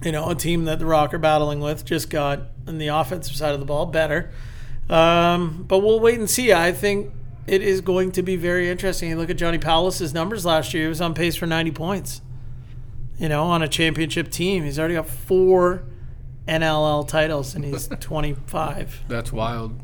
you 0.03 0.11
know, 0.11 0.29
a 0.29 0.35
team 0.35 0.65
that 0.65 0.79
the 0.79 0.85
Rock 0.85 1.13
are 1.13 1.19
battling 1.19 1.59
with 1.59 1.85
just 1.85 2.09
got 2.09 2.41
in 2.67 2.77
the 2.77 2.87
offensive 2.87 3.35
side 3.35 3.53
of 3.53 3.59
the 3.59 3.65
ball 3.65 3.85
better. 3.85 4.31
Um, 4.89 5.65
but 5.67 5.79
we'll 5.79 5.99
wait 5.99 6.19
and 6.19 6.29
see. 6.29 6.53
I 6.53 6.71
think 6.71 7.11
it 7.47 7.61
is 7.61 7.81
going 7.81 8.11
to 8.13 8.21
be 8.21 8.35
very 8.35 8.69
interesting. 8.69 9.09
You 9.09 9.17
look 9.17 9.29
at 9.29 9.37
Johnny 9.37 9.57
Powless's 9.57 10.13
numbers 10.13 10.45
last 10.45 10.73
year; 10.73 10.83
he 10.83 10.89
was 10.89 11.01
on 11.01 11.13
pace 11.13 11.35
for 11.35 11.45
90 11.45 11.71
points. 11.71 12.21
You 13.17 13.27
know, 13.29 13.45
on 13.45 13.63
a 13.63 13.67
championship 13.67 14.29
team, 14.29 14.63
he's 14.63 14.77
already 14.77 14.93
got 14.93 15.09
four 15.09 15.83
NLL 16.47 17.07
titles, 17.07 17.55
and 17.55 17.63
he's 17.63 17.87
25. 17.99 19.03
That's 19.07 19.31
wild. 19.31 19.81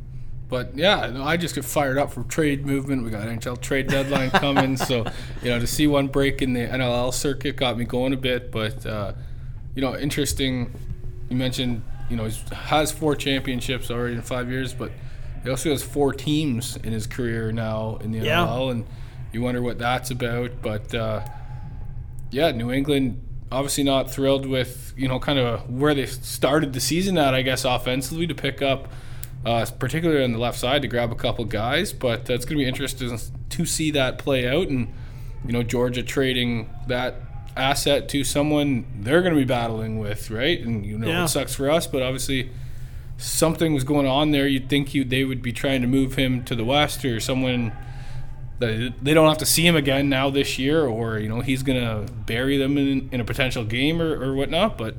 But 0.49 0.78
yeah, 0.78 1.24
I 1.24 1.38
just 1.38 1.55
get 1.55 1.66
fired 1.66 1.97
up 1.97 2.11
for 2.11 2.24
trade 2.26 2.66
movement. 2.66 3.03
We 3.03 3.09
got 3.09 3.28
NHL 3.28 3.59
trade 3.59 3.88
deadline 3.88 4.30
coming, 4.32 4.78
so 4.78 5.05
you 5.41 5.49
know 5.49 5.59
to 5.59 5.66
see 5.66 5.88
one 5.88 6.07
break 6.07 6.41
in 6.41 6.53
the 6.53 6.68
NLL 6.68 7.14
circuit 7.14 7.55
got 7.55 7.78
me 7.78 7.86
going 7.86 8.14
a 8.14 8.18
bit. 8.18 8.51
But 8.51 8.86
uh, 8.86 9.14
you 9.76 9.82
know, 9.82 9.97
interesting. 9.97 10.72
You 11.30 11.38
mentioned, 11.38 11.82
you 12.09 12.18
know, 12.18 12.26
he 12.26 12.38
has 12.53 12.91
four 12.91 13.16
championships 13.16 13.89
already 13.89 14.14
in 14.14 14.22
five 14.22 14.51
years, 14.51 14.74
but 14.74 14.91
he 15.43 15.49
also 15.49 15.72
has 15.72 15.82
four 15.82 16.14
teams 16.14 16.76
in 16.78 16.93
his 16.93 17.07
career 17.07 17.51
now 17.51 17.97
in 18.01 18.11
the 18.11 18.20
yeah. 18.20 18.45
NLL, 18.45 18.72
and 18.72 18.86
you 19.32 19.41
wonder 19.41 19.61
what 19.61 19.80
that's 19.80 20.11
about. 20.11 20.61
But 20.61 20.93
uh, 20.93 21.26
yeah, 22.30 22.51
New 22.51 22.72
England 22.72 23.20
obviously 23.53 23.83
not 23.83 24.11
thrilled 24.11 24.45
with 24.45 24.93
you 24.97 25.07
know 25.07 25.19
kind 25.19 25.39
of 25.39 25.69
where 25.69 25.93
they 25.93 26.05
started 26.05 26.73
the 26.73 26.81
season 26.81 27.17
at. 27.17 27.33
I 27.33 27.41
guess 27.41 27.63
offensively 27.65 28.27
to 28.27 28.35
pick 28.35 28.61
up, 28.61 28.89
uh, 29.45 29.65
particularly 29.79 30.23
on 30.23 30.31
the 30.33 30.39
left 30.39 30.59
side 30.59 30.81
to 30.81 30.87
grab 30.87 31.11
a 31.11 31.15
couple 31.15 31.45
guys. 31.45 31.93
But 31.93 32.29
uh, 32.29 32.33
it's 32.33 32.45
going 32.45 32.57
to 32.57 32.63
be 32.63 32.67
interesting 32.67 33.17
to 33.49 33.65
see 33.65 33.91
that 33.91 34.17
play 34.17 34.47
out 34.47 34.67
and 34.69 34.91
you 35.45 35.51
know 35.53 35.63
Georgia 35.63 36.03
trading 36.03 36.69
that 36.87 37.15
asset 37.55 38.09
to 38.09 38.23
someone 38.23 38.83
they're 39.01 39.21
going 39.21 39.33
to 39.33 39.39
be 39.39 39.45
battling 39.45 39.99
with, 39.99 40.31
right? 40.31 40.59
And 40.59 40.85
you 40.85 40.97
know 40.97 41.07
Yeah. 41.07 41.25
it 41.25 41.27
sucks 41.27 41.53
for 41.53 41.69
us, 41.69 41.85
but 41.87 42.01
obviously 42.01 42.49
something 43.17 43.73
was 43.73 43.83
going 43.83 44.07
on 44.07 44.31
there. 44.31 44.47
You'd 44.47 44.69
think 44.69 44.93
you 44.93 45.03
they 45.03 45.23
would 45.23 45.41
be 45.41 45.53
trying 45.53 45.81
to 45.81 45.87
move 45.87 46.15
him 46.15 46.43
to 46.45 46.55
the 46.55 46.65
west 46.65 47.05
or 47.05 47.19
someone 47.19 47.71
that 48.59 48.93
they 49.01 49.13
don't 49.13 49.27
have 49.27 49.37
to 49.39 49.45
see 49.45 49.65
him 49.65 49.75
again 49.75 50.09
now 50.09 50.29
this 50.29 50.57
year, 50.57 50.85
or 50.85 51.17
you 51.19 51.29
know 51.29 51.41
he's 51.41 51.63
going 51.63 51.79
to 51.79 52.11
bury 52.13 52.57
them 52.57 52.77
in, 52.77 53.09
in 53.11 53.19
a 53.19 53.25
potential 53.25 53.63
game 53.63 54.01
or, 54.01 54.21
or 54.21 54.35
whatnot. 54.35 54.77
But 54.77 54.95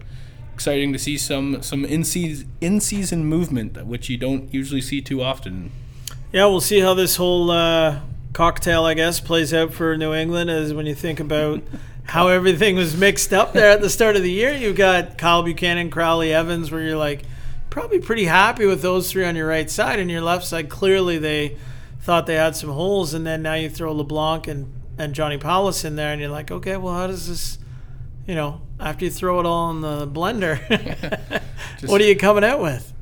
exciting 0.55 0.93
to 0.93 0.99
see 0.99 1.19
some 1.19 1.61
some 1.63 1.85
in 1.85 2.05
season 2.05 2.51
in 2.61 2.81
season 2.81 3.25
movement, 3.25 3.85
which 3.87 4.09
you 4.09 4.17
don't 4.17 4.53
usually 4.53 4.81
see 4.81 5.01
too 5.01 5.23
often. 5.23 5.71
Yeah, 6.33 6.47
we'll 6.47 6.61
see 6.61 6.81
how 6.81 6.95
this 6.95 7.17
whole 7.17 7.51
uh, 7.51 8.01
cocktail, 8.33 8.85
I 8.85 8.95
guess, 8.95 9.21
plays 9.21 9.55
out 9.55 9.73
for 9.73 9.97
New 9.97 10.13
England. 10.13 10.51
As 10.51 10.75
when 10.75 10.87
you 10.87 10.95
think 10.95 11.21
about 11.21 11.63
how 12.05 12.29
everything 12.29 12.77
was 12.77 12.97
mixed 12.97 13.33
up 13.33 13.53
there 13.53 13.71
at 13.71 13.81
the 13.81 13.91
start 13.91 14.17
of 14.17 14.23
the 14.23 14.31
year, 14.31 14.53
you 14.53 14.73
got 14.73 15.17
Kyle 15.19 15.43
Buchanan, 15.43 15.91
Crowley, 15.91 16.33
Evans, 16.33 16.71
where 16.71 16.83
you're 16.83 16.97
like 16.97 17.23
probably 17.71 17.99
pretty 17.99 18.25
happy 18.25 18.67
with 18.67 18.83
those 18.83 19.11
three 19.11 19.25
on 19.25 19.37
your 19.37 19.49
right 19.49 19.71
side, 19.71 19.99
and 19.99 20.11
your 20.11 20.21
left 20.21 20.45
side 20.45 20.69
clearly 20.69 21.19
they 21.19 21.57
thought 22.05 22.27
they 22.27 22.35
had 22.35 22.55
some 22.55 22.71
holes, 22.71 23.15
and 23.15 23.27
then 23.27 23.43
now 23.43 23.55
you 23.55 23.69
throw 23.71 23.93
LeBlanc 23.93 24.47
and 24.47 24.73
and 24.97 25.13
Johnny 25.15 25.39
Powless 25.39 25.85
in 25.85 25.97
there, 25.97 26.13
and 26.13 26.21
you're 26.21 26.31
like, 26.31 26.51
okay, 26.53 26.77
well, 26.77 26.95
how 26.95 27.07
does 27.09 27.29
this? 27.29 27.59
You 28.27 28.35
know, 28.35 28.63
after 28.79 29.05
you 29.07 29.11
throw 29.11 29.41
it 29.41 29.47
all 29.47 29.71
in 29.71 29.81
the 29.81 30.07
blender, 30.07 30.59
what 31.89 32.01
are 32.01 32.05
you 32.05 32.17
coming 32.17 32.45
out 32.45 32.61
with? 32.61 32.91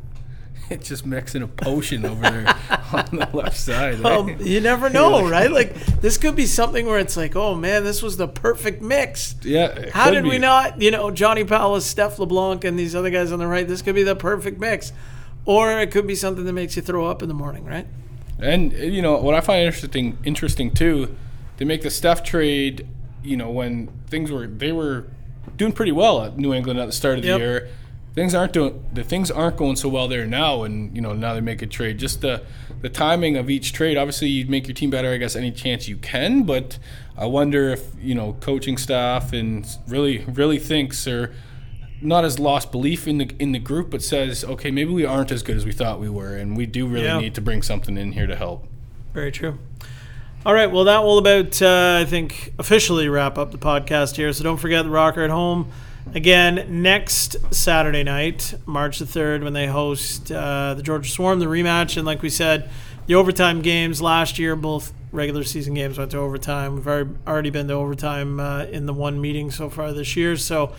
It's 0.70 0.88
just 0.88 1.05
mixing 1.05 1.42
a 1.42 1.48
potion 1.48 2.07
over 2.07 2.22
there 2.22 2.46
on 2.94 3.05
the 3.18 3.28
left 3.34 3.59
side. 3.59 4.00
eh? 4.03 4.09
Um, 4.09 4.36
you 4.40 4.59
never 4.61 4.88
know, 4.88 5.28
right? 5.28 5.50
Like 5.50 5.74
this 6.00 6.16
could 6.16 6.34
be 6.34 6.46
something 6.46 6.86
where 6.86 6.98
it's 6.98 7.14
like, 7.14 7.36
oh 7.36 7.55
man, 7.55 7.84
this 7.84 8.00
was 8.00 8.16
the 8.16 8.26
perfect 8.26 8.80
mix. 8.80 9.34
yeah. 9.42 9.90
How 9.90 10.11
did 10.11 10.24
we 10.24 10.38
not? 10.38 10.80
You 10.80 10.90
know, 10.90 11.11
Johnny 11.11 11.44
Powell, 11.44 11.78
Steph 11.82 12.18
LeBlanc, 12.18 12.64
and 12.64 12.78
these 12.78 12.94
other 12.94 13.11
guys 13.11 13.32
on 13.32 13.38
the 13.38 13.46
right. 13.46 13.68
This 13.68 13.82
could 13.82 13.94
be 13.94 14.03
the 14.03 14.16
perfect 14.16 14.59
mix, 14.61 14.92
or 15.44 15.78
it 15.78 15.90
could 15.90 16.07
be 16.07 16.14
something 16.14 16.44
that 16.46 16.55
makes 16.55 16.74
you 16.74 16.80
throw 16.80 17.05
up 17.07 17.20
in 17.22 17.28
the 17.28 17.34
morning, 17.34 17.66
right? 17.66 17.86
And 18.43 18.74
uh, 18.74 18.76
you 18.78 19.01
know 19.01 19.16
what 19.18 19.34
I 19.34 19.40
find 19.40 19.64
interesting, 19.64 20.18
interesting 20.24 20.70
too, 20.70 21.16
they 21.57 21.64
make 21.64 21.82
the 21.82 21.90
Steph 21.90 22.22
trade. 22.22 22.86
You 23.22 23.36
know 23.36 23.51
when 23.51 23.88
things 24.09 24.32
were 24.32 24.47
they 24.47 24.72
were 24.72 25.07
doing 25.57 25.72
pretty 25.72 25.93
well 25.93 26.22
at 26.22 26.36
New 26.36 26.53
England 26.53 26.80
at 26.80 26.86
the 26.86 26.93
start 26.93 27.18
of 27.18 27.22
the 27.22 27.36
year. 27.36 27.68
Things 28.14 28.34
aren't 28.34 28.53
doing 28.53 28.84
the 28.93 29.05
things 29.05 29.30
aren't 29.30 29.57
going 29.57 29.76
so 29.76 29.88
well 29.88 30.07
there 30.07 30.26
now, 30.26 30.64
and 30.64 30.95
you 30.95 31.01
know 31.01 31.14
now 31.14 31.32
they 31.32 31.40
make 31.40 31.62
a 31.62 31.66
trade. 31.66 31.99
Just 31.99 32.20
the 32.20 32.43
the 32.82 32.90
timing 32.90 33.36
of 33.36 33.49
each 33.49 33.72
trade. 33.72 33.97
Obviously, 33.97 34.28
you 34.28 34.45
make 34.47 34.66
your 34.66 34.74
team 34.74 34.90
better. 34.90 35.11
I 35.11 35.16
guess 35.16 35.34
any 35.34 35.51
chance 35.51 35.88
you 35.88 35.97
can, 35.97 36.43
but 36.43 36.78
I 37.16 37.26
wonder 37.26 37.70
if 37.70 37.86
you 37.99 38.14
know 38.14 38.34
coaching 38.40 38.76
staff 38.76 39.32
and 39.32 39.66
really 39.86 40.24
really 40.24 40.59
thinks 40.59 41.07
or 41.07 41.32
not 42.03 42.24
as 42.24 42.38
lost 42.38 42.72
belief 42.72 43.07
in 43.09 43.18
the 43.18 43.30
in 43.38 43.53
the 43.53 43.59
group, 43.59 43.90
but 43.90 44.03
says, 44.03 44.44
okay, 44.44 44.70
maybe 44.70 44.92
we 44.92 45.05
aren't 45.05 45.30
as 45.32 45.42
good 45.42 45.57
as 45.57 45.64
we 45.64 45.72
thought 45.72 46.00
we 46.00 46.09
were, 46.09 46.36
and 46.36 46.57
we 46.57 46.66
do 46.66 46.86
really 46.86 47.07
Yeah. 47.07 47.18
need 47.20 47.34
to 47.34 47.40
bring 47.40 47.62
something 47.62 47.96
in 47.96 48.12
here 48.12 48.26
to 48.26 48.36
help. 48.36 48.66
Very 49.14 49.30
true. 49.32 49.59
All 50.44 50.55
right, 50.55 50.70
well, 50.70 50.84
that 50.84 51.05
will 51.05 51.18
about, 51.18 51.62
uh, 51.62 51.98
I 52.00 52.05
think, 52.05 52.53
officially 52.59 53.09
wrap 53.09 53.38
up 53.38 53.53
the 53.53 53.59
podcast 53.59 54.16
here. 54.16 54.32
So 54.32 54.42
don't 54.42 54.57
forget 54.57 54.84
the 54.84 54.90
Rocker 54.90 55.22
at 55.22 55.30
Home 55.30 55.68
again 56.14 56.66
next 56.82 57.36
Saturday 57.55 58.03
night, 58.03 58.55
March 58.66 58.98
the 58.98 59.05
3rd, 59.05 59.44
when 59.44 59.53
they 59.53 59.68
host 59.68 60.32
uh, 60.32 60.74
the 60.74 60.82
Georgia 60.82 61.09
Swarm, 61.09 61.38
the 61.38 61.46
rematch. 61.46 61.96
And 61.96 62.05
like 62.05 62.22
we 62.22 62.28
said, 62.28 62.68
the 63.07 63.14
overtime 63.14 63.62
games 63.62 64.03
last 64.03 64.36
year, 64.38 64.57
both 64.57 64.92
regular 65.12 65.44
season 65.44 65.74
games 65.74 65.96
went 65.98 66.11
to 66.11 66.18
overtime. 66.18 66.74
We've 66.74 66.88
already, 66.88 67.11
already 67.24 67.50
been 67.50 67.68
to 67.68 67.74
overtime 67.74 68.40
uh, 68.40 68.64
in 68.64 68.86
the 68.86 68.94
one 68.94 69.20
meeting 69.20 69.53
so 69.53 69.70
far 69.70 69.92
this 69.92 70.16
year. 70.16 70.36
So 70.36 70.72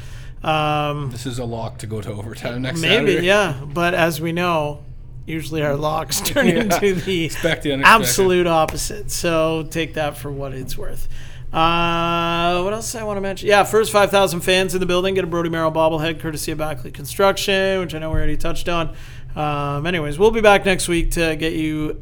um, 0.43 1.09
This 1.11 1.25
is 1.25 1.39
a 1.39 1.45
lock 1.45 1.77
to 1.79 1.87
go 1.87 2.01
to 2.01 2.11
overtime 2.11 2.61
next 2.63 2.81
week. 2.81 2.89
maybe, 2.89 3.07
Saturday. 3.11 3.27
yeah. 3.27 3.61
But 3.65 3.93
as 3.93 4.19
we 4.21 4.31
know, 4.31 4.83
usually 5.25 5.61
our 5.61 5.75
locks 5.75 6.19
turn 6.25 6.47
Yeah. 6.47 6.55
into 6.63 6.93
the 6.95 7.27
the 7.29 7.81
absolute 7.85 8.47
opposite. 8.47 9.09
So 9.11 9.67
take 9.69 9.93
that 9.95 10.17
for 10.17 10.31
what 10.31 10.53
it's 10.53 10.77
worth. 10.77 11.07
Uh, 11.51 12.61
what 12.63 12.73
else 12.73 12.95
I 12.95 13.03
want 13.03 13.17
to 13.17 13.21
mention? 13.21 13.47
Yeah, 13.47 13.63
first 13.63 13.91
5,000 13.91 14.39
fans 14.41 14.73
in 14.73 14.79
the 14.79 14.87
building 14.87 15.13
get 15.13 15.23
a 15.23 15.27
Brody 15.27 15.49
Merrill 15.49 15.71
bobblehead 15.71 16.19
courtesy 16.19 16.51
of 16.51 16.57
Backley 16.57 16.89
Construction, 16.91 17.79
which 17.79 17.93
I 17.93 17.99
know 17.99 18.09
we 18.09 18.15
already 18.17 18.37
touched 18.37 18.67
on. 18.67 18.95
Um, 19.35 19.85
anyways, 19.85 20.17
we'll 20.17 20.31
be 20.31 20.41
back 20.41 20.65
next 20.65 20.87
week 20.87 21.11
to 21.11 21.35
get 21.35 21.53
you 21.53 22.01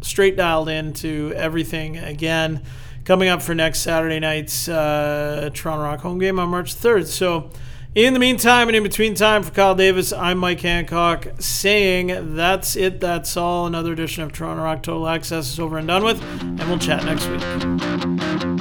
straight 0.00 0.36
dialed 0.36 0.68
into 0.68 1.32
everything 1.34 1.96
again. 1.96 2.62
Coming 3.04 3.28
up 3.28 3.42
for 3.42 3.52
next 3.54 3.80
Saturday 3.80 4.20
night's 4.20 4.68
uh, 4.68 5.50
Toronto 5.52 5.82
Rock 5.82 6.00
home 6.00 6.18
game 6.20 6.38
on 6.38 6.48
March 6.48 6.74
3rd. 6.74 7.06
So, 7.06 7.50
in 7.94 8.12
the 8.12 8.18
meantime 8.18 8.68
and 8.68 8.76
in 8.76 8.82
between 8.82 9.14
time 9.14 9.42
for 9.42 9.52
Kyle 9.52 9.74
Davis, 9.74 10.12
I'm 10.12 10.38
Mike 10.38 10.60
Hancock 10.60 11.28
saying 11.38 12.34
that's 12.34 12.74
it, 12.76 13.00
that's 13.00 13.36
all. 13.36 13.66
Another 13.66 13.92
edition 13.92 14.24
of 14.24 14.32
Toronto 14.32 14.62
Rock 14.62 14.82
Total 14.82 15.08
Access 15.08 15.52
is 15.52 15.60
over 15.60 15.78
and 15.78 15.86
done 15.86 16.04
with, 16.04 16.20
and 16.40 16.58
we'll 16.60 16.78
chat 16.78 17.04
next 17.04 17.28
week. 17.28 18.53